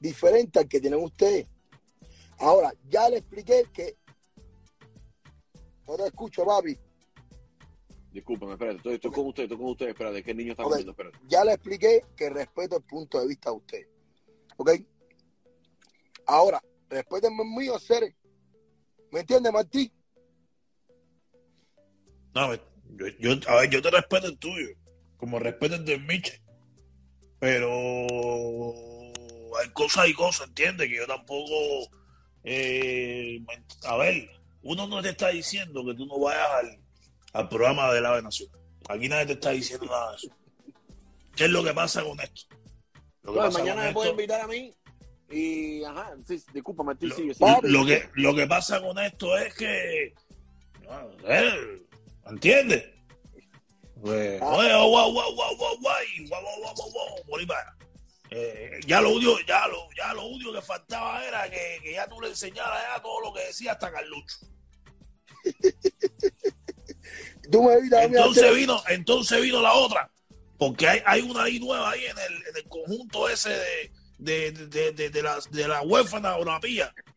diferente 0.00 0.58
al 0.58 0.68
que 0.68 0.80
tienen 0.80 1.02
ustedes. 1.02 1.46
Ahora, 2.38 2.72
ya 2.88 3.08
le 3.08 3.18
expliqué 3.18 3.64
que. 3.72 3.96
No 5.86 5.96
te 5.96 6.06
escucho, 6.06 6.44
papi. 6.44 6.76
Discúlpame, 8.10 8.52
espérate, 8.52 8.78
estoy, 8.78 8.94
estoy 8.94 9.10
con 9.12 9.26
usted, 9.26 9.42
estoy 9.44 9.58
con 9.58 9.66
usted, 9.66 9.88
espérate, 9.88 10.22
que 10.22 10.30
el 10.32 10.36
niño 10.36 10.52
está 10.52 10.64
Ok. 10.64 10.70
comiendo, 10.70 10.92
espérate. 10.92 11.18
Ya 11.28 11.44
le 11.44 11.52
expliqué 11.52 12.04
que 12.16 12.30
respeto 12.30 12.76
el 12.76 12.82
punto 12.82 13.20
de 13.20 13.26
vista 13.28 13.50
de 13.50 13.56
usted. 13.56 13.86
¿Ok? 14.56 14.70
Ahora, 16.26 16.60
respétenme 16.88 17.42
el 17.44 17.50
mío, 17.50 17.78
seres. 17.78 18.14
¿Me 19.16 19.20
entiendes, 19.20 19.50
Martí? 19.50 19.90
No, 22.34 22.54
yo, 22.54 23.06
yo- 23.18 23.48
a 23.50 23.60
ver, 23.62 23.70
yo 23.70 23.80
te 23.80 23.90
respeto 23.90 24.26
el 24.26 24.36
tuyo, 24.36 24.68
como 25.16 25.38
respeto 25.38 25.76
el 25.76 25.86
del 25.86 26.04
Miche. 26.04 26.42
Pero 27.38 27.66
hay 29.58 29.70
cosas 29.72 30.06
y 30.08 30.12
cosas, 30.12 30.48
¿entiendes? 30.48 30.88
Que 30.90 30.96
yo 30.96 31.06
tampoco. 31.06 31.54
eh, 32.44 33.40
a 33.84 33.96
ver, 33.96 34.28
uno 34.60 34.86
no 34.86 35.00
te 35.00 35.08
está 35.08 35.28
diciendo 35.28 35.82
que 35.86 35.94
tú 35.94 36.04
no 36.04 36.20
vayas 36.20 36.48
al, 36.50 36.78
al 37.32 37.48
programa 37.48 37.90
de 37.94 38.02
la 38.02 38.10
Ave 38.10 38.20
Nación. 38.22 38.50
Aquí 38.86 39.08
nadie 39.08 39.24
te 39.28 39.32
está 39.32 39.50
diciendo 39.52 39.86
nada 39.86 40.10
de 40.10 40.16
eso. 40.18 40.28
¿Qué 41.34 41.44
es 41.46 41.50
lo 41.50 41.64
que 41.64 41.72
pasa 41.72 42.04
con 42.04 42.20
esto? 42.20 42.54
Lo 43.22 43.32
que 43.32 43.38
Bueno, 43.38 43.44
pasa 43.46 43.58
mañana 43.60 43.76
con 43.80 43.86
me 43.86 43.92
puede 43.94 44.10
invitar 44.10 44.40
a 44.42 44.46
mí 44.46 44.74
y, 45.30 45.82
ajá, 45.84 46.14
sí, 46.26 46.42
discúlpame, 46.52 46.94
sí, 47.00 47.06
Lo- 47.06 47.16
sigue, 47.16 47.34
sigue. 47.34 47.58
Lo 47.62 47.84
que 47.86 48.08
lo 48.14 48.34
que 48.34 48.46
pasa 48.46 48.80
con 48.80 48.98
esto 48.98 49.36
es 49.36 49.54
que 49.54 50.14
sé, 51.26 51.54
¿entiendes? 52.26 52.84
Pues, 54.00 54.40
Ah. 54.42 54.48
oye, 54.56 54.68
guau, 54.68 55.10
guau, 55.12 55.34
guau, 55.34 55.56
guau, 55.56 55.78
guau, 55.80 55.96
y 56.16 56.28
guau, 56.28 56.42
guau, 56.42 56.74
guau, 56.74 56.90
guau, 57.26 57.46
para. 57.46 57.74
Eh, 58.30 58.80
ya 58.86 59.00
lo 59.00 59.10
único, 59.10 59.38
ya 59.46 59.66
lo, 59.68 59.88
ya 59.96 60.12
lo 60.12 60.26
único 60.26 60.52
que 60.52 60.60
faltaba 60.62 61.24
era 61.26 61.48
que, 61.48 61.78
que 61.82 61.92
ya 61.92 62.06
tú 62.08 62.20
le 62.20 62.28
enseñaras 62.28 62.82
ya 62.94 63.00
todo 63.02 63.20
lo 63.20 63.32
que 63.32 63.40
decía 63.46 63.72
hasta 63.72 63.90
Carlucho. 63.90 64.36
Tú 67.50 67.62
me 67.62 67.80
mí 67.80 67.88
Entonces 68.16 68.54
vino, 68.54 68.82
entonces 68.88 69.40
vino 69.40 69.62
la 69.62 69.72
otra, 69.74 70.10
porque 70.58 70.88
hay, 70.88 71.00
hay 71.06 71.20
una 71.22 71.44
ahí 71.44 71.60
nueva 71.60 71.90
ahí 71.92 72.04
en 72.04 72.18
el, 72.18 72.34
en 72.48 72.56
el 72.56 72.64
conjunto 72.68 73.28
ese 73.28 73.50
de, 73.50 73.92
de, 74.18 74.52
de, 74.52 74.92
de, 74.92 75.10
de 75.10 75.22
la, 75.22 75.38
de 75.50 75.68
la 75.68 75.82
huérfana. 75.82 76.36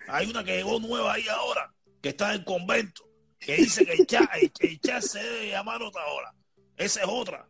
Hay 0.08 0.28
una 0.28 0.44
que 0.44 0.58
llegó 0.58 0.80
nueva 0.80 1.14
ahí 1.14 1.28
ahora, 1.28 1.74
que 2.02 2.10
está 2.10 2.34
en 2.34 2.40
el 2.40 2.46
convento, 2.46 3.04
que 3.40 3.56
dice 3.56 3.86
que 3.86 3.94
el 3.94 5.02
se 5.02 5.20
debe 5.20 5.50
llamar 5.50 5.82
otra 5.82 6.06
hora. 6.06 6.34
Esa 6.78 7.02
es 7.02 7.08
otra. 7.08 7.48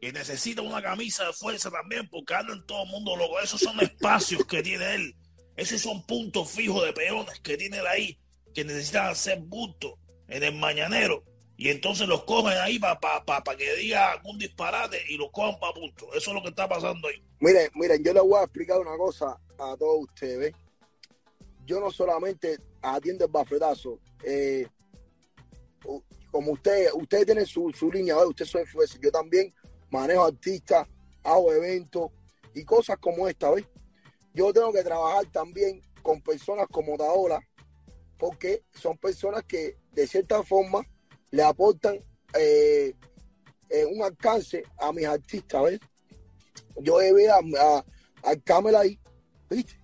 Que 0.00 0.12
necesita 0.12 0.62
una 0.62 0.82
camisa 0.82 1.24
de 1.26 1.32
fuerza 1.32 1.70
también, 1.70 2.08
porque 2.08 2.34
anda 2.34 2.52
en 2.52 2.66
todo 2.66 2.84
el 2.84 2.90
mundo 2.90 3.16
loco. 3.16 3.40
Esos 3.40 3.60
son 3.60 3.80
espacios 3.80 4.44
que 4.46 4.62
tiene 4.62 4.94
él. 4.94 5.16
Esos 5.56 5.80
son 5.80 6.04
puntos 6.04 6.50
fijos 6.50 6.84
de 6.84 6.92
peones 6.92 7.40
que 7.40 7.56
tiene 7.56 7.78
él 7.78 7.86
ahí, 7.86 8.18
que 8.54 8.64
necesitan 8.64 9.06
hacer 9.08 9.38
bulto 9.40 9.98
en 10.28 10.42
el 10.42 10.54
mañanero. 10.56 11.24
Y 11.56 11.68
entonces 11.68 12.08
los 12.08 12.24
cogen 12.24 12.58
ahí 12.58 12.78
para 12.78 12.98
pa, 12.98 13.24
pa, 13.24 13.42
pa 13.42 13.56
que 13.56 13.76
diga 13.76 14.12
algún 14.12 14.38
disparate 14.38 15.00
y 15.08 15.16
los 15.16 15.30
cogen 15.30 15.58
para 15.60 15.72
punto. 15.72 16.12
Eso 16.14 16.30
es 16.30 16.34
lo 16.34 16.42
que 16.42 16.48
está 16.48 16.68
pasando 16.68 17.08
ahí. 17.08 17.22
Miren, 17.40 17.70
miren, 17.74 18.02
yo 18.02 18.12
les 18.12 18.22
voy 18.22 18.40
a 18.40 18.44
explicar 18.44 18.80
una 18.80 18.96
cosa 18.96 19.38
a 19.58 19.76
todos 19.76 20.04
ustedes. 20.08 20.52
Yo 21.64 21.80
no 21.80 21.90
solamente 21.90 22.58
atiendo 22.82 23.24
el 23.24 23.30
bafletazo. 23.30 24.00
eh, 24.24 24.66
como 26.34 26.50
ustedes, 26.50 26.90
ustedes 26.94 27.26
tienen 27.26 27.46
su, 27.46 27.70
su 27.72 27.92
línea, 27.92 28.16
ustedes 28.26 28.50
son 28.50 28.62
influencers. 28.62 29.00
Yo 29.00 29.12
también 29.12 29.54
manejo 29.88 30.24
artistas, 30.24 30.88
hago 31.22 31.52
eventos 31.52 32.10
y 32.52 32.64
cosas 32.64 32.98
como 32.98 33.28
esta, 33.28 33.52
¿ves? 33.52 33.64
Yo 34.32 34.52
tengo 34.52 34.72
que 34.72 34.82
trabajar 34.82 35.26
también 35.26 35.80
con 36.02 36.20
personas 36.20 36.66
como 36.72 36.96
Daola, 36.96 37.40
porque 38.18 38.64
son 38.72 38.98
personas 38.98 39.44
que 39.44 39.76
de 39.92 40.08
cierta 40.08 40.42
forma 40.42 40.84
le 41.34 41.42
aportan 41.42 41.98
eh, 42.38 42.94
eh, 43.68 43.84
un 43.86 44.02
alcance 44.02 44.62
a 44.78 44.92
mis 44.92 45.04
artistas, 45.06 45.62
¿ves? 45.64 45.80
yo 46.80 47.00
llevé 47.00 47.28
a, 47.28 47.38
a- 47.60 47.84
al 48.22 48.42
Camel 48.42 48.74
ahí, 48.76 48.98
¿viste? 49.50 49.74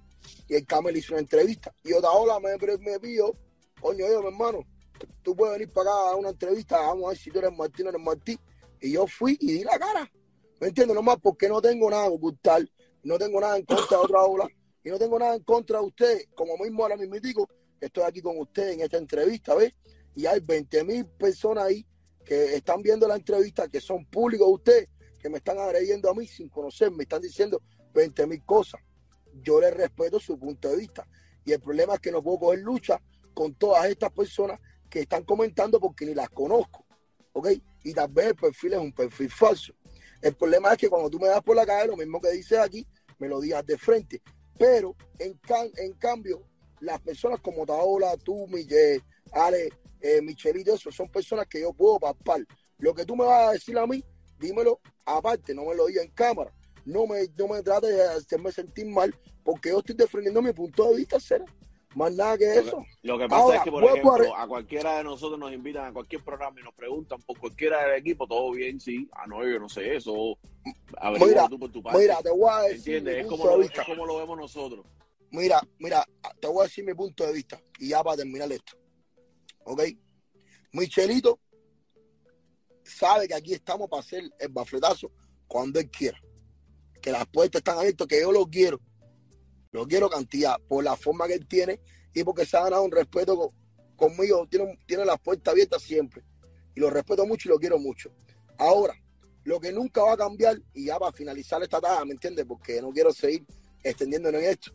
Y 0.48 0.54
el 0.54 0.66
Camel 0.66 0.96
hizo 0.96 1.12
una 1.12 1.20
entrevista. 1.20 1.72
Y 1.84 1.92
otra 1.92 2.10
ola 2.10 2.38
me, 2.40 2.50
me 2.78 3.00
pidió, 3.00 3.32
coño, 3.80 4.06
yo, 4.08 4.20
mi 4.22 4.28
hermano, 4.28 4.60
tú 5.22 5.34
puedes 5.36 5.58
venir 5.58 5.72
para 5.72 5.90
acá 5.90 6.10
a 6.12 6.16
una 6.16 6.30
entrevista, 6.30 6.78
vamos 6.80 7.04
a 7.04 7.08
ver 7.10 7.18
si 7.18 7.30
tú 7.30 7.38
eres 7.40 7.52
Martín 7.56 7.86
o 7.86 7.90
eres 7.90 8.00
Martín. 8.02 8.38
Y 8.80 8.92
yo 8.92 9.06
fui 9.06 9.36
y 9.40 9.52
di 9.52 9.64
la 9.64 9.78
cara. 9.78 10.10
¿Me 10.60 10.68
entiendes? 10.68 10.94
Nomás 10.94 11.16
porque 11.22 11.48
no 11.48 11.60
tengo 11.60 11.90
nada 11.90 12.08
que 12.08 12.14
ocultar, 12.14 12.62
no 13.02 13.18
tengo 13.18 13.40
nada 13.40 13.56
en 13.56 13.64
contra 13.64 13.98
de 13.98 14.04
otra 14.04 14.22
ola, 14.24 14.48
y 14.84 14.88
no 14.90 14.98
tengo 14.98 15.18
nada 15.18 15.34
en 15.34 15.42
contra 15.42 15.78
de 15.80 15.86
usted, 15.86 16.20
como 16.34 16.56
mismo 16.58 16.82
ahora 16.82 16.96
mismo 16.96 17.16
digo, 17.20 17.48
estoy 17.80 18.04
aquí 18.04 18.20
con 18.20 18.38
usted 18.38 18.70
en 18.70 18.80
esta 18.82 18.96
entrevista, 18.98 19.54
¿ves? 19.54 19.72
Y 20.14 20.26
hay 20.26 20.40
20 20.40 20.84
mil 20.84 21.06
personas 21.06 21.64
ahí 21.64 21.86
que 22.24 22.54
están 22.56 22.82
viendo 22.82 23.06
la 23.08 23.16
entrevista, 23.16 23.68
que 23.68 23.80
son 23.80 24.04
públicos 24.06 24.46
de 24.46 24.52
usted, 24.52 24.88
que 25.18 25.28
me 25.28 25.38
están 25.38 25.58
agrediendo 25.58 26.10
a 26.10 26.14
mí 26.14 26.26
sin 26.26 26.48
conocerme, 26.48 26.98
me 26.98 27.02
están 27.04 27.22
diciendo 27.22 27.60
20 27.94 28.26
mil 28.26 28.44
cosas. 28.44 28.80
Yo 29.42 29.60
les 29.60 29.72
respeto 29.74 30.18
su 30.18 30.38
punto 30.38 30.68
de 30.68 30.76
vista. 30.76 31.06
Y 31.44 31.52
el 31.52 31.60
problema 31.60 31.94
es 31.94 32.00
que 32.00 32.10
no 32.12 32.22
puedo 32.22 32.38
coger 32.38 32.60
lucha 32.60 33.00
con 33.34 33.54
todas 33.54 33.86
estas 33.86 34.12
personas 34.12 34.58
que 34.88 35.00
están 35.00 35.24
comentando 35.24 35.80
porque 35.80 36.04
ni 36.04 36.14
las 36.14 36.28
conozco. 36.30 36.84
¿Ok? 37.32 37.48
Y 37.84 37.92
tal 37.94 38.08
vez 38.10 38.26
el 38.28 38.34
perfil 38.34 38.72
es 38.74 38.78
un 38.80 38.92
perfil 38.92 39.30
falso. 39.30 39.72
El 40.20 40.34
problema 40.34 40.72
es 40.72 40.78
que 40.78 40.88
cuando 40.88 41.08
tú 41.08 41.18
me 41.18 41.28
das 41.28 41.42
por 41.42 41.56
la 41.56 41.64
calle, 41.64 41.88
lo 41.88 41.96
mismo 41.96 42.20
que 42.20 42.30
dices 42.32 42.58
aquí, 42.58 42.86
me 43.18 43.28
lo 43.28 43.40
digas 43.40 43.64
de 43.64 43.78
frente. 43.78 44.20
Pero 44.58 44.94
en, 45.18 45.34
can- 45.38 45.70
en 45.76 45.92
cambio, 45.94 46.42
las 46.80 47.00
personas 47.00 47.40
como 47.40 47.64
Taola, 47.64 48.16
tú, 48.18 48.46
Miguel, 48.48 49.02
Ale, 49.32 49.70
eh, 50.00 50.20
Michelito, 50.22 50.74
eso 50.74 50.90
son 50.90 51.08
personas 51.08 51.46
que 51.46 51.60
yo 51.60 51.72
puedo 51.72 51.98
palpar. 51.98 52.40
Lo 52.78 52.94
que 52.94 53.04
tú 53.04 53.16
me 53.16 53.24
vas 53.24 53.48
a 53.48 53.52
decir 53.52 53.78
a 53.78 53.86
mí, 53.86 54.02
dímelo 54.38 54.80
aparte, 55.04 55.54
no 55.54 55.64
me 55.66 55.74
lo 55.74 55.86
digas 55.86 56.04
en 56.04 56.10
cámara. 56.12 56.52
No 56.84 57.06
me, 57.06 57.26
no 57.36 57.48
me 57.48 57.62
trates 57.62 57.90
de 57.90 58.02
hacerme 58.02 58.50
sentir 58.50 58.86
mal 58.86 59.14
porque 59.44 59.70
yo 59.70 59.78
estoy 59.78 59.94
defendiendo 59.94 60.40
mi 60.40 60.52
punto 60.52 60.90
de 60.90 60.96
vista, 60.96 61.18
cero. 61.20 61.44
Más 61.94 62.14
nada 62.14 62.38
que 62.38 62.54
eso. 62.54 62.84
Lo 63.02 63.18
que 63.18 63.26
pasa 63.26 63.42
Ahora, 63.42 63.56
es 63.56 63.62
que, 63.64 63.70
por 63.72 63.82
a 63.82 63.86
ejemplo, 63.88 64.36
a, 64.36 64.46
cualquiera 64.46 64.98
de 64.98 65.04
nosotros 65.04 65.40
nos 65.40 65.52
invitan 65.52 65.86
a 65.86 65.92
cualquier 65.92 66.22
programa 66.22 66.60
y 66.60 66.62
nos 66.62 66.72
preguntan 66.74 67.20
por 67.22 67.36
cualquiera 67.38 67.84
del 67.84 67.98
equipo, 67.98 68.28
todo 68.28 68.52
bien, 68.52 68.78
sí. 68.78 69.08
Ah, 69.12 69.26
no, 69.26 69.44
yo 69.44 69.58
no 69.58 69.68
sé 69.68 69.96
eso. 69.96 70.38
Averigua 70.98 71.28
Mira, 71.28 71.48
tú 71.48 71.58
por 71.58 71.72
tu 71.72 71.82
parte. 71.82 71.98
Mira, 71.98 72.18
te 72.22 72.30
voy 72.30 72.48
a 72.48 72.60
decir 72.62 72.96
¿Entiendes? 72.98 73.14
mi 73.14 73.20
Es 73.20 73.26
punto 73.26 73.42
como, 73.42 73.50
de 73.50 73.56
lo, 73.56 73.62
vista. 73.62 73.82
es 73.82 73.88
como 73.88 74.06
lo 74.06 74.18
vemos 74.18 74.38
nosotros. 74.38 74.86
Mira, 75.32 75.60
mira, 75.80 76.06
te 76.40 76.46
voy 76.46 76.60
a 76.60 76.62
decir 76.64 76.84
mi 76.84 76.94
punto 76.94 77.26
de 77.26 77.32
vista. 77.32 77.60
Y 77.80 77.88
ya 77.88 78.04
para 78.04 78.18
terminar 78.18 78.50
esto. 78.52 78.76
¿Ok? 79.70 79.82
Michelito 80.72 81.38
sabe 82.82 83.28
que 83.28 83.34
aquí 83.34 83.52
estamos 83.54 83.88
para 83.88 84.00
hacer 84.00 84.24
el 84.38 84.48
bafletazo 84.48 85.12
cuando 85.46 85.78
él 85.78 85.88
quiera. 85.90 86.20
Que 87.00 87.12
las 87.12 87.24
puertas 87.28 87.60
están 87.60 87.78
abiertas, 87.78 88.08
que 88.08 88.20
yo 88.20 88.32
lo 88.32 88.46
quiero. 88.46 88.80
Lo 89.70 89.86
quiero 89.86 90.10
cantidad 90.10 90.56
por 90.68 90.82
la 90.82 90.96
forma 90.96 91.28
que 91.28 91.34
él 91.34 91.46
tiene 91.46 91.80
y 92.12 92.24
porque 92.24 92.44
se 92.44 92.56
ha 92.56 92.64
ganado 92.64 92.82
un 92.82 92.90
respeto 92.90 93.36
co- 93.36 93.54
conmigo. 93.94 94.46
Tiene, 94.48 95.04
las 95.04 95.20
puertas 95.20 95.52
abiertas 95.52 95.82
siempre. 95.82 96.24
Y 96.74 96.80
lo 96.80 96.90
respeto 96.90 97.24
mucho 97.24 97.48
y 97.48 97.52
lo 97.52 97.58
quiero 97.60 97.78
mucho. 97.78 98.12
Ahora, 98.58 98.94
lo 99.44 99.60
que 99.60 99.70
nunca 99.72 100.02
va 100.02 100.14
a 100.14 100.16
cambiar, 100.16 100.60
y 100.74 100.86
ya 100.86 100.98
para 100.98 101.12
finalizar 101.12 101.62
esta 101.62 101.80
tarde, 101.80 102.04
¿me 102.06 102.12
entiendes? 102.12 102.44
Porque 102.44 102.82
no 102.82 102.90
quiero 102.90 103.12
seguir 103.12 103.46
extendiéndonos 103.84 104.42
en 104.42 104.50
esto. 104.50 104.72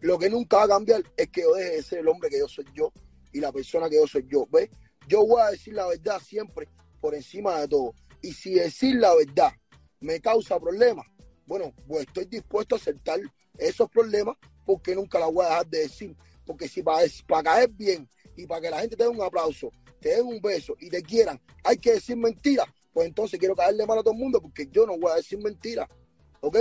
Lo 0.00 0.16
que 0.18 0.30
nunca 0.30 0.58
va 0.58 0.64
a 0.64 0.68
cambiar 0.68 1.02
es 1.16 1.28
que 1.30 1.42
yo 1.42 1.52
deje 1.54 1.76
de 1.76 1.82
ser 1.82 1.98
el 1.98 2.08
hombre 2.08 2.30
que 2.30 2.38
yo 2.38 2.46
soy 2.48 2.64
yo 2.72 2.92
y 3.36 3.40
la 3.40 3.52
persona 3.52 3.90
que 3.90 3.96
yo 3.96 4.06
soy 4.06 4.26
yo. 4.26 4.46
¿Ves? 4.50 4.70
Yo 5.06 5.26
voy 5.26 5.42
a 5.42 5.50
decir 5.50 5.74
la 5.74 5.86
verdad 5.86 6.18
siempre 6.20 6.68
por 7.00 7.14
encima 7.14 7.60
de 7.60 7.68
todo. 7.68 7.94
Y 8.22 8.32
si 8.32 8.54
decir 8.54 8.96
la 8.96 9.14
verdad 9.14 9.52
me 10.00 10.20
causa 10.20 10.58
problemas, 10.58 11.06
bueno, 11.46 11.72
pues 11.86 12.06
estoy 12.06 12.24
dispuesto 12.24 12.74
a 12.74 12.78
aceptar 12.78 13.20
esos 13.58 13.90
problemas 13.90 14.36
porque 14.64 14.94
nunca 14.94 15.18
la 15.18 15.26
voy 15.26 15.44
a 15.44 15.50
dejar 15.50 15.66
de 15.66 15.78
decir. 15.80 16.16
Porque 16.46 16.66
si 16.66 16.82
para, 16.82 17.06
para 17.26 17.42
caer 17.42 17.70
bien 17.70 18.08
y 18.36 18.46
para 18.46 18.62
que 18.62 18.70
la 18.70 18.80
gente 18.80 18.96
te 18.96 19.04
dé 19.04 19.10
un 19.10 19.20
aplauso, 19.20 19.70
te 20.00 20.16
den 20.16 20.26
un 20.26 20.40
beso 20.40 20.74
y 20.80 20.88
te 20.88 21.02
quieran, 21.02 21.38
hay 21.62 21.76
que 21.76 21.92
decir 21.92 22.16
mentiras, 22.16 22.66
pues 22.92 23.06
entonces 23.06 23.38
quiero 23.38 23.54
caerle 23.54 23.86
mal 23.86 23.98
a 23.98 24.02
todo 24.02 24.14
el 24.14 24.18
mundo 24.18 24.40
porque 24.40 24.66
yo 24.70 24.86
no 24.86 24.96
voy 24.98 25.12
a 25.12 25.16
decir 25.16 25.38
mentiras. 25.38 25.88
¿Ok? 26.40 26.56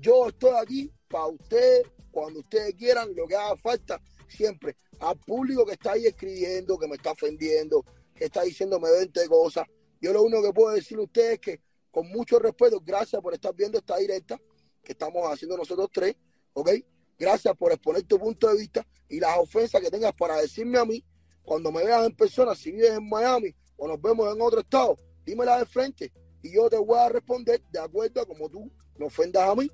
Yo 0.00 0.28
estoy 0.28 0.52
aquí 0.58 0.90
para 1.08 1.26
ustedes, 1.26 1.82
cuando 2.10 2.40
ustedes 2.40 2.74
quieran, 2.74 3.14
lo 3.14 3.26
que 3.26 3.36
haga 3.36 3.56
falta, 3.56 4.00
siempre. 4.32 4.76
Al 4.98 5.18
público 5.18 5.64
que 5.64 5.72
está 5.72 5.92
ahí 5.92 6.06
escribiendo, 6.06 6.78
que 6.78 6.88
me 6.88 6.96
está 6.96 7.12
ofendiendo, 7.12 7.84
que 8.14 8.24
está 8.24 8.42
diciéndome 8.42 8.90
20 8.90 9.26
cosas. 9.28 9.66
Yo 10.00 10.12
lo 10.12 10.22
único 10.22 10.42
que 10.42 10.52
puedo 10.52 10.74
decirle 10.74 11.02
a 11.02 11.06
ustedes 11.06 11.32
es 11.34 11.38
que, 11.40 11.60
con 11.90 12.08
mucho 12.08 12.38
respeto, 12.38 12.80
gracias 12.80 13.20
por 13.20 13.34
estar 13.34 13.54
viendo 13.54 13.78
esta 13.78 13.96
directa 13.98 14.40
que 14.82 14.92
estamos 14.92 15.22
haciendo 15.30 15.56
nosotros 15.56 15.88
tres, 15.92 16.16
¿ok? 16.54 16.70
Gracias 17.18 17.54
por 17.56 17.70
exponer 17.70 18.02
tu 18.04 18.18
punto 18.18 18.48
de 18.48 18.58
vista 18.58 18.86
y 19.08 19.20
las 19.20 19.38
ofensas 19.38 19.80
que 19.80 19.90
tengas 19.90 20.12
para 20.14 20.36
decirme 20.40 20.78
a 20.78 20.84
mí, 20.84 21.04
cuando 21.44 21.70
me 21.70 21.84
veas 21.84 22.06
en 22.06 22.16
persona, 22.16 22.54
si 22.54 22.72
vives 22.72 22.90
en 22.90 23.08
Miami 23.08 23.54
o 23.76 23.86
nos 23.86 24.00
vemos 24.00 24.34
en 24.34 24.40
otro 24.40 24.60
estado, 24.60 24.98
dímela 25.24 25.58
de 25.58 25.66
frente 25.66 26.12
y 26.42 26.52
yo 26.52 26.68
te 26.68 26.76
voy 26.76 26.98
a 26.98 27.08
responder 27.08 27.62
de 27.70 27.78
acuerdo 27.78 28.20
a 28.20 28.26
como 28.26 28.48
tú 28.48 28.70
me 28.98 29.06
ofendas 29.06 29.48
a 29.48 29.54
mí. 29.54 29.70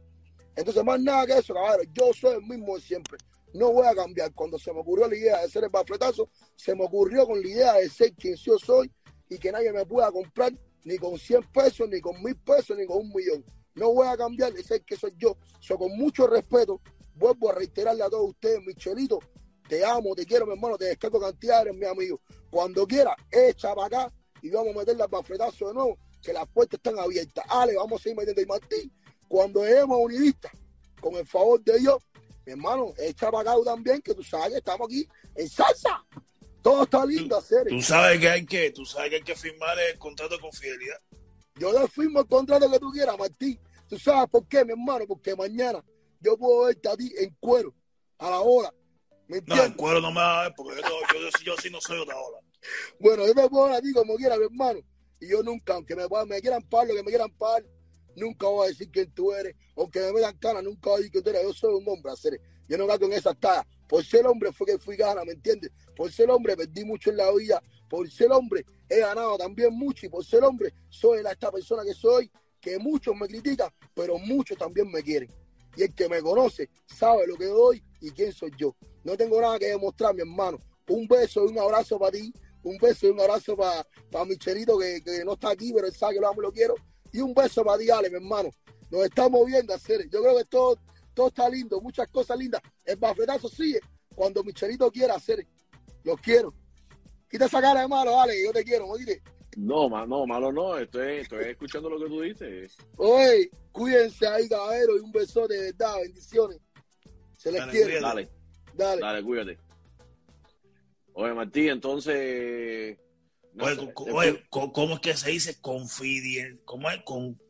Entonces, 0.57 0.85
más 0.85 1.01
nada 1.01 1.27
que 1.27 1.39
eso, 1.39 1.55
caballero, 1.55 1.91
yo 1.95 2.13
soy 2.13 2.35
el 2.35 2.43
mismo 2.43 2.75
de 2.75 2.83
siempre. 2.83 3.19
No 3.55 3.73
voy 3.73 3.87
a 3.87 3.95
cambiar. 3.95 4.33
Cuando 4.35 4.59
se 4.59 4.73
me 4.73 4.81
ocurrió 4.81 5.09
la 5.09 5.17
idea 5.17 5.41
de 5.41 5.49
ser 5.49 5.65
el 5.65 5.71
bafletazo, 5.71 6.31
se 6.55 6.75
me 6.75 6.85
ocurrió 6.85 7.27
con 7.27 7.41
la 7.41 7.49
idea 7.49 7.75
de 7.75 7.89
ser 7.89 8.13
quien 8.15 8.37
yo 8.37 8.59
soy 8.59 8.91
y 9.29 9.39
que 9.39 9.53
nadie 9.53 9.73
me 9.73 9.85
pueda 9.87 10.11
comprar 10.11 10.53
ni 10.85 10.97
con 10.97 11.19
100 11.19 11.43
pesos, 11.53 11.89
ni 11.89 12.01
con 12.01 12.23
mil 12.23 12.37
pesos, 12.37 12.77
ni 12.77 12.87
con 12.87 12.99
un 12.99 13.13
millón. 13.13 13.45
No 13.75 13.93
voy 13.93 14.09
a 14.09 14.17
cambiar 14.17 14.53
de 14.53 14.63
ser 14.63 14.83
que 14.83 14.97
soy 14.97 15.13
yo. 15.17 15.37
So, 15.61 15.77
con 15.77 15.97
mucho 15.97 16.27
respeto, 16.27 16.81
vuelvo 17.15 17.51
a 17.51 17.55
reiterarle 17.55 18.03
a 18.03 18.09
todos 18.09 18.31
ustedes, 18.31 18.61
Michelito, 18.65 19.19
te 19.69 19.85
amo, 19.85 20.15
te 20.15 20.25
quiero, 20.25 20.47
mi 20.47 20.53
hermano, 20.55 20.79
te 20.79 20.87
descargo 20.87 21.21
cantidad, 21.21 21.63
eres 21.63 21.77
mi 21.77 21.85
amigo. 21.85 22.21
Cuando 22.51 22.87
quiera, 22.87 23.15
echa 23.31 23.75
para 23.75 23.87
acá 23.87 24.15
y 24.43 24.51
vamos 24.51 24.75
a 24.75 24.79
meterle 24.79 25.03
al 25.03 25.09
bafletazo 25.09 25.69
de 25.69 25.75
nuevo, 25.75 25.99
que 26.23 26.33
las 26.33 26.49
puertas 26.49 26.79
están 26.79 26.99
abiertas. 26.99 27.45
Ale, 27.49 27.77
vamos 27.77 28.01
a 28.01 28.03
seguir 28.03 28.17
metiendo 28.17 28.41
y 28.41 28.47
Martín. 28.47 28.93
Cuando 29.29 29.63
lleguemos 29.63 29.97
a 29.97 30.01
Univista, 30.01 30.51
con 31.01 31.15
el 31.17 31.27
favor 31.27 31.63
de 31.63 31.79
Dios, 31.79 32.03
mi 32.49 32.53
hermano, 32.53 32.95
echa 32.97 33.31
para 33.31 33.55
también, 33.63 34.01
que 34.01 34.15
tú 34.15 34.23
sabes 34.23 34.53
que 34.53 34.57
estamos 34.57 34.87
aquí 34.89 35.07
en 35.35 35.51
salsa. 35.51 36.03
Todo 36.63 36.85
está 36.85 37.05
lindo, 37.05 37.37
hacer. 37.37 37.67
Tú 37.69 37.83
sabes 37.83 38.19
que 38.19 38.31
hay 38.31 38.47
que, 38.47 38.71
tú 38.71 38.87
sabes 38.87 39.11
que 39.11 39.17
hay 39.17 39.23
que 39.23 39.37
firmar 39.37 39.79
el 39.79 39.99
contrato 39.99 40.35
de 40.37 40.41
confidelidad. 40.41 40.97
Yo 41.57 41.79
le 41.79 41.87
firmo 41.89 42.21
el 42.21 42.27
contrato 42.27 42.71
que 42.71 42.79
tú 42.79 42.91
quieras, 42.91 43.19
Martín. 43.19 43.61
¿Tú 43.87 43.99
sabes 43.99 44.31
por 44.31 44.49
qué, 44.49 44.65
mi 44.65 44.71
hermano? 44.73 45.05
Porque 45.07 45.37
mañana 45.37 45.85
yo 46.21 46.39
puedo 46.39 46.65
verte 46.65 46.89
a 46.89 46.97
ti 46.97 47.13
en 47.19 47.37
cuero, 47.39 47.75
a 48.17 48.31
la 48.31 48.41
hora. 48.41 48.73
¿Me 49.27 49.43
No, 49.43 49.55
entiendes? 49.55 49.77
cuero 49.77 50.01
no 50.01 50.11
me 50.11 50.21
va 50.21 50.41
a 50.41 50.43
ver 50.45 50.55
porque 50.57 50.81
yo, 50.81 50.89
yo, 51.13 51.21
yo, 51.21 51.29
yo 51.45 51.57
sí 51.61 51.69
no 51.69 51.83
soy 51.83 51.99
otra 51.99 52.17
ola. 52.17 52.39
Bueno, 52.99 53.27
yo 53.27 53.35
me 53.35 53.47
puedo 53.51 53.67
ver 53.67 53.75
a 53.75 53.81
ti 53.83 53.93
como 53.93 54.17
quiera, 54.17 54.39
mi 54.39 54.45
hermano. 54.45 54.81
Y 55.21 55.29
yo 55.29 55.43
nunca, 55.43 55.75
aunque 55.75 55.95
me 55.95 56.41
quieran 56.41 56.63
pagar 56.63 56.89
lo 56.89 56.95
que 56.95 57.03
me 57.03 57.11
quieran 57.11 57.31
pagar, 57.33 57.63
nunca 58.19 58.47
voy 58.47 58.67
a 58.67 58.69
decir 58.69 58.91
quién 58.91 59.11
tú 59.13 59.33
eres, 59.33 59.55
aunque 59.77 60.01
me 60.01 60.13
metan 60.13 60.37
cana, 60.39 60.63
nunca 60.63 60.91
voy 60.91 60.95
a 60.95 60.97
decir 60.99 61.13
quién 61.13 61.25
tú 61.25 61.31
eres, 61.31 61.43
yo 61.43 61.53
soy 61.53 61.75
un 61.75 61.89
hombre, 61.89 62.13
hacer. 62.13 62.41
Yo 62.69 62.77
no 62.77 62.87
gato 62.87 63.07
en 63.07 63.15
esa 63.15 63.35
tallas. 63.35 63.67
Por 63.89 64.05
ser 64.05 64.27
hombre 64.27 64.53
fue 64.53 64.67
que 64.67 64.79
fui 64.79 64.97
gana, 64.97 65.25
¿me 65.25 65.33
entiendes? 65.33 65.71
Por 65.97 66.13
ser 66.13 66.31
hombre 66.31 66.55
perdí 66.55 66.85
mucho 66.85 67.11
en 67.11 67.17
la 67.17 67.33
vida, 67.33 67.63
por 67.89 68.11
ser 68.11 68.31
hombre 68.31 68.67
he 68.89 69.01
ganado 69.01 69.37
también 69.39 69.73
mucho 69.73 70.07
y 70.07 70.09
por 70.09 70.25
ser 70.25 70.45
hombre 70.45 70.75
soy 70.89 71.23
la, 71.23 71.33
esta 71.33 71.51
persona 71.51 71.83
que 71.85 71.95
soy, 71.95 72.31
que 72.61 72.79
muchos 72.79 73.15
me 73.17 73.27
critican, 73.27 73.71
pero 73.95 74.19
muchos 74.19 74.59
también 74.59 74.91
me 74.91 75.03
quieren. 75.03 75.31
Y 75.77 75.83
el 75.83 75.95
que 75.95 76.09
me 76.09 76.21
conoce 76.21 76.69
sabe 76.87 77.27
lo 77.27 77.37
que 77.37 77.47
doy 77.47 77.83
y 78.01 78.11
quién 78.11 78.33
soy 78.33 78.51
yo. 78.59 78.75
No 79.05 79.17
tengo 79.17 79.41
nada 79.41 79.59
que 79.59 79.67
demostrar, 79.67 80.15
mi 80.15 80.23
hermano. 80.23 80.59
Un 80.89 81.07
beso 81.07 81.45
y 81.45 81.53
un 81.53 81.59
abrazo 81.59 81.99
para 81.99 82.13
ti. 82.13 82.33
Un 82.63 82.77
beso 82.79 83.07
y 83.07 83.11
un 83.11 83.21
abrazo 83.21 83.57
para, 83.57 83.87
para 84.11 84.25
Michelito, 84.25 84.77
que, 84.79 85.01
que 85.03 85.25
no 85.25 85.35
está 85.35 85.51
aquí, 85.51 85.73
pero 85.73 85.91
sabe 85.93 86.15
que 86.15 86.21
lo 86.21 86.29
amo 86.29 86.41
y 86.41 86.45
lo 86.47 86.53
quiero. 86.53 86.75
Y 87.13 87.21
un 87.21 87.33
beso 87.35 87.65
para 87.65 87.79
ti, 87.79 87.91
Ale, 87.91 88.11
mi 88.11 88.17
hermano. 88.17 88.51
Nos 88.91 89.05
estamos 89.05 89.47
viendo, 89.47 89.75
hacer. 89.75 90.09
Yo 90.11 90.23
creo 90.23 90.37
que 90.39 90.45
todo, 90.45 90.79
todo 91.15 91.29
está 91.29 91.49
lindo, 91.49 91.81
muchas 91.81 92.09
cosas 92.09 92.39
lindas. 92.39 92.63
El 92.85 92.97
bafetazo 92.97 93.49
sigue 93.49 93.81
cuando 94.15 94.43
Michelito 94.45 94.91
quiera 94.91 95.15
hacer. 95.15 95.47
Los 96.05 96.21
quiero. 96.21 96.53
Quita 97.31 97.45
esa 97.47 97.61
cara 97.61 97.83
de 97.83 97.89
malo, 97.89 98.19
Ale, 98.21 98.33
que 98.35 98.45
yo 98.45 98.53
te 98.53 98.65
quiero, 98.65 98.87
oíste. 98.87 99.23
No, 99.57 99.89
ma- 99.89 100.07
no, 100.07 100.27
malo 100.27 100.53
no, 100.53 100.79
estoy, 100.79 101.17
estoy 101.19 101.45
escuchando 101.47 101.91
lo 101.91 101.99
que 101.99 102.07
tú 102.07 102.21
dices. 102.21 102.77
Oye, 102.97 103.51
cuídense 103.73 104.27
ahí, 104.27 104.49
caballero, 104.49 104.97
y 104.97 105.01
un 105.01 105.11
besote 105.13 105.55
de 105.55 105.63
verdad, 105.73 105.97
bendiciones. 106.03 106.59
Se 107.37 107.51
les 107.53 107.61
Dale, 107.61 107.73
quiere. 107.73 107.87
cuídate. 107.99 108.03
Dale, 108.07 108.31
Dale. 108.75 109.01
dale, 109.01 109.23
cuídate. 109.25 109.59
Oye, 111.15 111.35
Martí, 111.35 111.69
entonces... 111.69 112.97
no 113.59 113.65
Oye, 113.65 113.75
sé, 113.77 113.93
co- 113.93 114.05
te- 114.05 114.13
oye, 114.13 114.47
co- 114.51 114.73
¿cómo 114.73 114.95
es 114.95 115.01
que 115.01 115.17
se 115.17 115.31
dice 115.31 115.61
confidien? 115.61 116.61
¿Cómo 116.65 116.89
es? 116.91 117.03
Con, 117.03 117.41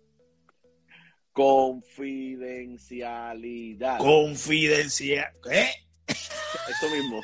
Confidencialidad. 1.32 3.98
confidencia. 3.98 5.32
¿Qué? 5.42 5.68
Esto 6.06 6.88
mismo. 6.90 7.20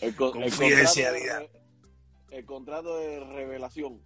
El, 0.00 0.14
co- 0.14 0.26
el 0.26 0.32
Confidencialidad. 0.32 1.40
contrato 1.40 1.58
de- 2.30 2.36
el 2.38 2.44
contrato 2.44 2.98
de 2.98 3.20
revelación. 3.20 4.02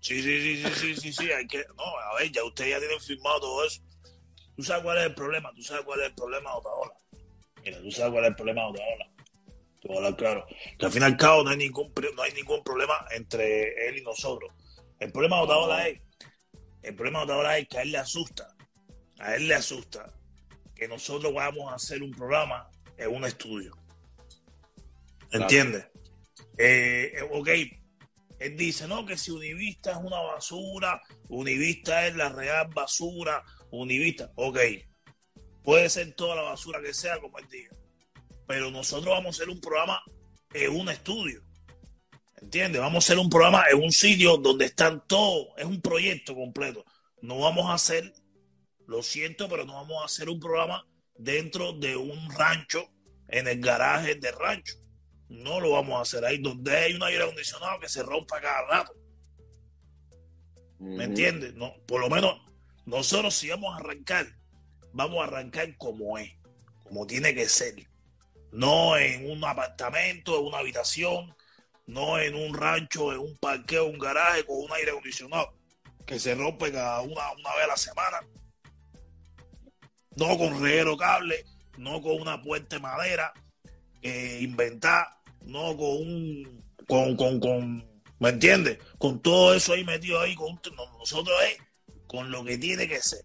Sí, 0.00 0.22
sí, 0.22 0.40
sí, 0.40 0.62
sí, 0.64 0.70
sí, 0.74 0.96
sí, 0.96 1.12
sí, 1.12 1.30
hay 1.32 1.46
que, 1.46 1.64
no, 1.76 1.82
a 1.84 2.14
ver, 2.18 2.30
ya 2.30 2.44
ustedes 2.44 2.70
ya 2.72 2.78
tienen 2.78 3.00
firmado 3.00 3.40
todo 3.40 3.64
eso. 3.64 3.82
¿Tú 4.56 4.62
sabes 4.62 4.84
cuál 4.84 4.98
es 4.98 5.04
el 5.06 5.14
problema? 5.14 5.52
¿Tú 5.54 5.62
sabes 5.62 5.84
cuál 5.84 6.00
es 6.00 6.06
el 6.06 6.14
problema 6.14 6.50
de 6.50 6.56
Otaola? 6.58 6.92
Mira, 7.64 7.80
tú 7.82 7.90
sabes 7.90 8.12
cuál 8.12 8.24
es 8.24 8.30
el 8.30 8.36
problema 8.36 8.62
de 8.62 8.68
Otaola. 8.68 9.10
Te 9.86 9.92
voy 9.92 10.02
a 10.02 10.06
hablar 10.06 10.16
claro. 10.16 10.46
Que 10.78 10.86
al 10.86 10.92
fin 10.92 11.02
y 11.02 11.04
al 11.04 11.16
cabo 11.16 11.44
no 11.44 11.50
hay 11.50 11.56
ningún, 11.56 11.92
no 12.16 12.22
hay 12.22 12.32
ningún 12.32 12.62
problema 12.64 13.06
entre 13.12 13.88
él 13.88 13.98
y 13.98 14.02
nosotros. 14.02 14.52
El 14.98 15.12
problema 15.12 15.36
de 15.36 15.42
Otaola 15.42 15.88
es, 15.88 16.00
el 16.82 16.94
problema 16.96 17.20
de 17.20 17.24
Otaola 17.26 17.58
es 17.58 17.68
que 17.68 17.78
a 17.78 17.82
él 17.82 17.92
le 17.92 17.98
asusta, 17.98 18.48
a 19.20 19.36
él 19.36 19.46
le 19.46 19.54
asusta 19.54 20.12
que 20.74 20.88
nosotros 20.88 21.32
vamos 21.32 21.70
a 21.70 21.76
hacer 21.76 22.02
un 22.02 22.10
programa 22.10 22.68
en 22.96 23.14
un 23.14 23.24
estudio. 23.24 23.76
¿Entiendes? 25.30 25.86
Eh, 26.58 27.12
eh, 27.14 27.28
ok, 27.30 27.48
él 28.40 28.56
dice, 28.56 28.88
no, 28.88 29.06
que 29.06 29.16
si 29.16 29.30
Univista 29.30 29.92
es 29.92 29.98
una 29.98 30.20
basura, 30.20 31.00
Univista 31.28 32.06
es 32.08 32.16
la 32.16 32.30
real 32.30 32.68
basura, 32.74 33.44
Univista, 33.70 34.32
ok, 34.34 34.58
puede 35.62 35.88
ser 35.90 36.12
toda 36.14 36.34
la 36.34 36.42
basura 36.42 36.80
que 36.80 36.92
sea 36.92 37.20
como 37.20 37.38
él 37.38 37.46
diga, 37.48 37.70
pero 38.46 38.70
nosotros 38.70 39.14
vamos 39.14 39.26
a 39.26 39.42
hacer 39.42 39.50
un 39.52 39.60
programa 39.60 40.02
en 40.52 40.74
un 40.74 40.88
estudio, 40.88 41.42
¿entiendes? 42.40 42.80
Vamos 42.80 43.04
a 43.04 43.06
hacer 43.06 43.18
un 43.18 43.28
programa 43.28 43.64
en 43.70 43.82
un 43.82 43.92
sitio 43.92 44.36
donde 44.36 44.66
están 44.66 45.06
todos, 45.06 45.48
es 45.56 45.64
un 45.64 45.80
proyecto 45.80 46.34
completo, 46.34 46.84
no 47.22 47.38
vamos 47.38 47.66
a 47.66 47.74
hacer, 47.74 48.12
lo 48.86 49.02
siento, 49.02 49.48
pero 49.48 49.64
no 49.64 49.74
vamos 49.74 50.02
a 50.02 50.06
hacer 50.06 50.28
un 50.28 50.38
programa 50.38 50.86
dentro 51.16 51.72
de 51.72 51.96
un 51.96 52.30
rancho, 52.30 52.88
en 53.28 53.48
el 53.48 53.60
garaje 53.60 54.14
del 54.14 54.34
rancho. 54.34 54.74
No 55.28 55.60
lo 55.60 55.72
vamos 55.72 55.98
a 55.98 56.02
hacer 56.02 56.24
ahí 56.24 56.38
donde 56.38 56.76
hay 56.76 56.92
un 56.94 57.02
aire 57.02 57.24
acondicionado 57.24 57.80
que 57.80 57.88
se 57.88 58.02
rompa 58.02 58.40
cada 58.40 58.62
rato. 58.66 58.92
¿Me 60.78 61.04
entiendes? 61.04 61.54
No, 61.54 61.74
por 61.86 62.00
lo 62.00 62.08
menos 62.08 62.40
nosotros 62.84 63.34
si 63.34 63.48
vamos 63.48 63.74
a 63.74 63.78
arrancar, 63.78 64.26
vamos 64.92 65.20
a 65.20 65.24
arrancar 65.24 65.76
como 65.76 66.18
es, 66.18 66.32
como 66.84 67.06
tiene 67.06 67.34
que 67.34 67.48
ser. 67.48 67.74
No 68.56 68.96
en 68.96 69.30
un 69.30 69.44
apartamento, 69.44 70.38
en 70.38 70.46
una 70.46 70.58
habitación, 70.58 71.36
no 71.86 72.18
en 72.18 72.34
un 72.34 72.54
rancho, 72.54 73.12
en 73.12 73.18
un 73.18 73.36
parqueo, 73.36 73.84
un 73.84 73.98
garaje 73.98 74.46
con 74.46 74.56
un 74.56 74.72
aire 74.72 74.92
acondicionado 74.92 75.54
que 76.06 76.18
se 76.18 76.34
rompe 76.34 76.72
cada 76.72 77.02
una, 77.02 77.32
una 77.32 77.54
vez 77.54 77.64
a 77.64 77.66
la 77.66 77.76
semana. 77.76 78.20
No 80.16 80.38
con 80.38 80.58
reguero 80.62 80.96
cable, 80.96 81.44
no 81.76 82.00
con 82.00 82.18
una 82.18 82.40
puerta 82.40 82.76
de 82.76 82.82
madera 82.82 83.30
eh, 84.00 84.38
inventar, 84.40 85.06
no 85.42 85.76
con 85.76 85.98
un, 85.98 86.64
con, 86.88 87.14
con, 87.14 87.38
con, 87.38 87.86
¿me 88.18 88.30
entiendes? 88.30 88.78
Con 88.96 89.20
todo 89.20 89.52
eso 89.52 89.74
ahí 89.74 89.84
metido 89.84 90.18
ahí, 90.18 90.34
con, 90.34 90.58
no, 90.74 90.98
nosotros 90.98 91.36
es 91.44 91.58
con 92.06 92.30
lo 92.30 92.42
que 92.42 92.56
tiene 92.56 92.88
que 92.88 93.02
ser. 93.02 93.22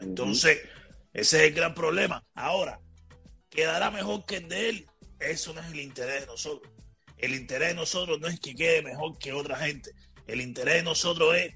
Entonces, 0.00 0.62
ese 1.12 1.36
es 1.36 1.42
el 1.44 1.54
gran 1.54 1.74
problema. 1.74 2.24
Ahora, 2.34 2.80
¿quedará 3.56 3.90
mejor 3.90 4.24
que 4.26 4.36
el 4.36 4.48
de 4.48 4.68
él? 4.68 4.86
Eso 5.18 5.52
no 5.54 5.60
es 5.62 5.72
el 5.72 5.80
interés 5.80 6.20
de 6.20 6.26
nosotros. 6.26 6.70
El 7.16 7.34
interés 7.34 7.70
de 7.70 7.74
nosotros 7.74 8.20
no 8.20 8.28
es 8.28 8.38
que 8.38 8.54
quede 8.54 8.82
mejor 8.82 9.18
que 9.18 9.32
otra 9.32 9.56
gente. 9.56 9.90
El 10.26 10.42
interés 10.42 10.74
de 10.74 10.82
nosotros 10.82 11.34
es 11.34 11.54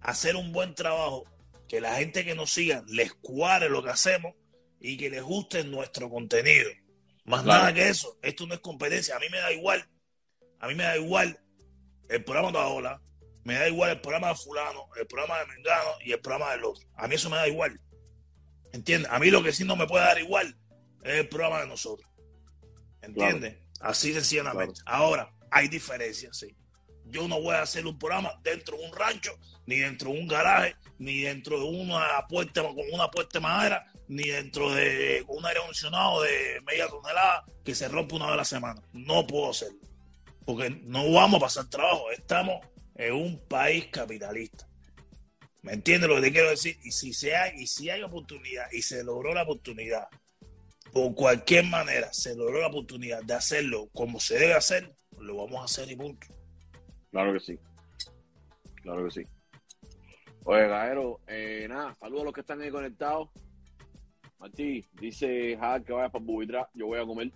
hacer 0.00 0.36
un 0.36 0.52
buen 0.52 0.74
trabajo, 0.74 1.24
que 1.68 1.80
la 1.80 1.96
gente 1.96 2.24
que 2.24 2.36
nos 2.36 2.52
siga 2.52 2.84
les 2.86 3.12
cuadre 3.14 3.68
lo 3.68 3.82
que 3.82 3.90
hacemos 3.90 4.34
y 4.80 4.96
que 4.96 5.10
les 5.10 5.22
guste 5.22 5.64
nuestro 5.64 6.08
contenido. 6.08 6.70
Más 7.24 7.42
Claro. 7.42 7.58
nada 7.60 7.74
que 7.74 7.88
eso. 7.88 8.16
Esto 8.22 8.46
no 8.46 8.54
es 8.54 8.60
competencia. 8.60 9.16
A 9.16 9.18
mí 9.18 9.26
me 9.28 9.38
da 9.38 9.52
igual. 9.52 9.84
A 10.60 10.68
mí 10.68 10.76
me 10.76 10.84
da 10.84 10.96
igual 10.96 11.40
el 12.08 12.22
programa 12.22 12.52
de 12.52 12.58
Ola, 12.58 13.02
me 13.42 13.54
da 13.54 13.68
igual 13.68 13.90
el 13.90 14.00
programa 14.00 14.28
de 14.28 14.36
fulano, 14.36 14.88
el 14.96 15.06
programa 15.08 15.40
de 15.40 15.46
Mengano 15.46 15.90
y 16.04 16.12
el 16.12 16.20
programa 16.20 16.52
del 16.52 16.64
otro. 16.64 16.86
A 16.94 17.08
mí 17.08 17.16
eso 17.16 17.28
me 17.28 17.36
da 17.36 17.48
igual. 17.48 17.80
¿Entiendes? 18.72 19.10
A 19.10 19.18
mí 19.18 19.30
lo 19.30 19.42
que 19.42 19.52
sí 19.52 19.64
no 19.64 19.74
me 19.74 19.86
puede 19.88 20.04
dar 20.04 20.18
igual 20.20 20.56
es 21.06 21.20
el 21.20 21.28
programa 21.28 21.60
de 21.60 21.68
nosotros. 21.68 22.08
¿Entiendes? 23.02 23.56
Así 23.80 24.12
sencillamente. 24.12 24.80
Ahora, 24.86 25.32
hay 25.50 25.68
diferencias, 25.68 26.36
sí. 26.36 26.54
Yo 27.04 27.28
no 27.28 27.40
voy 27.40 27.54
a 27.54 27.62
hacer 27.62 27.86
un 27.86 27.98
programa 27.98 28.32
dentro 28.42 28.76
de 28.76 28.84
un 28.84 28.92
rancho, 28.92 29.38
ni 29.66 29.76
dentro 29.76 30.10
de 30.10 30.18
un 30.18 30.26
garaje, 30.26 30.74
ni 30.98 31.20
dentro 31.20 31.58
de 31.60 31.64
una 31.64 32.26
puerta 32.28 32.62
con 32.62 32.76
una 32.92 33.08
puerta 33.08 33.38
de 33.38 33.42
madera, 33.42 33.86
ni 34.08 34.28
dentro 34.28 34.74
de 34.74 35.24
un 35.28 35.44
aire 35.46 35.60
acondicionado 35.60 36.22
de 36.22 36.60
media 36.66 36.88
tonelada 36.88 37.44
que 37.64 37.74
se 37.74 37.88
rompe 37.88 38.16
una 38.16 38.26
vez 38.26 38.34
a 38.34 38.38
la 38.38 38.44
semana. 38.44 38.82
No 38.92 39.26
puedo 39.26 39.50
hacerlo. 39.50 39.78
Porque 40.44 40.70
no 40.70 41.12
vamos 41.12 41.38
a 41.38 41.44
pasar 41.44 41.70
trabajo. 41.70 42.10
Estamos 42.10 42.66
en 42.96 43.14
un 43.14 43.38
país 43.46 43.86
capitalista. 43.86 44.68
¿Me 45.62 45.72
entiendes 45.72 46.08
lo 46.08 46.16
que 46.16 46.22
te 46.22 46.32
quiero 46.32 46.50
decir? 46.50 46.78
Y 46.84 46.92
si, 46.92 47.12
se 47.12 47.36
hay, 47.36 47.60
y 47.60 47.66
si 47.66 47.90
hay 47.90 48.02
oportunidad 48.02 48.70
y 48.72 48.82
se 48.82 49.02
logró 49.02 49.34
la 49.34 49.42
oportunidad, 49.42 50.06
por 50.96 51.14
cualquier 51.14 51.66
manera 51.66 52.10
se 52.10 52.34
logró 52.34 52.58
la 52.58 52.68
oportunidad 52.68 53.22
de 53.22 53.34
hacerlo 53.34 53.90
como 53.92 54.18
se 54.18 54.38
debe 54.38 54.54
hacer, 54.54 54.96
lo 55.18 55.36
vamos 55.36 55.60
a 55.60 55.64
hacer 55.64 55.90
y 55.90 55.94
punto. 55.94 56.26
Claro 57.10 57.34
que 57.34 57.40
sí. 57.40 57.58
Claro 58.80 59.04
que 59.04 59.10
sí. 59.10 59.22
Oye, 60.44 60.66
Gaero, 60.66 61.20
eh, 61.26 61.66
nada, 61.68 61.94
saludos 61.96 62.22
a 62.22 62.24
los 62.24 62.32
que 62.32 62.40
están 62.40 62.62
ahí 62.62 62.70
conectados. 62.70 63.28
Martí, 64.38 64.86
dice 64.94 65.58
Jad 65.60 65.82
que 65.82 65.92
vaya 65.92 66.08
para 66.08 66.24
Bubitra, 66.24 66.70
yo 66.72 66.86
voy 66.86 66.98
a 66.98 67.04
comer. 67.04 67.30